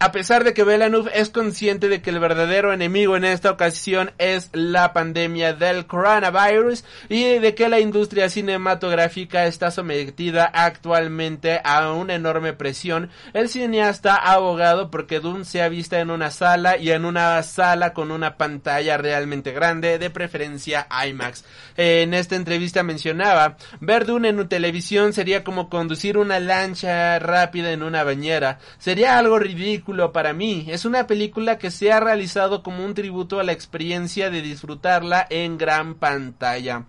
a 0.00 0.12
pesar 0.12 0.44
de 0.44 0.54
que 0.54 0.64
Villeneuve 0.64 1.10
es 1.14 1.28
consciente 1.28 1.90
de 1.90 2.00
que 2.00 2.08
el 2.08 2.18
verdadero 2.20 2.72
enemigo 2.72 3.16
en 3.16 3.26
esta 3.26 3.50
ocasión 3.50 4.12
es 4.16 4.48
la 4.54 4.94
pandemia 4.94 5.52
del 5.52 5.86
coronavirus 5.86 6.84
y 7.10 7.38
de 7.38 7.54
que 7.54 7.68
la 7.68 7.80
industria 7.80 8.30
cinematográfica 8.30 9.44
está 9.44 9.70
sometida 9.70 10.46
actualmente 10.46 11.60
a 11.62 11.92
una 11.92 12.14
enorme 12.14 12.54
presión, 12.54 13.10
el 13.34 13.50
cineasta 13.50 14.16
ha 14.16 14.32
abogado 14.32 14.90
porque 14.90 15.20
Dune 15.20 15.44
sea 15.44 15.68
vista 15.68 16.00
en 16.00 16.10
una 16.10 16.30
sala 16.30 16.78
y 16.78 16.92
en 16.92 17.04
una 17.04 17.42
sala 17.42 17.92
con 17.92 18.10
una 18.10 18.38
pantalla 18.38 18.96
realmente 18.96 19.52
grande, 19.52 19.98
de 19.98 20.08
preferencia 20.08 20.88
IMAX. 21.06 21.44
En 21.76 22.14
esta 22.14 22.36
entrevista 22.36 22.82
mencionaba, 22.82 23.58
ver 23.80 24.06
Dune 24.06 24.30
en 24.30 24.48
televisión 24.48 25.12
sería 25.12 25.44
como 25.44 25.68
conducir 25.68 26.16
una 26.16 26.40
lancha 26.40 27.18
rápida 27.18 27.72
en 27.72 27.82
una 27.82 28.02
bañera, 28.02 28.58
sería 28.78 29.18
algo 29.18 29.38
ridículo 29.38 29.89
para 30.12 30.32
mí. 30.32 30.66
Es 30.68 30.84
una 30.84 31.06
película 31.06 31.58
que 31.58 31.70
se 31.70 31.92
ha 31.92 32.00
realizado 32.00 32.62
como 32.62 32.84
un 32.84 32.94
tributo 32.94 33.40
a 33.40 33.44
la 33.44 33.52
experiencia 33.52 34.30
de 34.30 34.42
disfrutarla 34.42 35.26
en 35.30 35.58
gran 35.58 35.94
pantalla. 35.94 36.84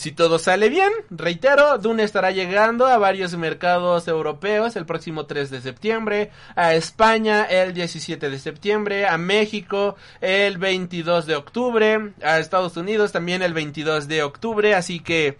Si 0.00 0.12
todo 0.12 0.38
sale 0.38 0.70
bien, 0.70 0.90
reitero, 1.10 1.76
Dune 1.76 2.04
estará 2.04 2.30
llegando 2.30 2.86
a 2.86 2.96
varios 2.96 3.36
mercados 3.36 4.08
europeos 4.08 4.74
el 4.76 4.86
próximo 4.86 5.26
3 5.26 5.50
de 5.50 5.60
septiembre, 5.60 6.30
a 6.56 6.74
España 6.74 7.44
el 7.44 7.74
17 7.74 8.30
de 8.30 8.38
septiembre, 8.38 9.06
a 9.06 9.18
México 9.18 9.96
el 10.22 10.56
22 10.56 11.26
de 11.26 11.36
octubre, 11.36 12.14
a 12.22 12.38
Estados 12.38 12.78
Unidos 12.78 13.12
también 13.12 13.42
el 13.42 13.52
22 13.52 14.08
de 14.08 14.22
octubre, 14.22 14.74
así 14.74 15.00
que 15.00 15.36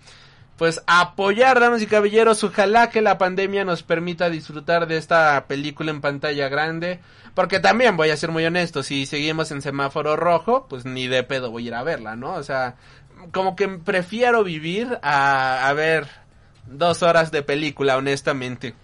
pues 0.61 0.83
apoyar, 0.87 1.59
damas 1.59 1.81
y 1.81 1.87
caballeros. 1.87 2.45
Ojalá 2.45 2.91
que 2.91 3.01
la 3.01 3.17
pandemia 3.17 3.65
nos 3.65 3.83
permita 3.83 4.29
disfrutar 4.29 4.87
de 4.87 4.99
esta 4.99 5.47
película 5.47 5.91
en 5.91 6.03
pantalla 6.03 6.51
grande. 6.51 7.01
Porque 7.35 7.61
también 7.61 7.97
voy 7.97 8.11
a 8.11 8.17
ser 8.19 8.31
muy 8.31 8.45
honesto, 8.45 8.83
si 8.83 9.07
seguimos 9.07 9.51
en 9.53 9.63
semáforo 9.63 10.17
rojo, 10.17 10.67
pues 10.69 10.85
ni 10.85 11.09
de 11.09 11.23
pedo 11.23 11.51
voy 11.51 11.65
a 11.65 11.67
ir 11.69 11.75
a 11.77 11.83
verla, 11.83 12.15
¿no? 12.15 12.35
O 12.35 12.43
sea, 12.43 12.75
como 13.33 13.57
que 13.57 13.69
prefiero 13.69 14.45
vivir 14.45 14.99
a, 15.01 15.67
a 15.67 15.73
ver 15.73 16.09
dos 16.67 17.03
horas 17.03 17.31
de 17.31 17.43
película, 17.43 17.97
honestamente. 17.97 18.75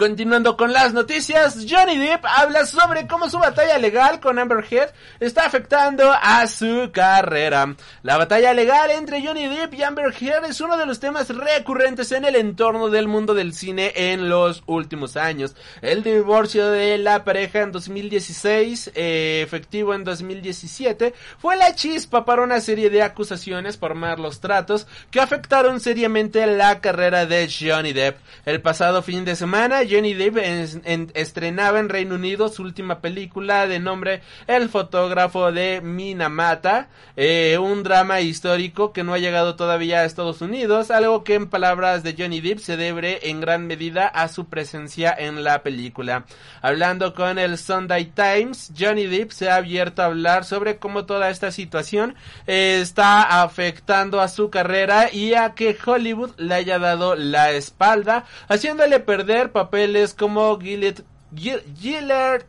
Continuando 0.00 0.56
con 0.56 0.72
las 0.72 0.94
noticias, 0.94 1.66
Johnny 1.68 1.98
Depp 1.98 2.24
habla 2.24 2.64
sobre 2.64 3.06
cómo 3.06 3.28
su 3.28 3.38
batalla 3.38 3.76
legal 3.76 4.18
con 4.18 4.38
Amber 4.38 4.64
Heard 4.70 4.94
está 5.20 5.44
afectando 5.44 6.10
a 6.10 6.46
su 6.46 6.88
carrera. 6.90 7.76
La 8.02 8.16
batalla 8.16 8.54
legal 8.54 8.90
entre 8.92 9.22
Johnny 9.22 9.46
Depp 9.46 9.74
y 9.74 9.82
Amber 9.82 10.14
Heard 10.18 10.46
es 10.46 10.62
uno 10.62 10.78
de 10.78 10.86
los 10.86 11.00
temas 11.00 11.28
recurrentes 11.28 12.12
en 12.12 12.24
el 12.24 12.36
entorno 12.36 12.88
del 12.88 13.08
mundo 13.08 13.34
del 13.34 13.52
cine 13.52 13.92
en 13.94 14.30
los 14.30 14.62
últimos 14.64 15.18
años. 15.18 15.54
El 15.82 16.02
divorcio 16.02 16.70
de 16.70 16.96
la 16.96 17.22
pareja 17.22 17.60
en 17.60 17.70
2016, 17.70 18.92
eh, 18.94 19.42
efectivo 19.44 19.92
en 19.92 20.04
2017, 20.04 21.12
fue 21.36 21.56
la 21.58 21.74
chispa 21.74 22.24
para 22.24 22.40
una 22.40 22.62
serie 22.62 22.88
de 22.88 23.02
acusaciones 23.02 23.76
por 23.76 23.94
malos 23.94 24.40
tratos 24.40 24.86
que 25.10 25.20
afectaron 25.20 25.78
seriamente 25.78 26.46
la 26.46 26.80
carrera 26.80 27.26
de 27.26 27.50
Johnny 27.50 27.92
Depp. 27.92 28.16
El 28.46 28.62
pasado 28.62 29.02
fin 29.02 29.26
de 29.26 29.36
semana, 29.36 29.82
Johnny 29.90 30.14
Depp 30.14 30.36
estrenaba 31.14 31.80
en 31.80 31.88
Reino 31.88 32.14
Unido 32.14 32.48
su 32.48 32.62
última 32.62 33.00
película 33.00 33.66
de 33.66 33.80
nombre 33.80 34.22
El 34.46 34.68
fotógrafo 34.68 35.50
de 35.50 35.80
Minamata, 35.80 36.88
eh, 37.16 37.58
un 37.58 37.82
drama 37.82 38.20
histórico 38.20 38.92
que 38.92 39.02
no 39.02 39.14
ha 39.14 39.18
llegado 39.18 39.56
todavía 39.56 40.00
a 40.00 40.04
Estados 40.04 40.42
Unidos, 40.42 40.92
algo 40.92 41.24
que 41.24 41.34
en 41.34 41.48
palabras 41.48 42.04
de 42.04 42.14
Johnny 42.16 42.40
Depp 42.40 42.60
se 42.60 42.76
debe 42.76 43.30
en 43.30 43.40
gran 43.40 43.66
medida 43.66 44.06
a 44.06 44.28
su 44.28 44.46
presencia 44.46 45.12
en 45.18 45.42
la 45.42 45.64
película. 45.64 46.24
Hablando 46.62 47.12
con 47.14 47.38
el 47.38 47.58
Sunday 47.58 48.12
Times, 48.14 48.72
Johnny 48.78 49.06
Depp 49.06 49.32
se 49.32 49.50
ha 49.50 49.56
abierto 49.56 50.02
a 50.02 50.06
hablar 50.06 50.44
sobre 50.44 50.76
cómo 50.78 51.04
toda 51.04 51.30
esta 51.30 51.50
situación 51.50 52.14
eh, 52.46 52.78
está 52.80 53.42
afectando 53.42 54.20
a 54.20 54.28
su 54.28 54.50
carrera 54.50 55.12
y 55.12 55.34
a 55.34 55.54
que 55.54 55.76
Hollywood 55.84 56.30
le 56.36 56.54
haya 56.54 56.78
dado 56.78 57.16
la 57.16 57.50
espalda, 57.50 58.24
haciéndole 58.48 59.00
perder 59.00 59.50
papel 59.50 59.79
como 60.14 60.58
Gillard 60.58 62.44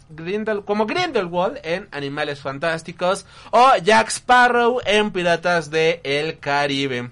como 0.66 0.86
Grindelwald 0.86 1.60
en 1.64 1.88
Animales 1.92 2.40
Fantásticos 2.40 3.26
o 3.52 3.76
Jack 3.84 4.10
Sparrow 4.10 4.80
en 4.86 5.12
Piratas 5.12 5.70
de 5.70 6.02
Caribe. 6.40 7.12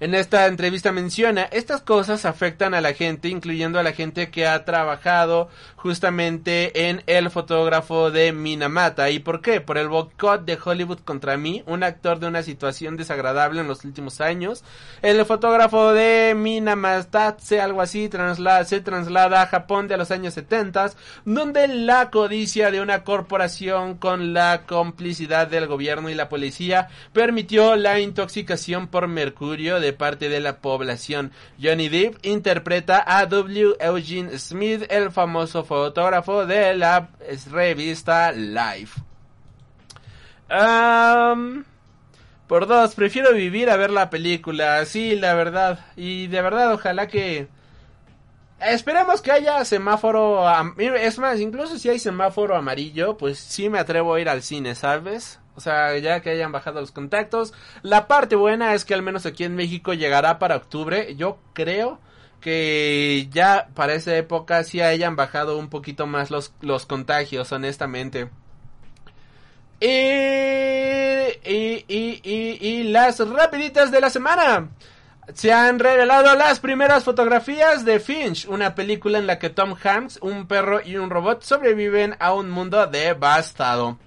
En 0.00 0.14
esta 0.14 0.46
entrevista 0.46 0.92
menciona, 0.92 1.42
estas 1.42 1.82
cosas 1.82 2.24
afectan 2.24 2.72
a 2.72 2.80
la 2.80 2.94
gente, 2.94 3.28
incluyendo 3.28 3.78
a 3.78 3.82
la 3.82 3.92
gente 3.92 4.30
que 4.30 4.46
ha 4.46 4.64
trabajado 4.64 5.50
justamente 5.76 6.88
en 6.88 7.02
El 7.06 7.28
fotógrafo 7.28 8.10
de 8.10 8.32
Minamata. 8.32 9.10
¿Y 9.10 9.18
por 9.18 9.42
qué? 9.42 9.60
Por 9.60 9.76
el 9.76 9.88
boicot 9.88 10.46
de 10.46 10.58
Hollywood 10.62 11.00
contra 11.00 11.36
mí, 11.36 11.62
un 11.66 11.82
actor 11.82 12.18
de 12.18 12.28
una 12.28 12.42
situación 12.42 12.96
desagradable 12.96 13.60
en 13.60 13.68
los 13.68 13.84
últimos 13.84 14.22
años. 14.22 14.64
El 15.02 15.22
fotógrafo 15.26 15.92
de 15.92 16.34
Minamata, 16.34 17.36
algo 17.62 17.82
así, 17.82 18.08
traslada, 18.08 18.64
se 18.64 18.80
traslada 18.80 19.42
a 19.42 19.48
Japón 19.48 19.86
de 19.86 19.98
los 19.98 20.10
años 20.10 20.32
70, 20.32 20.92
donde 21.26 21.68
la 21.68 22.08
codicia 22.08 22.70
de 22.70 22.80
una 22.80 23.04
corporación 23.04 23.98
con 23.98 24.32
la 24.32 24.62
complicidad 24.66 25.46
del 25.46 25.66
gobierno 25.66 26.08
y 26.08 26.14
la 26.14 26.30
policía 26.30 26.88
permitió 27.12 27.76
la 27.76 28.00
intoxicación 28.00 28.88
por 28.88 29.06
mercurio 29.06 29.78
de 29.78 29.89
parte 29.92 30.28
de 30.28 30.40
la 30.40 30.58
población. 30.58 31.32
Johnny 31.60 31.88
Depp 31.88 32.18
interpreta 32.22 33.02
a 33.06 33.26
W. 33.26 33.76
Eugene 33.80 34.38
Smith, 34.38 34.84
el 34.88 35.10
famoso 35.10 35.64
fotógrafo 35.64 36.46
de 36.46 36.74
la 36.74 37.08
revista 37.50 38.32
Life. 38.32 39.00
por 42.46 42.66
dos, 42.66 42.94
prefiero 42.94 43.32
vivir 43.32 43.70
a 43.70 43.76
ver 43.76 43.90
la 43.90 44.10
película. 44.10 44.84
Sí, 44.84 45.16
la 45.16 45.34
verdad. 45.34 45.86
Y 45.96 46.26
de 46.28 46.42
verdad, 46.42 46.72
ojalá 46.72 47.08
que... 47.08 47.48
Esperemos 48.60 49.22
que 49.22 49.32
haya 49.32 49.64
semáforo... 49.64 50.44
Es 50.78 51.18
más, 51.18 51.40
incluso 51.40 51.78
si 51.78 51.88
hay 51.88 51.98
semáforo 51.98 52.54
amarillo, 52.54 53.16
pues 53.16 53.38
sí 53.38 53.68
me 53.70 53.78
atrevo 53.78 54.14
a 54.14 54.20
ir 54.20 54.28
al 54.28 54.42
cine, 54.42 54.74
¿sabes? 54.74 55.39
O 55.56 55.60
sea, 55.60 55.96
ya 55.98 56.20
que 56.20 56.30
hayan 56.30 56.52
bajado 56.52 56.80
los 56.80 56.92
contactos. 56.92 57.52
La 57.82 58.06
parte 58.08 58.36
buena 58.36 58.74
es 58.74 58.84
que 58.84 58.94
al 58.94 59.02
menos 59.02 59.26
aquí 59.26 59.44
en 59.44 59.56
México 59.56 59.92
llegará 59.92 60.38
para 60.38 60.56
octubre. 60.56 61.14
Yo 61.16 61.38
creo 61.52 61.98
que 62.40 63.28
ya 63.30 63.68
para 63.74 63.94
esa 63.94 64.16
época 64.16 64.64
sí 64.64 64.80
hayan 64.80 65.16
bajado 65.16 65.58
un 65.58 65.68
poquito 65.68 66.06
más 66.06 66.30
los, 66.30 66.54
los 66.60 66.86
contagios, 66.86 67.52
honestamente. 67.52 68.30
Y, 69.80 69.88
y, 71.44 71.84
y, 71.88 72.20
y, 72.22 72.58
y 72.60 72.82
las 72.84 73.18
rapiditas 73.18 73.90
de 73.90 74.00
la 74.00 74.10
semana. 74.10 74.68
Se 75.34 75.52
han 75.52 75.78
revelado 75.78 76.34
las 76.34 76.58
primeras 76.58 77.04
fotografías 77.04 77.84
de 77.84 78.00
Finch, 78.00 78.46
una 78.46 78.74
película 78.74 79.18
en 79.18 79.26
la 79.26 79.38
que 79.38 79.48
Tom 79.48 79.76
Hanks, 79.80 80.18
un 80.22 80.46
perro 80.48 80.80
y 80.84 80.96
un 80.96 81.08
robot 81.08 81.42
sobreviven 81.42 82.16
a 82.18 82.34
un 82.34 82.50
mundo 82.50 82.84
devastado. 82.86 83.98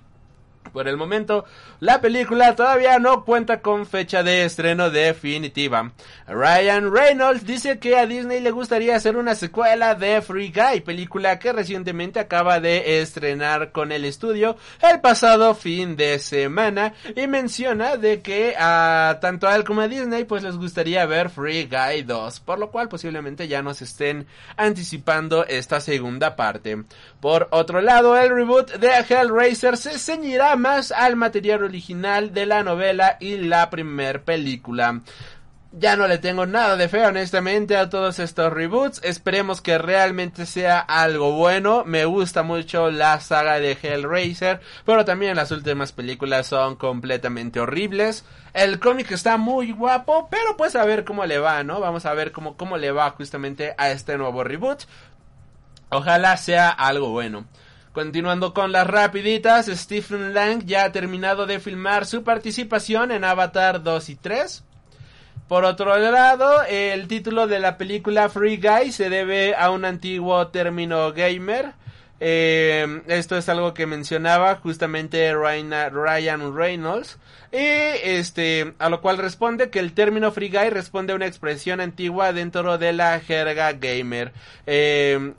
Por 0.73 0.87
el 0.87 0.97
momento, 0.97 1.45
la 1.79 2.01
película 2.01 2.55
todavía 2.55 2.97
no 2.97 3.23
cuenta 3.23 3.61
con 3.61 3.85
fecha 3.85 4.23
de 4.23 4.43
estreno 4.43 4.89
definitiva. 4.89 5.91
Ryan 6.27 6.91
Reynolds 6.91 7.45
dice 7.45 7.77
que 7.77 7.95
a 7.95 8.07
Disney 8.07 8.39
le 8.39 8.49
gustaría 8.49 8.95
hacer 8.95 9.15
una 9.15 9.35
secuela 9.35 9.93
de 9.93 10.21
Free 10.23 10.51
Guy, 10.51 10.81
película 10.81 11.37
que 11.37 11.53
recientemente 11.53 12.19
acaba 12.19 12.59
de 12.59 13.01
estrenar 13.01 13.71
con 13.71 13.91
el 13.91 14.03
estudio 14.03 14.57
el 14.81 14.99
pasado 14.99 15.53
fin 15.53 15.95
de 15.95 16.17
semana 16.17 16.93
y 17.15 17.27
menciona 17.27 17.95
de 17.97 18.21
que 18.21 18.55
a 18.57 19.19
tanto 19.21 19.47
a 19.47 19.55
él 19.55 19.63
como 19.63 19.81
a 19.81 19.87
Disney 19.87 20.23
pues 20.23 20.41
les 20.41 20.57
gustaría 20.57 21.05
ver 21.05 21.29
Free 21.29 21.69
Guy 21.69 22.01
2, 22.01 22.39
por 22.39 22.57
lo 22.57 22.71
cual 22.71 22.89
posiblemente 22.89 23.47
ya 23.47 23.61
nos 23.61 23.83
estén 23.83 24.25
anticipando 24.57 25.45
esta 25.45 25.79
segunda 25.79 26.35
parte. 26.35 26.83
Por 27.19 27.47
otro 27.51 27.79
lado, 27.79 28.17
el 28.17 28.29
reboot 28.33 28.71
de 28.73 28.89
Hellraiser 29.07 29.77
se 29.77 29.99
ceñirá 29.99 30.55
más 30.63 30.93
al 30.93 31.17
material 31.17 31.61
original 31.61 32.33
de 32.33 32.45
la 32.45 32.63
novela 32.63 33.17
y 33.19 33.35
la 33.35 33.69
primer 33.69 34.23
película. 34.23 35.01
Ya 35.73 35.97
no 35.97 36.07
le 36.07 36.19
tengo 36.19 36.45
nada 36.45 36.77
de 36.77 36.87
fe, 36.87 37.05
honestamente, 37.05 37.75
a 37.75 37.89
todos 37.89 38.19
estos 38.19 38.53
reboots. 38.53 39.01
Esperemos 39.03 39.59
que 39.59 39.77
realmente 39.77 40.45
sea 40.45 40.79
algo 40.79 41.33
bueno. 41.33 41.83
Me 41.83 42.05
gusta 42.05 42.43
mucho 42.43 42.91
la 42.91 43.19
saga 43.19 43.59
de 43.59 43.77
Hellraiser, 43.81 44.61
pero 44.85 45.03
también 45.03 45.35
las 45.35 45.51
últimas 45.51 45.91
películas 45.91 46.47
son 46.47 46.77
completamente 46.77 47.59
horribles. 47.59 48.23
El 48.53 48.79
cómic 48.79 49.11
está 49.11 49.35
muy 49.35 49.73
guapo, 49.73 50.29
pero 50.31 50.55
pues 50.55 50.77
a 50.77 50.85
ver 50.85 51.03
cómo 51.03 51.25
le 51.25 51.39
va, 51.39 51.61
¿no? 51.63 51.81
Vamos 51.81 52.05
a 52.05 52.13
ver 52.13 52.31
cómo, 52.31 52.55
cómo 52.55 52.77
le 52.77 52.91
va 52.91 53.09
justamente 53.09 53.75
a 53.77 53.91
este 53.91 54.17
nuevo 54.17 54.45
reboot. 54.45 54.83
Ojalá 55.89 56.37
sea 56.37 56.69
algo 56.69 57.09
bueno. 57.09 57.47
Continuando 57.93 58.55
con 58.55 58.71
las 58.71 58.87
rapiditas, 58.87 59.67
Stephen 59.67 60.33
Lang 60.33 60.65
ya 60.65 60.85
ha 60.85 60.91
terminado 60.91 61.45
de 61.45 61.59
filmar 61.59 62.07
su 62.07 62.23
participación 62.23 63.11
en 63.11 63.23
Avatar 63.23 63.83
2 63.83 64.09
y 64.09 64.15
3. 64.15 64.63
Por 65.47 65.63
otro 65.63 65.95
lado, 65.99 66.63
el 66.63 67.07
título 67.07 67.45
de 67.45 67.59
la 67.59 67.77
película 67.77 68.29
Free 68.29 68.57
Guy 68.57 68.91
se 68.91 69.11
debe 69.11 69.53
a 69.55 69.69
un 69.69 69.85
antiguo 69.85 70.47
término 70.47 71.13
gamer. 71.13 71.73
Eh, 72.19 73.03
esto 73.05 73.37
es 73.37 73.47
algo 73.47 73.75
que 73.75 73.85
mencionaba 73.85 74.55
justamente 74.55 75.31
Ryan 75.31 76.55
Reynolds. 76.55 77.19
Y 77.51 77.57
este, 77.57 78.73
a 78.79 78.89
lo 78.89 79.01
cual 79.01 79.19
responde 79.19 79.69
que 79.69 79.77
el 79.77 79.93
término 79.93 80.31
free 80.31 80.49
guy 80.49 80.71
responde 80.71 81.13
a 81.13 81.15
una 81.15 81.27
expresión 81.27 81.79
antigua 81.81 82.33
dentro 82.33 82.79
de 82.79 82.93
la 82.93 83.19
jerga 83.19 83.73
gamer. 83.73 84.33
Eh, 84.65 85.33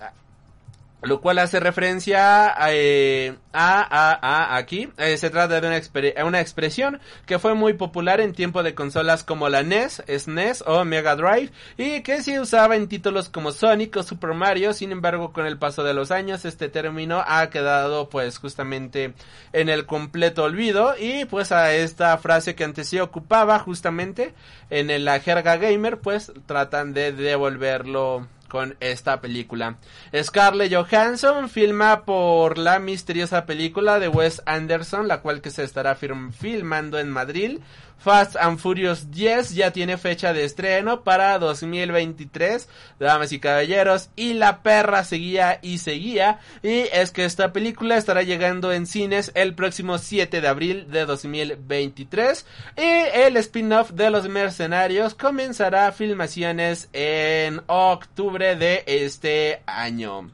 lo 1.04 1.20
cual 1.20 1.38
hace 1.38 1.60
referencia 1.60 2.54
eh, 2.68 3.34
a, 3.52 3.80
a, 3.82 4.18
a, 4.20 4.56
aquí. 4.56 4.88
Eh, 4.98 5.16
se 5.16 5.30
trata 5.30 5.60
de 5.60 5.66
una, 5.66 6.24
una, 6.24 6.40
expresión 6.40 7.00
que 7.26 7.38
fue 7.38 7.54
muy 7.54 7.74
popular 7.74 8.20
en 8.20 8.32
tiempo 8.32 8.62
de 8.62 8.74
consolas 8.74 9.24
como 9.24 9.48
la 9.48 9.62
NES, 9.62 10.02
SNES 10.06 10.64
o 10.66 10.84
Mega 10.84 11.16
Drive 11.16 11.50
y 11.76 12.02
que 12.02 12.22
se 12.22 12.40
usaba 12.40 12.76
en 12.76 12.88
títulos 12.88 13.28
como 13.28 13.52
Sonic 13.52 13.96
o 13.96 14.02
Super 14.02 14.34
Mario. 14.34 14.72
Sin 14.72 14.92
embargo, 14.92 15.32
con 15.32 15.46
el 15.46 15.58
paso 15.58 15.84
de 15.84 15.94
los 15.94 16.10
años, 16.10 16.44
este 16.44 16.68
término 16.68 17.22
ha 17.26 17.50
quedado 17.50 18.08
pues 18.08 18.38
justamente 18.38 19.14
en 19.52 19.68
el 19.68 19.86
completo 19.86 20.44
olvido 20.44 20.94
y 20.98 21.24
pues 21.26 21.52
a 21.52 21.72
esta 21.74 22.16
frase 22.18 22.54
que 22.54 22.64
antes 22.64 22.88
se 22.88 23.00
ocupaba 23.00 23.58
justamente 23.58 24.34
en 24.70 25.04
la 25.04 25.20
jerga 25.20 25.56
gamer 25.56 25.98
pues 25.98 26.32
tratan 26.46 26.92
de 26.94 27.12
devolverlo 27.12 28.26
con 28.54 28.76
esta 28.78 29.20
película. 29.20 29.78
Scarlett 30.16 30.72
Johansson 30.72 31.48
filma 31.48 32.04
por 32.04 32.56
la 32.56 32.78
misteriosa 32.78 33.46
película 33.46 33.98
de 33.98 34.06
Wes 34.06 34.42
Anderson, 34.46 35.08
la 35.08 35.22
cual 35.22 35.40
que 35.40 35.50
se 35.50 35.64
estará 35.64 35.96
filmando 35.96 37.00
en 37.00 37.10
Madrid. 37.10 37.58
Fast 37.98 38.36
and 38.36 38.58
Furious 38.58 39.10
10 39.10 39.54
ya 39.54 39.70
tiene 39.72 39.96
fecha 39.96 40.32
de 40.32 40.44
estreno 40.44 41.04
para 41.04 41.38
2023, 41.38 42.68
damas 43.00 43.32
y 43.32 43.38
caballeros, 43.40 44.10
y 44.14 44.34
la 44.34 44.62
perra 44.62 45.04
seguía 45.04 45.58
y 45.62 45.78
seguía, 45.78 46.38
y 46.62 46.80
es 46.92 47.10
que 47.12 47.24
esta 47.24 47.52
película 47.52 47.96
estará 47.96 48.22
llegando 48.22 48.72
en 48.72 48.86
cines 48.86 49.32
el 49.34 49.54
próximo 49.54 49.96
7 49.96 50.40
de 50.42 50.48
abril 50.48 50.90
de 50.90 51.06
2023, 51.06 52.46
y 52.76 53.18
el 53.20 53.36
spin-off 53.38 53.92
de 53.92 54.10
los 54.10 54.28
mercenarios 54.28 55.14
comenzará 55.14 55.90
filmaciones 55.92 56.90
en 56.92 57.62
octubre 57.66 58.54
de 58.56 58.84
este 58.86 59.62
año. 59.66 60.30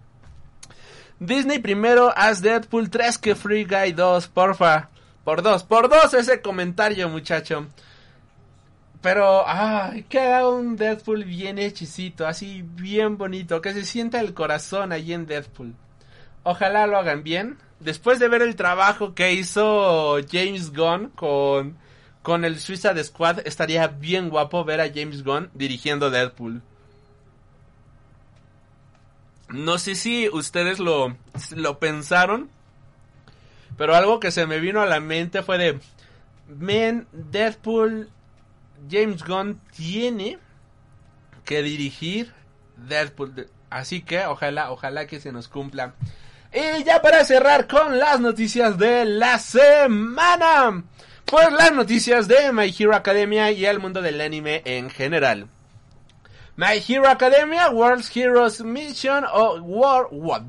Disney 1.20 1.58
primero 1.58 2.12
haz 2.16 2.40
Deadpool 2.40 2.88
3 2.88 3.18
que 3.18 3.34
Free 3.34 3.64
Guy 3.64 3.92
2, 3.92 4.28
porfa. 4.28 4.88
Por 5.30 5.42
dos, 5.42 5.62
por 5.62 5.88
dos 5.88 6.12
ese 6.12 6.42
comentario, 6.42 7.08
muchacho. 7.08 7.68
Pero, 9.00 9.44
ay, 9.46 10.02
que 10.08 10.18
haga 10.18 10.48
un 10.48 10.74
Deadpool 10.74 11.24
bien 11.24 11.60
hechicito, 11.60 12.26
así 12.26 12.64
bien 12.64 13.16
bonito, 13.16 13.60
que 13.60 13.72
se 13.72 13.84
sienta 13.84 14.18
el 14.18 14.34
corazón 14.34 14.90
allí 14.90 15.12
en 15.12 15.26
Deadpool. 15.26 15.76
Ojalá 16.42 16.88
lo 16.88 16.98
hagan 16.98 17.22
bien. 17.22 17.58
Después 17.78 18.18
de 18.18 18.26
ver 18.26 18.42
el 18.42 18.56
trabajo 18.56 19.14
que 19.14 19.32
hizo 19.32 20.18
James 20.28 20.72
Gunn 20.72 21.10
con, 21.10 21.76
con 22.22 22.44
el 22.44 22.58
Suicide 22.58 23.04
Squad, 23.04 23.46
estaría 23.46 23.86
bien 23.86 24.30
guapo 24.30 24.64
ver 24.64 24.80
a 24.80 24.92
James 24.92 25.22
Gunn 25.22 25.48
dirigiendo 25.54 26.10
Deadpool. 26.10 26.60
No 29.48 29.78
sé 29.78 29.94
si 29.94 30.28
ustedes 30.28 30.80
lo, 30.80 31.16
lo 31.54 31.78
pensaron, 31.78 32.50
pero 33.80 33.96
algo 33.96 34.20
que 34.20 34.30
se 34.30 34.44
me 34.44 34.60
vino 34.60 34.82
a 34.82 34.86
la 34.86 35.00
mente 35.00 35.42
fue 35.42 35.56
de, 35.56 35.80
man, 36.48 37.08
Deadpool, 37.12 38.10
James 38.90 39.24
Gunn 39.24 39.58
tiene 39.74 40.38
que 41.46 41.62
dirigir 41.62 42.30
Deadpool. 42.76 43.48
Así 43.70 44.02
que 44.02 44.26
ojalá, 44.26 44.70
ojalá 44.70 45.06
que 45.06 45.18
se 45.18 45.32
nos 45.32 45.48
cumpla. 45.48 45.94
Y 46.52 46.84
ya 46.84 47.00
para 47.00 47.24
cerrar 47.24 47.66
con 47.66 47.98
las 47.98 48.20
noticias 48.20 48.76
de 48.76 49.06
la 49.06 49.38
semana. 49.38 50.84
Pues 51.24 51.50
las 51.50 51.72
noticias 51.72 52.28
de 52.28 52.52
My 52.52 52.74
Hero 52.78 52.94
Academia 52.94 53.50
y 53.50 53.64
el 53.64 53.78
mundo 53.80 54.02
del 54.02 54.20
anime 54.20 54.60
en 54.66 54.90
general. 54.90 55.46
My 56.54 56.84
Hero 56.86 57.08
Academia 57.08 57.70
World 57.70 58.04
Heroes 58.14 58.60
Mission 58.60 59.24
o 59.32 59.54
World, 59.62 60.08
what 60.12 60.42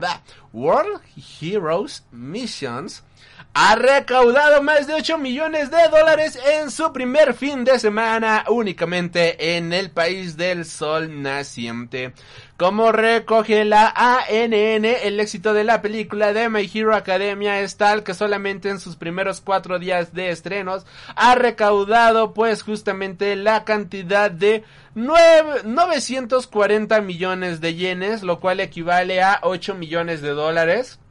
World 0.52 1.00
Heroes 1.40 2.04
Missions 2.12 3.06
ha 3.54 3.76
recaudado 3.76 4.64
más 4.64 4.88
de 4.88 4.94
8 4.94 5.18
millones 5.18 5.70
de 5.72 5.90
dólares 5.90 6.40
en 6.54 6.72
su 6.72 6.94
primer 6.94 7.34
fin 7.34 7.66
de 7.66 7.80
semana 7.80 8.46
únicamente 8.48 9.58
en 9.58 9.74
el 9.74 9.92
país 9.92 10.38
del 10.38 10.64
sol 10.64 11.22
naciente. 11.22 12.14
Como 12.56 12.94
recoge 12.94 13.66
la 13.66 13.92
ANN, 13.94 14.86
el 14.86 15.20
éxito 15.20 15.54
de 15.54 15.66
la 15.66 15.82
película 15.82 16.32
de 16.32 16.48
My 16.48 16.72
Hero 16.74 16.96
Academia 16.96 17.60
es 17.60 17.76
tal 17.76 18.04
que 18.04 18.14
solamente 18.14 18.70
en 18.70 18.80
sus 18.80 18.96
primeros 18.96 19.42
cuatro 19.42 19.80
días 19.80 20.14
de 20.14 20.30
estrenos 20.30 20.86
ha 21.16 21.36
recaudado 21.36 22.34
pues 22.34 22.64
justamente 22.64 23.36
la 23.36 23.66
cantidad 23.66 24.32
de 24.32 24.64
940 24.96 27.02
millones 27.02 27.60
de 27.60 27.76
yenes, 27.76 28.24
lo 28.24 28.40
cual 28.40 28.62
equivale 28.62 29.22
a 29.22 29.40
8 29.42 29.76
millones 29.76 30.22
de 30.22 30.30
dólares 30.30 31.02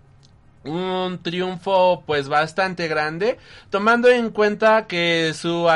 un 0.64 1.18
triunfo 1.22 2.02
pues 2.06 2.28
bastante 2.28 2.86
grande 2.86 3.38
tomando 3.70 4.08
en 4.08 4.30
cuenta 4.30 4.86
que 4.86 5.32
su 5.34 5.66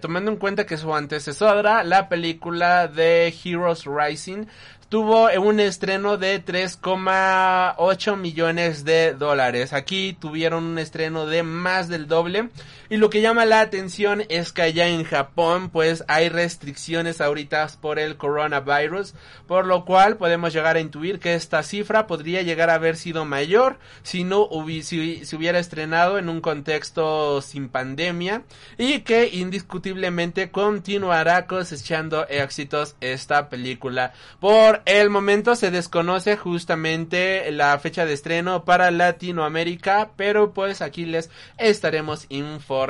tomando 0.00 0.30
en 0.30 0.36
cuenta 0.36 0.66
que 0.66 0.76
su 0.76 0.94
antecesora 0.94 1.82
la 1.82 2.08
película 2.08 2.86
de 2.86 3.34
Heroes 3.44 3.84
Rising 3.84 4.46
tuvo 4.92 5.30
un 5.40 5.58
estreno 5.58 6.18
de 6.18 6.44
3,8 6.44 8.14
millones 8.18 8.84
de 8.84 9.14
dólares. 9.14 9.72
Aquí 9.72 10.14
tuvieron 10.20 10.64
un 10.64 10.78
estreno 10.78 11.24
de 11.24 11.42
más 11.42 11.88
del 11.88 12.06
doble. 12.08 12.50
Y 12.92 12.98
lo 12.98 13.08
que 13.08 13.22
llama 13.22 13.46
la 13.46 13.62
atención 13.62 14.22
es 14.28 14.52
que 14.52 14.60
allá 14.60 14.86
en 14.86 15.04
Japón 15.04 15.70
pues 15.70 16.04
hay 16.08 16.28
restricciones 16.28 17.22
ahorita 17.22 17.66
por 17.80 17.98
el 17.98 18.18
coronavirus. 18.18 19.14
Por 19.46 19.64
lo 19.64 19.86
cual 19.86 20.18
podemos 20.18 20.52
llegar 20.52 20.76
a 20.76 20.80
intuir 20.80 21.18
que 21.18 21.32
esta 21.32 21.62
cifra 21.62 22.06
podría 22.06 22.42
llegar 22.42 22.68
a 22.68 22.74
haber 22.74 22.98
sido 22.98 23.24
mayor 23.24 23.78
si 24.02 24.24
no 24.24 24.46
si, 24.82 25.24
si 25.24 25.36
hubiera 25.36 25.58
estrenado 25.58 26.18
en 26.18 26.28
un 26.28 26.42
contexto 26.42 27.40
sin 27.40 27.70
pandemia. 27.70 28.42
Y 28.76 29.00
que 29.00 29.26
indiscutiblemente 29.26 30.50
continuará 30.50 31.46
cosechando 31.46 32.28
éxitos 32.28 32.96
esta 33.00 33.48
película. 33.48 34.12
Por 34.38 34.82
el 34.84 35.08
momento 35.08 35.56
se 35.56 35.70
desconoce 35.70 36.36
justamente 36.36 37.50
la 37.52 37.78
fecha 37.78 38.04
de 38.04 38.12
estreno 38.12 38.66
para 38.66 38.90
Latinoamérica, 38.90 40.10
pero 40.14 40.52
pues 40.52 40.82
aquí 40.82 41.06
les 41.06 41.30
estaremos 41.56 42.26
informando. 42.28 42.81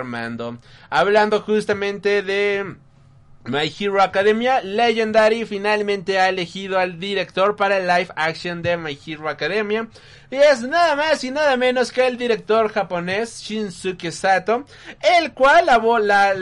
Hablando 0.90 1.40
justamente 1.40 2.22
de 2.22 2.76
My 3.44 3.74
Hero 3.76 4.00
Academia, 4.00 4.60
Legendary 4.60 5.44
finalmente 5.46 6.20
ha 6.20 6.28
elegido 6.28 6.78
al 6.78 7.00
director 7.00 7.56
para 7.56 7.78
el 7.78 7.88
live 7.88 8.08
action 8.14 8.62
de 8.62 8.76
My 8.76 8.96
Hero 9.04 9.28
Academia. 9.28 9.88
Y 10.30 10.36
es 10.36 10.62
nada 10.62 10.94
más 10.94 11.24
y 11.24 11.32
nada 11.32 11.56
menos 11.56 11.90
que 11.90 12.06
el 12.06 12.16
director 12.16 12.72
japonés 12.72 13.40
Shinsuke 13.42 14.12
Sato, 14.12 14.64
el 15.18 15.32
cual, 15.32 15.68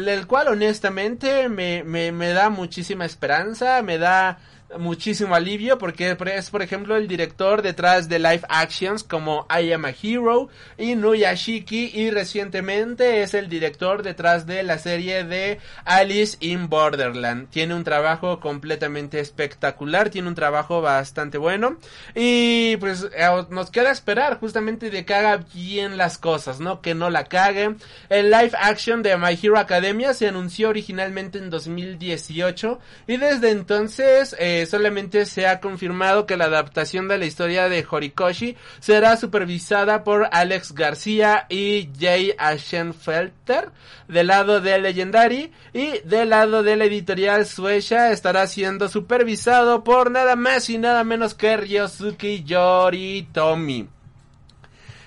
el 0.07 0.27
cual 0.27 0.49
honestamente 0.49 1.49
me, 1.49 1.85
me, 1.85 2.13
me 2.13 2.35
da 2.35 2.51
muchísima 2.51 3.07
esperanza, 3.07 3.81
me 3.83 3.97
da 3.97 4.39
muchísimo 4.79 5.35
alivio 5.35 5.79
porque 5.79 6.17
es 6.35 6.51
por 6.51 6.63
ejemplo 6.63 6.97
el 6.97 7.09
director 7.09 7.63
detrás 7.63 8.09
de 8.09 8.19
live 8.19 8.43
actions 8.49 9.03
como 9.03 9.47
I 9.51 9.73
Am 9.73 9.85
a 9.85 9.91
Hero 9.91 10.49
y 10.79 10.95
Nuyashiki 10.95 11.91
y 11.95 12.11
recientemente 12.11 13.23
es 13.23 13.35
el 13.35 13.49
director 13.49 14.03
detrás 14.03 14.47
de 14.47 14.63
la 14.63 14.79
serie 14.79 15.25
de 15.25 15.59
Alice 15.85 16.37
in 16.41 16.69
Borderland. 16.69 17.49
Tiene 17.51 17.75
un 17.75 17.85
trabajo 17.85 18.41
completamente 18.41 19.21
espectacular, 19.21 20.11
tiene 20.11 20.29
un 20.29 20.35
trabajo 20.35 20.81
bastante 20.81 21.39
bueno 21.39 21.77
y 22.15 22.77
pues 22.77 23.09
eh, 23.15 23.29
nos 23.51 23.71
queda 23.71 23.91
esperar 23.91 24.39
justamente 24.39 24.91
de 24.91 25.05
que 25.05 25.15
haga 25.15 25.45
bien 25.55 25.97
las 25.97 26.19
cosas, 26.19 26.61
¿no? 26.61 26.81
Que 26.81 26.95
no 26.95 27.11
la 27.11 27.25
cague. 27.25 27.75
El 28.09 28.31
live 28.31 28.53
action 28.59 29.03
de 29.03 29.17
My 29.17 29.39
Hero 29.41 29.59
Academia 29.59 30.15
se 30.15 30.29
anunció 30.29 30.69
originalmente 30.69 31.39
en 31.39 31.51
2018 31.51 32.79
y 33.07 33.17
desde 33.17 33.51
entonces 33.51 34.37
eh, 34.39 34.60
solamente 34.67 35.27
se 35.27 35.47
ha 35.47 35.61
confirmado 35.61 36.27
que 36.27 36.37
la 36.37 36.47
adaptación 36.47 37.09
de 37.09 37.19
la 37.19 37.27
historia 37.27 37.69
de 37.69 37.87
Horikoshi 37.89 38.57
será 38.81 39.17
supervisada 39.17 40.05
por 40.05 40.29
Alex 40.33 40.73
García 40.73 41.47
y 41.49 41.89
Jay 41.99 42.35
Aschenfelter 42.39 43.71
del 44.09 44.29
lado 44.29 44.61
de 44.61 44.79
Legendary 44.79 45.53
y 45.73 45.99
del 46.05 46.31
lado 46.31 46.63
de 46.63 46.77
la 46.77 46.85
editorial 46.85 47.47
Suecia 47.47 48.11
estará 48.11 48.47
siendo 48.47 48.89
supervisado 48.89 49.85
por 49.85 50.11
nada 50.11 50.37
más 50.37 50.69
y 50.71 50.79
nada 50.79 51.05
menos 51.05 51.35
que 51.35 51.57
Ryosuke 51.57 52.45
Yoritomi. 52.45 53.89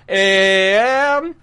Eh, 0.07 1.33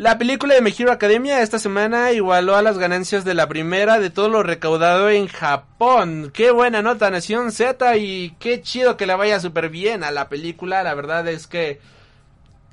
la 0.00 0.16
película 0.16 0.54
de 0.54 0.62
My 0.62 0.74
Academia 0.90 1.42
esta 1.42 1.58
semana 1.58 2.10
igualó 2.12 2.56
a 2.56 2.62
las 2.62 2.78
ganancias 2.78 3.22
de 3.22 3.34
la 3.34 3.48
primera 3.48 3.98
de 3.98 4.08
todo 4.08 4.30
lo 4.30 4.42
recaudado 4.42 5.10
en 5.10 5.28
Japón. 5.28 6.30
Qué 6.32 6.52
buena 6.52 6.80
nota 6.80 7.10
Nación 7.10 7.52
Z 7.52 7.98
y 7.98 8.34
qué 8.38 8.62
chido 8.62 8.96
que 8.96 9.06
le 9.06 9.14
vaya 9.14 9.38
súper 9.40 9.68
bien 9.68 10.02
a 10.02 10.10
la 10.10 10.30
película. 10.30 10.82
La 10.82 10.94
verdad 10.94 11.28
es 11.28 11.46
que 11.46 11.82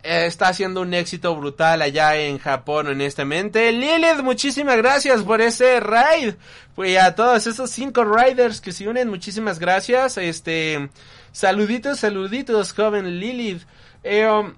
eh, 0.04 0.26
está 0.26 0.48
haciendo 0.48 0.80
un 0.80 0.94
éxito 0.94 1.36
brutal 1.36 1.82
allá 1.82 2.16
en 2.16 2.38
Japón 2.38 2.88
honestamente. 2.88 3.74
Lilith, 3.74 4.24
muchísimas 4.24 4.78
gracias 4.78 5.22
por 5.24 5.42
ese 5.42 5.82
raid. 5.82 6.36
Pues 6.76 6.98
a 6.98 7.14
todos 7.14 7.46
esos 7.46 7.70
cinco 7.70 8.06
riders 8.06 8.62
que 8.62 8.72
se 8.72 8.88
unen, 8.88 9.10
muchísimas 9.10 9.60
gracias. 9.60 10.18
Este, 10.18 10.90
saluditos, 11.34 12.00
saluditos, 12.00 12.72
joven 12.72 13.20
Lilith. 13.20 13.64
Eh, 14.02 14.26
um, 14.26 14.54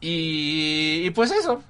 y, 0.00 1.10
pues 1.10 1.30
eso. 1.32 1.62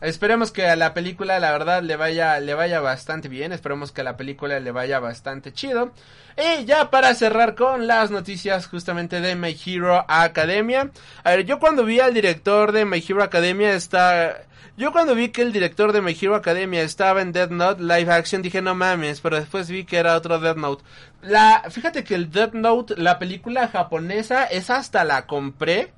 Esperemos 0.00 0.52
que 0.52 0.66
a 0.68 0.76
la 0.76 0.92
película 0.92 1.40
la 1.40 1.52
verdad 1.52 1.82
le 1.82 1.96
vaya 1.96 2.38
le 2.38 2.52
vaya 2.52 2.80
bastante 2.80 3.28
bien, 3.28 3.52
esperemos 3.52 3.92
que 3.92 4.02
a 4.02 4.04
la 4.04 4.18
película 4.18 4.60
le 4.60 4.70
vaya 4.70 5.00
bastante 5.00 5.54
chido. 5.54 5.92
Y 6.36 6.66
ya 6.66 6.90
para 6.90 7.14
cerrar 7.14 7.54
con 7.54 7.86
las 7.86 8.10
noticias 8.10 8.66
justamente 8.66 9.22
de 9.22 9.36
My 9.36 9.56
Hero 9.64 10.04
Academia. 10.06 10.90
A 11.24 11.30
ver, 11.30 11.46
yo 11.46 11.58
cuando 11.58 11.84
vi 11.84 11.98
al 12.00 12.12
director 12.12 12.72
de 12.72 12.84
My 12.84 13.02
Hero 13.08 13.22
Academia 13.22 13.72
está 13.72 14.44
yo 14.76 14.92
cuando 14.92 15.14
vi 15.14 15.30
que 15.30 15.40
el 15.40 15.54
director 15.54 15.92
de 15.92 16.02
My 16.02 16.14
Hero 16.20 16.34
Academia 16.34 16.82
estaba 16.82 17.22
en 17.22 17.32
Death 17.32 17.50
Note 17.50 17.82
Live 17.82 18.12
Action 18.12 18.42
dije 18.42 18.60
no 18.60 18.74
mames, 18.74 19.22
pero 19.22 19.36
después 19.36 19.70
vi 19.70 19.84
que 19.84 19.96
era 19.96 20.14
otro 20.14 20.38
Death 20.38 20.58
Note. 20.58 20.84
La 21.22 21.64
fíjate 21.70 22.04
que 22.04 22.14
el 22.14 22.30
Death 22.30 22.52
Note, 22.52 22.94
la 22.98 23.18
película 23.18 23.68
japonesa, 23.68 24.44
es 24.44 24.68
hasta 24.68 25.04
la 25.04 25.26
compré 25.26 25.94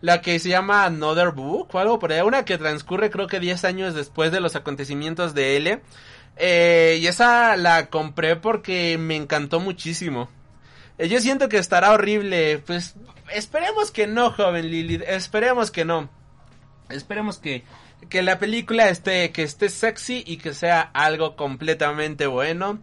la 0.00 0.20
que 0.20 0.38
se 0.38 0.48
llama 0.48 0.84
Another 0.84 1.30
Book 1.30 1.68
o 1.72 1.78
algo 1.78 1.98
por 1.98 2.12
ahí, 2.12 2.20
una 2.22 2.44
que 2.44 2.58
transcurre 2.58 3.10
creo 3.10 3.26
que 3.26 3.40
10 3.40 3.64
años 3.64 3.94
después 3.94 4.32
de 4.32 4.40
los 4.40 4.56
acontecimientos 4.56 5.34
de 5.34 5.56
L. 5.56 5.82
Eh, 6.36 6.98
y 7.00 7.06
esa 7.06 7.56
la 7.56 7.90
compré 7.90 8.36
porque 8.36 8.96
me 8.98 9.16
encantó 9.16 9.60
muchísimo. 9.60 10.30
Eh, 10.98 11.08
yo 11.08 11.20
siento 11.20 11.48
que 11.48 11.58
estará 11.58 11.92
horrible, 11.92 12.62
pues 12.66 12.94
esperemos 13.32 13.90
que 13.90 14.06
no, 14.06 14.30
joven 14.30 14.70
Lilith, 14.70 15.02
esperemos 15.06 15.70
que 15.70 15.84
no. 15.84 16.08
Esperemos 16.88 17.38
que, 17.38 17.64
que 18.08 18.22
la 18.22 18.38
película 18.38 18.88
esté, 18.88 19.30
que 19.32 19.42
esté 19.42 19.68
sexy 19.68 20.24
y 20.26 20.38
que 20.38 20.54
sea 20.54 20.80
algo 20.80 21.36
completamente 21.36 22.26
bueno. 22.26 22.80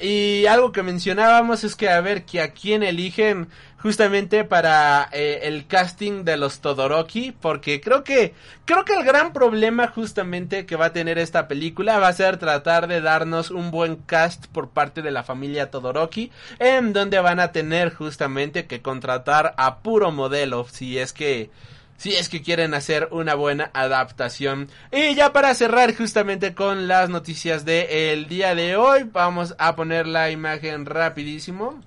Y 0.00 0.46
algo 0.46 0.72
que 0.72 0.82
mencionábamos 0.82 1.64
es 1.64 1.74
que 1.74 1.88
a 1.88 2.00
ver 2.00 2.24
que 2.24 2.40
a 2.40 2.52
quién 2.52 2.82
eligen 2.82 3.48
justamente 3.80 4.44
para 4.44 5.08
eh, 5.12 5.40
el 5.42 5.66
casting 5.66 6.24
de 6.24 6.36
los 6.36 6.60
Todoroki 6.60 7.32
porque 7.32 7.80
creo 7.80 8.02
que 8.02 8.34
creo 8.64 8.84
que 8.84 8.94
el 8.94 9.04
gran 9.04 9.32
problema 9.32 9.86
justamente 9.86 10.66
que 10.66 10.76
va 10.76 10.86
a 10.86 10.92
tener 10.92 11.18
esta 11.18 11.46
película 11.46 11.98
va 11.98 12.08
a 12.08 12.12
ser 12.12 12.38
tratar 12.38 12.88
de 12.88 13.00
darnos 13.00 13.50
un 13.50 13.70
buen 13.70 13.96
cast 13.96 14.46
por 14.46 14.70
parte 14.70 15.00
de 15.00 15.12
la 15.12 15.22
familia 15.22 15.70
Todoroki 15.70 16.32
en 16.58 16.92
donde 16.92 17.20
van 17.20 17.38
a 17.38 17.52
tener 17.52 17.94
justamente 17.94 18.66
que 18.66 18.82
contratar 18.82 19.54
a 19.56 19.78
puro 19.78 20.10
modelo 20.10 20.66
si 20.68 20.98
es 20.98 21.12
que 21.12 21.50
si 21.98 22.14
es 22.14 22.30
que 22.30 22.40
quieren 22.40 22.72
hacer 22.72 23.08
una 23.10 23.34
buena 23.34 23.70
adaptación. 23.74 24.68
Y 24.90 25.14
ya 25.14 25.32
para 25.34 25.52
cerrar 25.52 25.94
justamente 25.94 26.54
con 26.54 26.88
las 26.88 27.10
noticias 27.10 27.66
de 27.66 28.12
el 28.12 28.28
día 28.28 28.54
de 28.54 28.76
hoy, 28.76 29.02
vamos 29.02 29.54
a 29.58 29.76
poner 29.76 30.06
la 30.06 30.30
imagen 30.30 30.86
rapidísimo. 30.86 31.82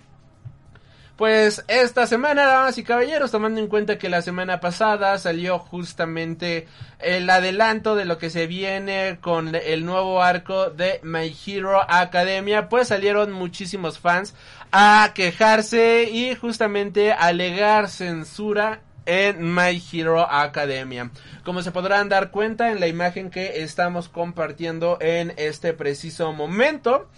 Pues 1.15 1.63
esta 1.67 2.07
semana, 2.07 2.45
damas 2.45 2.77
y 2.79 2.83
caballeros, 2.83 3.31
tomando 3.31 3.59
en 3.59 3.67
cuenta 3.67 3.99
que 3.99 4.09
la 4.09 4.23
semana 4.23 4.59
pasada 4.59 5.17
salió 5.19 5.59
justamente 5.59 6.67
el 6.99 7.29
adelanto 7.29 7.95
de 7.95 8.05
lo 8.05 8.17
que 8.17 8.31
se 8.31 8.47
viene 8.47 9.19
con 9.21 9.53
el 9.53 9.85
nuevo 9.85 10.23
arco 10.23 10.71
de 10.71 10.99
My 11.03 11.33
Hero 11.45 11.79
Academia, 11.87 12.69
pues 12.69 12.87
salieron 12.87 13.31
muchísimos 13.31 13.99
fans 13.99 14.33
a 14.71 15.11
quejarse 15.13 16.09
y 16.11 16.33
justamente 16.33 17.13
alegar 17.13 17.87
censura 17.87 18.81
en 19.05 19.53
My 19.53 19.81
Hero 19.91 20.29
Academia. 20.29 21.11
Como 21.43 21.61
se 21.61 21.71
podrán 21.71 22.09
dar 22.09 22.31
cuenta 22.31 22.71
en 22.71 22.79
la 22.79 22.87
imagen 22.87 23.29
que 23.29 23.63
estamos 23.63 24.09
compartiendo 24.09 24.97
en 25.01 25.33
este 25.37 25.73
preciso 25.73 26.33
momento, 26.33 27.09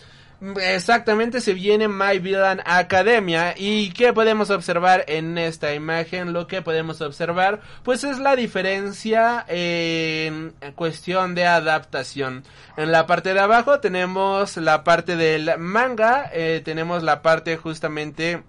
Exactamente, 0.61 1.39
se 1.39 1.53
viene 1.53 1.87
My 1.87 2.19
Villain 2.19 2.59
Academia. 2.65 3.53
¿Y 3.55 3.91
qué 3.91 4.11
podemos 4.11 4.49
observar 4.49 5.05
en 5.07 5.37
esta 5.37 5.73
imagen? 5.73 6.33
Lo 6.33 6.47
que 6.47 6.61
podemos 6.61 6.99
observar, 6.99 7.61
pues 7.83 8.03
es 8.03 8.19
la 8.19 8.35
diferencia 8.35 9.45
en 9.47 10.53
cuestión 10.75 11.33
de 11.33 11.45
adaptación. 11.45 12.43
En 12.75 12.91
la 12.91 13.07
parte 13.07 13.33
de 13.33 13.39
abajo 13.39 13.79
tenemos 13.79 14.57
la 14.57 14.83
parte 14.83 15.15
del 15.15 15.57
manga, 15.59 16.29
eh, 16.33 16.61
tenemos 16.65 17.03
la 17.03 17.21
parte 17.21 17.55
justamente 17.55 18.43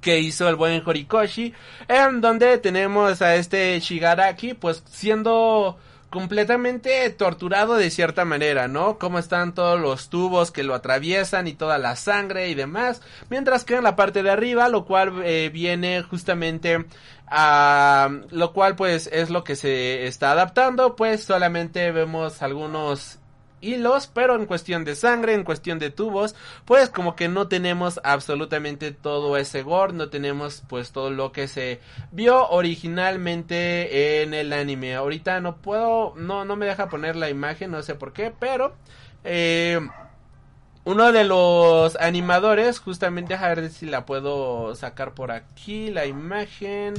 que 0.00 0.20
hizo 0.20 0.48
el 0.48 0.56
buen 0.56 0.82
Horikoshi, 0.84 1.54
en 1.88 2.20
donde 2.20 2.58
tenemos 2.58 3.22
a 3.22 3.36
este 3.36 3.78
Shigaraki, 3.80 4.54
pues 4.54 4.82
siendo 4.90 5.78
completamente 6.10 7.08
torturado 7.10 7.76
de 7.76 7.90
cierta 7.90 8.24
manera, 8.24 8.66
¿no? 8.66 8.98
Cómo 8.98 9.18
están 9.18 9.54
todos 9.54 9.80
los 9.80 10.10
tubos 10.10 10.50
que 10.50 10.64
lo 10.64 10.74
atraviesan 10.74 11.46
y 11.46 11.54
toda 11.54 11.78
la 11.78 11.94
sangre 11.94 12.48
y 12.48 12.54
demás, 12.54 13.00
mientras 13.30 13.64
que 13.64 13.76
en 13.76 13.84
la 13.84 13.96
parte 13.96 14.22
de 14.22 14.30
arriba, 14.30 14.68
lo 14.68 14.84
cual 14.84 15.22
eh, 15.24 15.50
viene 15.52 16.02
justamente 16.02 16.84
a 17.28 18.10
lo 18.30 18.52
cual 18.52 18.74
pues 18.74 19.08
es 19.12 19.30
lo 19.30 19.44
que 19.44 19.54
se 19.54 20.06
está 20.06 20.32
adaptando, 20.32 20.96
pues 20.96 21.22
solamente 21.22 21.92
vemos 21.92 22.42
algunos 22.42 23.19
hilos, 23.60 24.10
pero 24.12 24.34
en 24.36 24.46
cuestión 24.46 24.84
de 24.84 24.94
sangre, 24.94 25.34
en 25.34 25.44
cuestión 25.44 25.78
de 25.78 25.90
tubos, 25.90 26.34
pues 26.64 26.88
como 26.88 27.16
que 27.16 27.28
no 27.28 27.48
tenemos 27.48 28.00
absolutamente 28.04 28.92
todo 28.92 29.36
ese 29.36 29.62
gore, 29.62 29.92
no 29.92 30.08
tenemos 30.08 30.62
pues 30.68 30.92
todo 30.92 31.10
lo 31.10 31.32
que 31.32 31.48
se 31.48 31.80
vio 32.12 32.48
originalmente 32.48 34.22
en 34.22 34.34
el 34.34 34.52
anime. 34.52 34.94
Ahorita 34.94 35.40
no 35.40 35.56
puedo, 35.56 36.14
no, 36.16 36.44
no 36.44 36.56
me 36.56 36.66
deja 36.66 36.88
poner 36.88 37.16
la 37.16 37.30
imagen, 37.30 37.70
no 37.70 37.82
sé 37.82 37.94
por 37.94 38.12
qué, 38.12 38.32
pero 38.38 38.74
eh, 39.24 39.80
uno 40.84 41.12
de 41.12 41.24
los 41.24 41.96
animadores, 41.96 42.78
justamente, 42.78 43.34
a 43.34 43.48
ver 43.48 43.70
si 43.70 43.86
la 43.86 44.06
puedo 44.06 44.74
sacar 44.74 45.14
por 45.14 45.30
aquí, 45.30 45.90
la 45.90 46.06
imagen. 46.06 46.94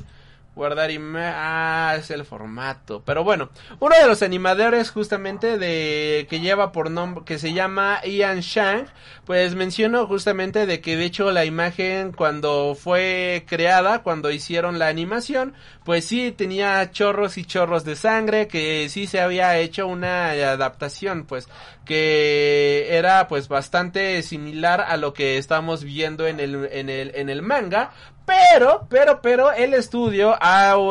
Guardar 0.53 0.91
imagen. 0.91 1.33
Ah, 1.33 1.95
es 1.97 2.11
el 2.11 2.25
formato. 2.25 3.03
Pero 3.05 3.23
bueno, 3.23 3.49
uno 3.79 3.95
de 3.95 4.05
los 4.05 4.21
animadores 4.21 4.91
justamente 4.91 5.57
de 5.57 6.27
que 6.29 6.41
lleva 6.41 6.73
por 6.73 6.91
nombre 6.91 7.23
que 7.25 7.39
se 7.39 7.53
llama 7.53 8.01
Ian 8.03 8.41
Shang, 8.41 8.87
pues 9.25 9.55
mencionó 9.55 10.07
justamente 10.07 10.65
de 10.65 10.81
que 10.81 10.97
de 10.97 11.05
hecho 11.05 11.31
la 11.31 11.45
imagen 11.45 12.11
cuando 12.11 12.75
fue 12.75 13.45
creada, 13.47 14.03
cuando 14.03 14.29
hicieron 14.29 14.77
la 14.77 14.89
animación, 14.89 15.53
pues 15.85 16.03
sí 16.05 16.31
tenía 16.31 16.91
chorros 16.91 17.37
y 17.37 17.45
chorros 17.45 17.85
de 17.85 17.95
sangre, 17.95 18.47
que 18.47 18.89
sí 18.89 19.07
se 19.07 19.21
había 19.21 19.57
hecho 19.57 19.87
una 19.87 20.31
adaptación, 20.31 21.25
pues 21.25 21.47
que 21.85 22.87
era 22.89 23.27
pues 23.27 23.47
bastante 23.47 24.21
similar 24.23 24.81
a 24.81 24.97
lo 24.97 25.13
que 25.13 25.37
estamos 25.37 25.83
viendo 25.83 26.27
en 26.27 26.39
el 26.39 26.69
en 26.71 26.89
el 26.89 27.11
en 27.15 27.29
el 27.29 27.41
manga, 27.41 27.91
Pero, 28.25 28.87
pero, 28.89 29.21
pero 29.21 29.51
el 29.51 29.73
estudio 29.73 30.37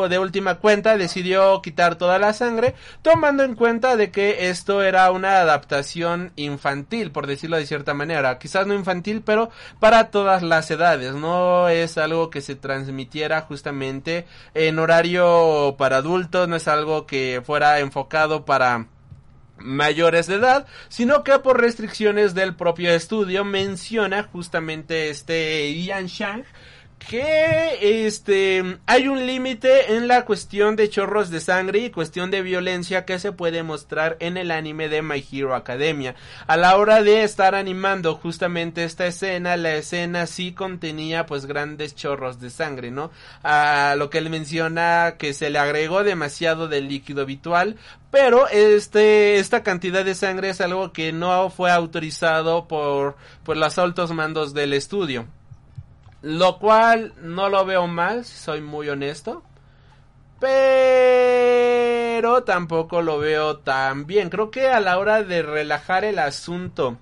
de 0.09 0.19
última 0.19 0.55
cuenta 0.55 0.97
decidió 0.97 1.61
quitar 1.61 1.95
toda 1.95 2.19
la 2.19 2.33
sangre, 2.33 2.75
tomando 3.01 3.43
en 3.43 3.55
cuenta 3.55 3.95
de 3.95 4.11
que 4.11 4.49
esto 4.49 4.83
era 4.83 5.09
una 5.11 5.39
adaptación 5.39 6.33
infantil, 6.35 7.11
por 7.11 7.25
decirlo 7.27 7.57
de 7.57 7.65
cierta 7.65 7.93
manera. 7.93 8.37
Quizás 8.37 8.67
no 8.67 8.75
infantil, 8.75 9.23
pero 9.25 9.49
para 9.79 10.11
todas 10.11 10.43
las 10.43 10.69
edades. 10.69 11.15
No 11.15 11.67
es 11.69 11.97
algo 11.97 12.29
que 12.29 12.41
se 12.41 12.55
transmitiera 12.55 13.41
justamente 13.41 14.25
en 14.53 14.77
horario 14.77 15.75
para 15.77 15.97
adultos, 15.97 16.47
no 16.47 16.57
es 16.57 16.67
algo 16.67 17.07
que 17.07 17.41
fuera 17.43 17.79
enfocado 17.79 18.45
para 18.45 18.87
mayores 19.63 20.27
de 20.27 20.35
edad, 20.35 20.67
sino 20.89 21.23
que 21.23 21.37
por 21.39 21.59
restricciones 21.59 22.33
del 22.33 22.55
propio 22.55 22.91
estudio 22.91 23.43
menciona 23.43 24.23
justamente 24.23 25.09
este 25.09 25.71
Ian 25.71 26.07
Shang 26.07 26.43
que 27.09 28.05
este 28.05 28.77
hay 28.85 29.07
un 29.07 29.25
límite 29.25 29.95
en 29.95 30.07
la 30.07 30.23
cuestión 30.23 30.75
de 30.75 30.89
chorros 30.89 31.29
de 31.29 31.41
sangre 31.41 31.79
y 31.79 31.89
cuestión 31.89 32.31
de 32.31 32.41
violencia 32.41 33.05
que 33.05 33.19
se 33.19 33.31
puede 33.31 33.63
mostrar 33.63 34.17
en 34.19 34.37
el 34.37 34.51
anime 34.51 34.87
de 34.87 35.01
My 35.01 35.25
Hero 35.31 35.55
Academia. 35.55 36.15
A 36.47 36.57
la 36.57 36.77
hora 36.77 37.01
de 37.01 37.23
estar 37.23 37.55
animando 37.55 38.15
justamente 38.15 38.83
esta 38.83 39.07
escena, 39.07 39.57
la 39.57 39.75
escena 39.75 40.27
sí 40.27 40.53
contenía 40.53 41.25
pues 41.25 41.45
grandes 41.45 41.95
chorros 41.95 42.39
de 42.39 42.49
sangre, 42.49 42.91
¿no? 42.91 43.11
A 43.43 43.95
lo 43.97 44.09
que 44.09 44.19
él 44.19 44.29
menciona 44.29 45.15
que 45.17 45.33
se 45.33 45.49
le 45.49 45.59
agregó 45.59 46.03
demasiado 46.03 46.67
del 46.67 46.87
líquido 46.87 47.23
habitual, 47.23 47.77
pero 48.11 48.47
este 48.47 49.39
esta 49.39 49.63
cantidad 49.63 50.05
de 50.05 50.15
sangre 50.15 50.49
es 50.49 50.61
algo 50.61 50.93
que 50.93 51.11
no 51.11 51.49
fue 51.49 51.71
autorizado 51.71 52.67
por 52.67 53.15
por 53.43 53.57
los 53.57 53.77
altos 53.77 54.11
mandos 54.11 54.53
del 54.53 54.73
estudio. 54.73 55.25
Lo 56.21 56.59
cual 56.59 57.13
no 57.21 57.49
lo 57.49 57.65
veo 57.65 57.87
mal, 57.87 58.25
si 58.25 58.37
soy 58.37 58.61
muy 58.61 58.89
honesto. 58.89 59.43
Pero 60.39 60.51
tampoco 62.43 63.01
lo 63.01 63.17
veo 63.19 63.57
tan 63.57 64.05
bien. 64.05 64.29
Creo 64.29 64.51
que 64.51 64.67
a 64.69 64.79
la 64.79 64.99
hora 64.99 65.23
de 65.23 65.41
relajar 65.41 66.03
el 66.05 66.19
asunto 66.19 66.97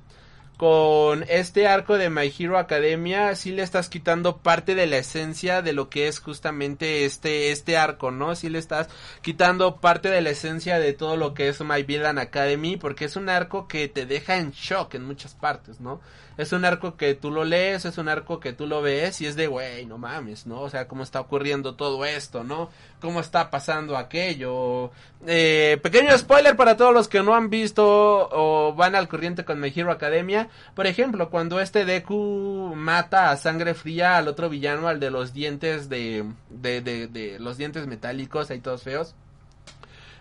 con 0.60 1.24
este 1.30 1.70
arco 1.70 1.98
de 1.98 2.10
My 2.10 2.34
Hero 2.38 2.58
Academia 2.58 3.34
sí 3.36 3.54
le 3.54 3.64
estás 3.64 3.88
quitando 3.88 4.40
parte 4.40 4.76
de 4.76 4.88
la 4.88 4.98
esencia 4.98 5.62
de 5.62 5.72
lo 5.72 5.90
que 5.90 6.10
es 6.10 6.20
justamente 6.20 7.06
este 7.06 7.54
este 7.54 7.78
arco, 7.78 8.12
¿no? 8.12 8.36
Sí 8.36 8.50
le 8.50 8.60
estás 8.60 8.90
quitando 9.22 9.78
parte 9.78 10.10
de 10.10 10.20
la 10.20 10.32
esencia 10.32 10.78
de 10.78 10.92
todo 10.92 11.16
lo 11.16 11.34
que 11.34 11.48
es 11.48 11.62
My 11.62 11.84
Villain 11.84 12.18
Academy 12.18 12.76
porque 12.76 13.06
es 13.06 13.16
un 13.16 13.30
arco 13.30 13.70
que 13.70 13.88
te 13.88 14.06
deja 14.06 14.36
en 14.36 14.52
shock 14.52 14.96
en 14.96 15.06
muchas 15.06 15.34
partes, 15.34 15.80
¿no? 15.80 16.02
es 16.40 16.54
un 16.54 16.64
arco 16.64 16.96
que 16.96 17.16
tú 17.16 17.32
lo 17.32 17.44
lees, 17.44 17.84
es 17.84 17.98
un 17.98 18.08
arco 18.08 18.40
que 18.40 18.54
tú 18.54 18.66
lo 18.66 18.82
ves 18.82 19.20
y 19.20 19.26
es 19.26 19.36
de, 19.36 19.48
güey, 19.48 19.86
no 19.86 19.98
mames, 19.98 20.48
¿no? 20.48 20.62
O 20.62 20.70
sea, 20.70 20.88
cómo 20.88 21.04
está 21.04 21.20
ocurriendo 21.20 21.76
todo 21.76 22.06
esto, 22.06 22.46
¿no? 22.46 22.70
Cómo 23.00 23.22
está 23.22 23.50
pasando 23.50 23.96
aquello. 23.96 24.92
Eh, 25.26 25.80
pequeño 25.82 26.18
spoiler 26.18 26.56
para 26.56 26.76
todos 26.76 26.94
los 26.94 27.08
que 27.08 27.24
no 27.24 27.34
han 27.34 27.50
visto 27.50 27.84
o 27.86 28.74
van 28.74 28.96
al 28.96 29.08
corriente 29.08 29.46
con 29.46 29.60
My 29.60 29.72
Hero 29.74 29.92
Academia. 29.92 30.50
Por 30.76 30.86
ejemplo, 30.86 31.30
cuando 31.30 31.60
este 31.62 31.86
Deku 31.86 32.74
mata 32.76 33.32
a 33.32 33.38
sangre 33.38 33.74
fría 33.74 34.18
al 34.18 34.28
otro 34.28 34.50
villano, 34.50 34.88
al 34.88 35.00
de 35.00 35.12
los 35.12 35.34
dientes 35.34 35.88
de, 35.88 36.26
de, 36.50 36.82
de, 36.82 37.08
de 37.08 37.40
los 37.40 37.58
dientes 37.58 37.88
metálicos, 37.88 38.52
ahí 38.52 38.60
todos 38.60 38.84
feos. 38.84 39.16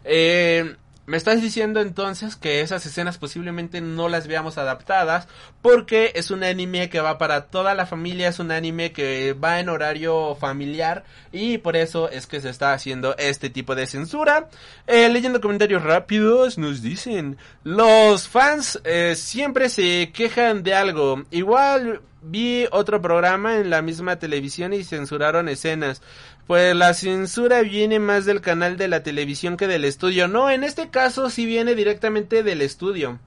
Eh, 0.05 0.77
me 1.09 1.17
estás 1.17 1.41
diciendo 1.41 1.81
entonces 1.81 2.37
que 2.37 2.61
esas 2.61 2.85
escenas 2.85 3.17
posiblemente 3.17 3.81
no 3.81 4.11
las 4.11 4.27
veamos 4.27 4.59
adaptadas 4.59 5.27
porque 5.63 6.13
es 6.15 6.31
un 6.31 6.45
anime 6.45 6.91
que 6.91 7.01
va 7.01 7.17
para 7.17 7.47
toda 7.47 7.73
la 7.73 7.87
familia, 7.87 8.29
es 8.29 8.39
un 8.41 8.51
anime 8.51 8.93
que 8.93 9.33
va 9.33 9.59
en 9.59 9.71
horario 9.71 10.35
familiar 10.35 11.05
y 11.33 11.57
por 11.57 11.77
eso 11.77 12.11
es 12.11 12.27
que 12.27 12.43
se 12.43 12.51
está 12.51 12.75
haciendo 12.75 13.17
este 13.17 13.49
tipo 13.49 13.75
de 13.75 13.87
censura. 13.87 14.51
Eh, 14.87 15.09
leyendo 15.09 15.41
comentarios 15.41 15.83
rápidos 15.83 16.59
nos 16.59 16.83
dicen, 16.83 17.39
los 17.65 18.29
fans 18.29 18.79
eh, 18.85 19.15
siempre 19.17 19.71
se 19.71 20.11
quejan 20.13 20.63
de 20.63 20.75
algo. 20.75 21.25
Igual 21.31 22.03
vi 22.21 22.67
otro 22.71 23.01
programa 23.01 23.57
en 23.57 23.71
la 23.71 23.81
misma 23.83 24.17
televisión 24.17 24.73
y 24.75 24.85
censuraron 24.85 25.49
escenas. 25.49 26.03
Pues 26.49 26.75
la 26.75 26.95
censura 26.95 27.61
viene 27.61 27.99
más 27.99 28.25
del 28.25 28.41
canal 28.41 28.79
de 28.79 28.89
la 28.89 29.03
televisión 29.03 29.59
que 29.59 29.67
del 29.67 29.85
estudio. 29.85 30.29
No, 30.29 30.49
en 30.49 30.65
este 30.65 30.89
caso 30.89 31.29
sí 31.29 31.45
viene 31.45 31.75
directamente 31.75 32.43
del 32.43 32.63
estudio. 32.63 33.21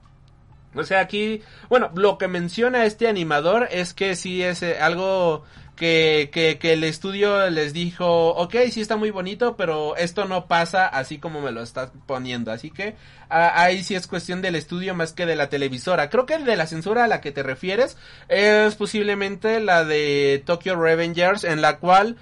O 0.74 0.82
sea, 0.82 0.98
aquí, 0.98 1.40
bueno, 1.68 1.92
lo 1.94 2.18
que 2.18 2.26
menciona 2.26 2.84
este 2.84 3.06
animador 3.06 3.68
es 3.70 3.94
que 3.94 4.16
sí 4.16 4.42
es 4.42 4.64
eh, 4.64 4.80
algo 4.80 5.44
que, 5.76 6.30
que, 6.32 6.72
el 6.72 6.82
estudio 6.82 7.48
les 7.48 7.72
dijo, 7.72 8.30
ok, 8.30 8.56
sí 8.72 8.80
está 8.80 8.96
muy 8.96 9.12
bonito, 9.12 9.56
pero 9.56 9.94
esto 9.96 10.24
no 10.24 10.46
pasa 10.46 10.86
así 10.88 11.18
como 11.18 11.40
me 11.40 11.52
lo 11.52 11.62
estás 11.62 11.92
poniendo. 12.06 12.50
Así 12.50 12.72
que 12.72 12.96
ahí 13.28 13.84
sí 13.84 13.94
es 13.94 14.08
cuestión 14.08 14.42
del 14.42 14.56
estudio 14.56 14.96
más 14.96 15.12
que 15.12 15.26
de 15.26 15.36
la 15.36 15.48
televisora. 15.48 16.10
Creo 16.10 16.26
que 16.26 16.38
de 16.38 16.56
la 16.56 16.66
censura 16.66 17.04
a 17.04 17.08
la 17.08 17.20
que 17.20 17.30
te 17.30 17.44
refieres 17.44 17.96
es 18.28 18.74
posiblemente 18.74 19.60
la 19.60 19.84
de 19.84 20.42
Tokyo 20.44 20.74
Revengers, 20.74 21.44
en 21.44 21.62
la 21.62 21.78
cual 21.78 22.16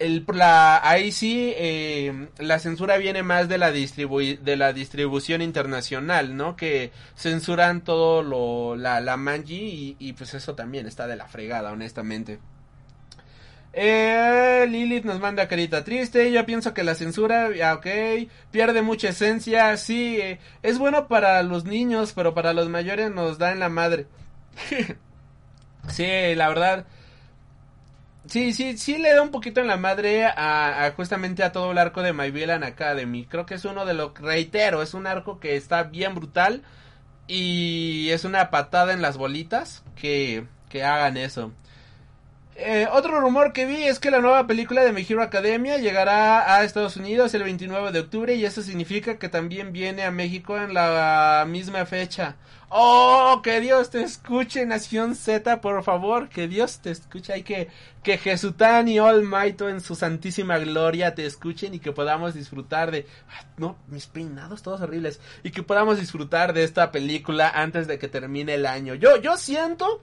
el, 0.00 0.24
la, 0.34 0.80
ahí 0.88 1.12
sí 1.12 1.52
eh, 1.56 2.28
la 2.38 2.58
censura 2.58 2.96
viene 2.96 3.22
más 3.22 3.48
de 3.48 3.58
la, 3.58 3.70
de 3.70 4.56
la 4.56 4.72
distribución 4.72 5.42
internacional, 5.42 6.36
¿no? 6.36 6.56
Que 6.56 6.90
censuran 7.16 7.84
todo 7.84 8.22
lo, 8.22 8.76
la, 8.76 9.00
la 9.00 9.16
manji 9.16 9.96
y, 9.98 10.12
pues 10.14 10.34
eso 10.34 10.54
también 10.54 10.86
está 10.86 11.06
de 11.06 11.16
la 11.16 11.28
fregada, 11.28 11.70
honestamente. 11.70 12.38
Eh, 13.72 14.66
Lilith 14.68 15.04
nos 15.04 15.20
manda 15.20 15.46
carita 15.46 15.84
triste. 15.84 16.32
Yo 16.32 16.44
pienso 16.46 16.74
que 16.74 16.82
la 16.82 16.94
censura, 16.94 17.50
ok, 17.74 17.86
pierde 18.50 18.82
mucha 18.82 19.10
esencia. 19.10 19.76
Sí, 19.76 20.18
eh, 20.20 20.40
es 20.62 20.78
bueno 20.78 21.08
para 21.08 21.42
los 21.42 21.64
niños, 21.64 22.12
pero 22.14 22.34
para 22.34 22.54
los 22.54 22.68
mayores 22.68 23.10
nos 23.12 23.38
da 23.38 23.52
en 23.52 23.60
la 23.60 23.68
madre. 23.68 24.06
sí, 25.88 26.34
la 26.34 26.48
verdad 26.48 26.86
Sí, 28.30 28.52
sí, 28.52 28.78
sí 28.78 28.96
le 28.96 29.12
da 29.12 29.22
un 29.22 29.32
poquito 29.32 29.60
en 29.60 29.66
la 29.66 29.76
madre 29.76 30.24
a, 30.24 30.92
justamente 30.94 31.42
a 31.42 31.50
todo 31.50 31.72
el 31.72 31.78
arco 31.78 32.00
de 32.00 32.12
My 32.12 32.30
Villain 32.30 32.62
Academy. 32.62 33.26
Creo 33.26 33.44
que 33.44 33.54
es 33.54 33.64
uno 33.64 33.84
de 33.84 33.92
los, 33.92 34.14
reitero, 34.14 34.82
es 34.82 34.94
un 34.94 35.08
arco 35.08 35.40
que 35.40 35.56
está 35.56 35.82
bien 35.82 36.14
brutal 36.14 36.62
y 37.26 38.08
es 38.10 38.24
una 38.24 38.50
patada 38.50 38.92
en 38.92 39.02
las 39.02 39.16
bolitas 39.16 39.82
que, 39.96 40.46
que 40.68 40.84
hagan 40.84 41.16
eso. 41.16 41.52
Eh, 42.54 42.86
otro 42.92 43.20
rumor 43.20 43.52
que 43.52 43.66
vi 43.66 43.82
es 43.84 43.98
que 43.98 44.12
la 44.12 44.20
nueva 44.20 44.46
película 44.46 44.84
de 44.84 44.92
My 44.92 45.04
Hero 45.08 45.22
Academia 45.22 45.78
llegará 45.78 46.54
a 46.54 46.62
Estados 46.62 46.96
Unidos 46.96 47.34
el 47.34 47.42
29 47.42 47.90
de 47.90 47.98
octubre 47.98 48.34
y 48.36 48.44
eso 48.44 48.62
significa 48.62 49.18
que 49.18 49.28
también 49.28 49.72
viene 49.72 50.04
a 50.04 50.12
México 50.12 50.56
en 50.56 50.72
la 50.72 51.44
misma 51.48 51.84
fecha. 51.84 52.36
Oh, 52.72 53.40
que 53.42 53.60
Dios 53.60 53.90
te 53.90 54.00
escuche, 54.00 54.64
Nación 54.64 55.16
Z, 55.16 55.60
por 55.60 55.82
favor, 55.82 56.28
que 56.28 56.46
Dios 56.46 56.78
te 56.78 56.92
escuche. 56.92 57.32
Hay 57.32 57.42
que 57.42 57.68
que 58.04 58.16
Jesután 58.16 58.86
y 58.86 58.98
Almighty 58.98 59.64
en 59.64 59.80
su 59.80 59.94
santísima 59.96 60.58
gloria 60.58 61.14
te 61.14 61.26
escuchen 61.26 61.74
y 61.74 61.80
que 61.80 61.92
podamos 61.92 62.32
disfrutar 62.32 62.92
de 62.92 63.06
no, 63.58 63.76
mis 63.88 64.06
peinados 64.06 64.62
todos 64.62 64.80
horribles 64.80 65.20
y 65.42 65.50
que 65.50 65.64
podamos 65.64 65.98
disfrutar 65.98 66.52
de 66.52 66.62
esta 66.62 66.92
película 66.92 67.50
antes 67.50 67.88
de 67.88 67.98
que 67.98 68.06
termine 68.08 68.54
el 68.54 68.66
año. 68.66 68.94
Yo 68.94 69.20
yo 69.20 69.36
siento 69.36 70.00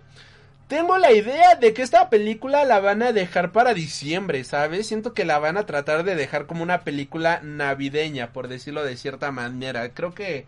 tengo 0.67 0.97
la 0.97 1.13
idea 1.13 1.55
de 1.55 1.73
que 1.73 1.81
esta 1.81 2.09
película 2.09 2.65
la 2.65 2.81
van 2.81 3.01
a 3.01 3.13
dejar 3.13 3.53
para 3.53 3.73
diciembre, 3.73 4.43
¿sabes? 4.43 4.87
Siento 4.87 5.13
que 5.13 5.23
la 5.23 5.39
van 5.39 5.55
a 5.55 5.65
tratar 5.65 6.03
de 6.03 6.15
dejar 6.15 6.45
como 6.47 6.63
una 6.63 6.83
película 6.83 7.39
navideña, 7.41 8.33
por 8.33 8.49
decirlo 8.49 8.83
de 8.83 8.97
cierta 8.97 9.31
manera. 9.31 9.93
Creo 9.93 10.13
que... 10.13 10.45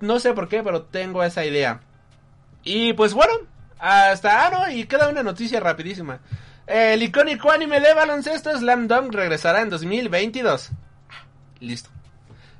no 0.00 0.20
sé 0.20 0.32
por 0.32 0.48
qué, 0.48 0.62
pero 0.62 0.82
tengo 0.82 1.22
esa 1.22 1.44
idea. 1.44 1.80
Y 2.62 2.92
pues 2.94 3.14
bueno, 3.14 3.32
hasta... 3.78 4.46
Ah, 4.46 4.50
no, 4.50 4.70
y 4.70 4.84
queda 4.84 5.08
una 5.08 5.22
noticia 5.22 5.60
rapidísima. 5.60 6.20
El 6.66 7.02
icónico 7.02 7.50
anime 7.50 7.80
de 7.80 7.94
baloncesto 7.94 8.56
Slam 8.56 8.88
Dunk 8.88 9.14
regresará 9.14 9.60
en 9.60 9.70
2022. 9.70 10.70
Listo. 11.60 11.90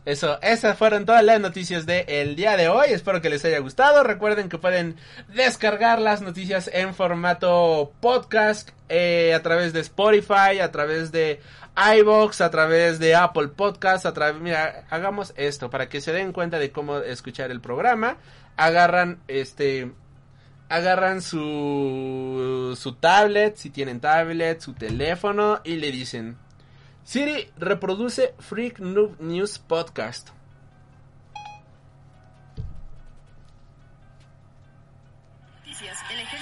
Eso, 0.04 0.38
esas 0.40 0.78
fueron 0.78 1.04
todas 1.04 1.24
las 1.24 1.40
noticias 1.40 1.84
del 1.84 2.04
el 2.06 2.36
día 2.36 2.56
de 2.56 2.68
hoy. 2.68 2.90
Espero 2.90 3.20
que 3.20 3.28
les 3.28 3.44
haya 3.44 3.58
gustado. 3.58 4.04
Recuerden 4.04 4.48
que 4.48 4.56
pueden 4.56 4.94
descargar 5.34 6.00
las 6.00 6.22
noticias 6.22 6.70
en 6.72 6.94
formato 6.94 7.92
podcast 7.98 8.70
eh, 8.88 9.34
a 9.34 9.42
través 9.42 9.72
de 9.72 9.80
Spotify, 9.80 10.60
a 10.62 10.70
través 10.70 11.10
de 11.10 11.40
iBox, 11.76 12.40
a 12.40 12.50
través 12.50 12.98
de 12.98 13.14
Apple 13.14 13.48
Podcast, 13.48 14.06
a 14.06 14.14
través, 14.14 14.40
mira, 14.40 14.86
hagamos 14.88 15.34
esto 15.36 15.68
para 15.68 15.88
que 15.88 16.00
se 16.00 16.12
den 16.12 16.32
cuenta 16.32 16.58
de 16.58 16.72
cómo 16.72 16.98
escuchar 16.98 17.50
el 17.50 17.60
programa. 17.60 18.16
Agarran 18.56 19.20
este 19.28 19.92
agarran 20.68 21.22
su 21.22 22.76
su 22.80 22.94
tablet, 22.94 23.56
si 23.56 23.70
tienen 23.70 24.00
tablet, 24.00 24.60
su 24.60 24.72
teléfono 24.72 25.60
y 25.64 25.76
le 25.76 25.92
dicen 25.92 26.38
Siri, 27.04 27.50
reproduce 27.58 28.34
Freak 28.38 28.80
Noob 28.80 29.20
News 29.20 29.58
Podcast. 29.58 30.30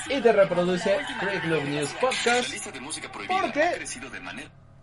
y 0.09 0.21
te 0.21 0.33
reproduce 0.33 0.99
Freak 1.19 1.45
Noob 1.45 1.65
News 1.65 1.93
Podcast. 2.01 2.55
Porque 3.27 3.85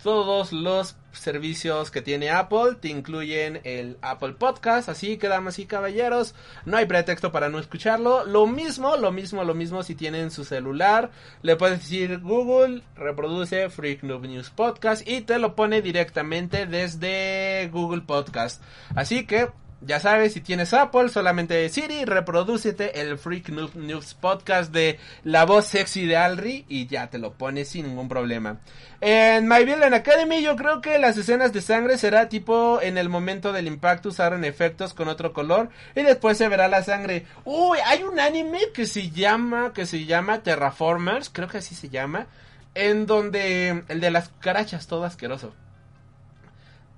todos 0.03 0.51
los 0.51 0.95
servicios 1.11 1.91
que 1.91 2.01
tiene 2.01 2.29
Apple 2.29 2.75
te 2.79 2.89
incluyen 2.89 3.61
el 3.63 3.97
Apple 4.01 4.33
Podcast, 4.33 4.89
así 4.89 5.17
que 5.17 5.27
damas 5.27 5.59
y 5.59 5.65
caballeros, 5.65 6.35
no 6.65 6.77
hay 6.77 6.85
pretexto 6.85 7.31
para 7.31 7.49
no 7.49 7.59
escucharlo. 7.59 8.25
Lo 8.25 8.47
mismo, 8.47 8.95
lo 8.97 9.11
mismo, 9.11 9.43
lo 9.43 9.53
mismo 9.53 9.83
si 9.83 9.95
tienen 9.95 10.31
su 10.31 10.45
celular, 10.45 11.11
le 11.41 11.55
puedes 11.55 11.79
decir 11.79 12.19
Google, 12.19 12.83
reproduce 12.95 13.69
Freak 13.69 14.03
Noob 14.03 14.25
News 14.25 14.49
Podcast 14.49 15.07
y 15.07 15.21
te 15.21 15.39
lo 15.39 15.55
pone 15.55 15.81
directamente 15.81 16.65
desde 16.65 17.69
Google 17.71 18.01
Podcast. 18.01 18.61
Así 18.95 19.25
que 19.25 19.49
ya 19.83 19.99
sabes, 19.99 20.33
si 20.33 20.41
tienes 20.41 20.73
Apple, 20.73 21.09
solamente 21.09 21.67
Siri, 21.69 22.05
reproducete 22.05 23.01
el 23.01 23.17
Freak 23.17 23.49
News 23.49 24.13
Podcast 24.13 24.71
de 24.71 24.99
la 25.23 25.45
voz 25.45 25.65
sexy 25.65 26.05
de 26.05 26.17
Alri 26.17 26.65
y 26.69 26.85
ya 26.85 27.09
te 27.09 27.17
lo 27.17 27.33
pones 27.33 27.69
sin 27.69 27.87
ningún 27.87 28.07
problema. 28.07 28.59
En 29.01 29.47
My 29.47 29.65
Villain 29.65 29.95
Academy 29.95 30.43
yo 30.43 30.55
creo 30.55 30.81
que 30.81 30.99
las 30.99 31.17
escenas 31.17 31.51
de 31.51 31.61
sangre 31.61 31.97
será 31.97 32.29
tipo 32.29 32.79
en 32.79 32.99
el 32.99 33.09
momento 33.09 33.53
del 33.53 33.65
impacto 33.65 34.09
usaron 34.09 34.45
efectos 34.45 34.93
con 34.93 35.07
otro 35.07 35.33
color 35.33 35.69
y 35.95 36.03
después 36.03 36.37
se 36.37 36.47
verá 36.47 36.67
la 36.67 36.83
sangre. 36.83 37.25
Uy, 37.43 37.79
hay 37.83 38.03
un 38.03 38.19
anime 38.19 38.59
que 38.75 38.85
se 38.85 39.09
llama, 39.09 39.73
que 39.73 39.87
se 39.87 40.05
llama 40.05 40.43
Terraformers, 40.43 41.31
creo 41.31 41.47
que 41.47 41.57
así 41.57 41.73
se 41.73 41.89
llama, 41.89 42.27
en 42.75 43.07
donde 43.07 43.83
el 43.87 43.99
de 43.99 44.11
las 44.11 44.29
cucarachas 44.29 44.85
todo 44.85 45.05
asqueroso 45.05 45.53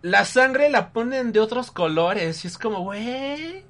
la 0.04 0.26
sangre 0.26 0.70
la 0.70 0.92
ponen 0.92 1.32
de 1.32 1.40
otros 1.40 1.72
colores 1.72 2.44
y 2.44 2.48
es 2.50 2.58
como, 2.58 2.82
güey, 2.82 3.64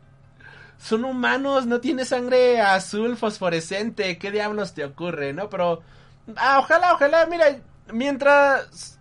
son 0.80 1.06
humanos, 1.06 1.68
no 1.68 1.80
tiene 1.80 2.06
sangre 2.06 2.60
azul 2.60 3.16
fosforescente, 3.18 4.18
¿qué 4.18 4.32
diablos 4.32 4.74
te 4.74 4.84
ocurre, 4.84 5.32
no? 5.32 5.48
Pero, 5.50 5.84
ah, 6.36 6.58
ojalá, 6.60 6.94
ojalá, 6.94 7.28
mira, 7.28 7.60
mientras 7.94 9.00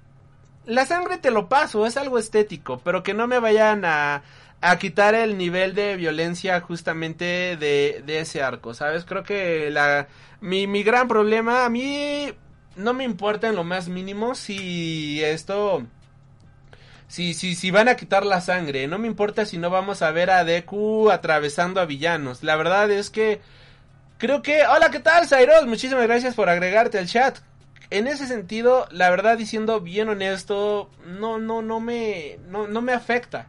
la 0.66 0.85
sangre 0.85 1.16
te 1.16 1.30
lo 1.30 1.49
paso, 1.49 1.87
es 1.87 1.97
algo 1.97 2.18
estético, 2.18 2.83
pero 2.85 3.03
que 3.03 3.14
no 3.14 3.26
me 3.26 3.39
vayan 3.39 3.87
a, 3.87 4.22
a 4.61 4.78
quitar 4.78 5.14
el 5.14 5.39
nivel 5.39 5.74
de 5.74 5.97
violencia 5.97 6.61
justamente 6.61 7.57
de, 7.57 8.03
de 8.05 8.20
ese 8.20 8.43
arco, 8.43 8.74
¿sabes? 8.74 9.07
Creo 9.07 9.22
que 9.22 9.70
la, 9.70 10.07
mi, 10.43 10.66
mi 10.66 10.83
gran 10.83 11.09
problema, 11.09 11.64
a 11.64 11.70
mí 11.70 12.30
no 12.76 12.93
me 12.93 13.05
importa 13.05 13.49
en 13.49 13.57
lo 13.57 13.64
más 13.64 13.89
mínimo 13.89 14.35
si 14.35 15.24
esto 15.24 15.87
si, 17.12 17.34
si, 17.34 17.54
si 17.54 17.70
van 17.70 17.90
a 17.90 17.96
quitar 17.96 18.24
la 18.24 18.40
sangre. 18.40 18.86
No 18.86 18.98
me 18.98 19.06
importa 19.06 19.44
si 19.44 19.58
no 19.58 19.68
vamos 19.68 20.00
a 20.00 20.10
ver 20.12 20.30
a 20.30 20.44
Deku 20.44 21.10
atravesando 21.10 21.78
a 21.78 21.84
villanos. 21.84 22.42
La 22.42 22.56
verdad 22.56 22.90
es 22.90 23.10
que 23.10 23.42
creo 24.16 24.40
que... 24.40 24.62
Hola, 24.64 24.90
¿qué 24.90 24.98
tal, 24.98 25.28
Zairos? 25.28 25.66
Muchísimas 25.66 26.04
gracias 26.04 26.34
por 26.34 26.48
agregarte 26.48 26.98
al 26.98 27.06
chat. 27.06 27.40
En 27.90 28.06
ese 28.06 28.26
sentido, 28.26 28.88
la 28.90 29.10
verdad, 29.10 29.36
diciendo 29.36 29.80
bien 29.80 30.08
honesto, 30.08 30.88
no, 31.04 31.36
no, 31.36 31.60
no 31.60 31.80
me, 31.80 32.38
no, 32.48 32.66
no 32.66 32.80
me 32.80 32.94
afecta. 32.94 33.46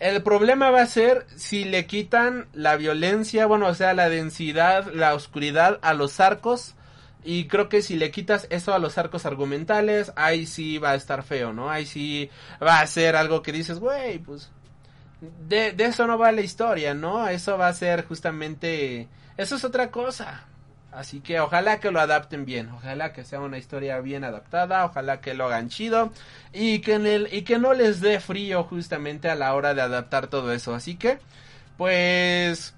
El 0.00 0.22
problema 0.22 0.70
va 0.70 0.80
a 0.80 0.86
ser 0.86 1.26
si 1.36 1.64
le 1.64 1.84
quitan 1.84 2.46
la 2.54 2.76
violencia, 2.76 3.44
bueno, 3.44 3.66
o 3.66 3.74
sea, 3.74 3.92
la 3.92 4.08
densidad, 4.08 4.90
la 4.90 5.12
oscuridad 5.12 5.80
a 5.82 5.92
los 5.92 6.18
arcos 6.18 6.76
y 7.24 7.46
creo 7.46 7.68
que 7.68 7.82
si 7.82 7.96
le 7.96 8.10
quitas 8.10 8.46
eso 8.50 8.74
a 8.74 8.78
los 8.78 8.98
arcos 8.98 9.26
argumentales, 9.26 10.12
ahí 10.16 10.46
sí 10.46 10.78
va 10.78 10.90
a 10.90 10.94
estar 10.94 11.22
feo, 11.22 11.52
¿no? 11.52 11.70
Ahí 11.70 11.86
sí 11.86 12.30
va 12.62 12.80
a 12.80 12.86
ser 12.86 13.16
algo 13.16 13.42
que 13.42 13.52
dices, 13.52 13.78
güey, 13.78 14.18
pues 14.18 14.50
de, 15.48 15.72
de 15.72 15.84
eso 15.84 16.06
no 16.06 16.18
va 16.18 16.32
la 16.32 16.42
historia, 16.42 16.94
¿no? 16.94 17.26
Eso 17.28 17.56
va 17.58 17.68
a 17.68 17.72
ser 17.72 18.04
justamente... 18.06 19.08
Eso 19.36 19.56
es 19.56 19.64
otra 19.64 19.90
cosa. 19.90 20.44
Así 20.94 21.20
que 21.20 21.40
ojalá 21.40 21.80
que 21.80 21.90
lo 21.90 21.98
adapten 21.98 22.44
bien, 22.44 22.70
ojalá 22.70 23.12
que 23.12 23.24
sea 23.24 23.40
una 23.40 23.58
historia 23.58 23.98
bien 23.98 24.22
adaptada, 24.22 24.84
ojalá 24.84 25.20
que 25.20 25.34
lo 25.34 25.46
hagan 25.46 25.68
chido 25.68 26.12
y 26.52 26.78
que, 26.82 26.94
en 26.94 27.06
el, 27.06 27.28
y 27.34 27.42
que 27.42 27.58
no 27.58 27.74
les 27.74 28.00
dé 28.00 28.20
frío 28.20 28.62
justamente 28.62 29.28
a 29.28 29.34
la 29.34 29.54
hora 29.54 29.74
de 29.74 29.82
adaptar 29.82 30.28
todo 30.28 30.52
eso. 30.52 30.72
Así 30.72 30.94
que, 30.94 31.18
pues 31.76 32.74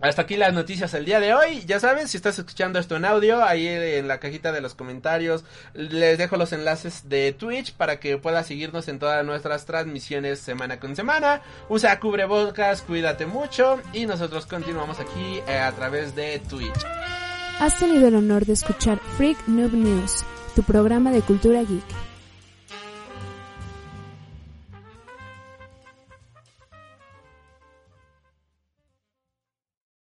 hasta 0.00 0.22
aquí 0.22 0.36
las 0.36 0.52
noticias 0.52 0.92
el 0.94 1.04
día 1.04 1.20
de 1.20 1.34
hoy. 1.34 1.64
Ya 1.66 1.80
saben, 1.80 2.08
si 2.08 2.16
estás 2.16 2.38
escuchando 2.38 2.78
esto 2.78 2.96
en 2.96 3.04
audio, 3.04 3.42
ahí 3.42 3.66
en 3.66 4.08
la 4.08 4.18
cajita 4.18 4.52
de 4.52 4.60
los 4.60 4.74
comentarios 4.74 5.44
les 5.74 6.18
dejo 6.18 6.36
los 6.36 6.52
enlaces 6.52 7.08
de 7.08 7.32
Twitch 7.32 7.74
para 7.74 7.98
que 7.98 8.18
puedas 8.18 8.46
seguirnos 8.46 8.88
en 8.88 8.98
todas 8.98 9.24
nuestras 9.24 9.64
transmisiones 9.64 10.38
semana 10.38 10.78
con 10.78 10.96
semana. 10.96 11.42
Usa 11.68 11.98
cubrebocas, 11.98 12.82
cuídate 12.82 13.26
mucho 13.26 13.80
y 13.92 14.06
nosotros 14.06 14.46
continuamos 14.46 15.00
aquí 15.00 15.40
eh, 15.48 15.58
a 15.58 15.72
través 15.72 16.14
de 16.14 16.40
Twitch. 16.48 16.84
Has 17.58 17.78
tenido 17.78 18.08
el 18.08 18.14
honor 18.14 18.44
de 18.44 18.52
escuchar 18.52 18.98
Freak 19.16 19.48
Noob 19.48 19.72
News, 19.72 20.24
tu 20.54 20.62
programa 20.62 21.10
de 21.10 21.22
cultura 21.22 21.62
geek. 21.62 22.05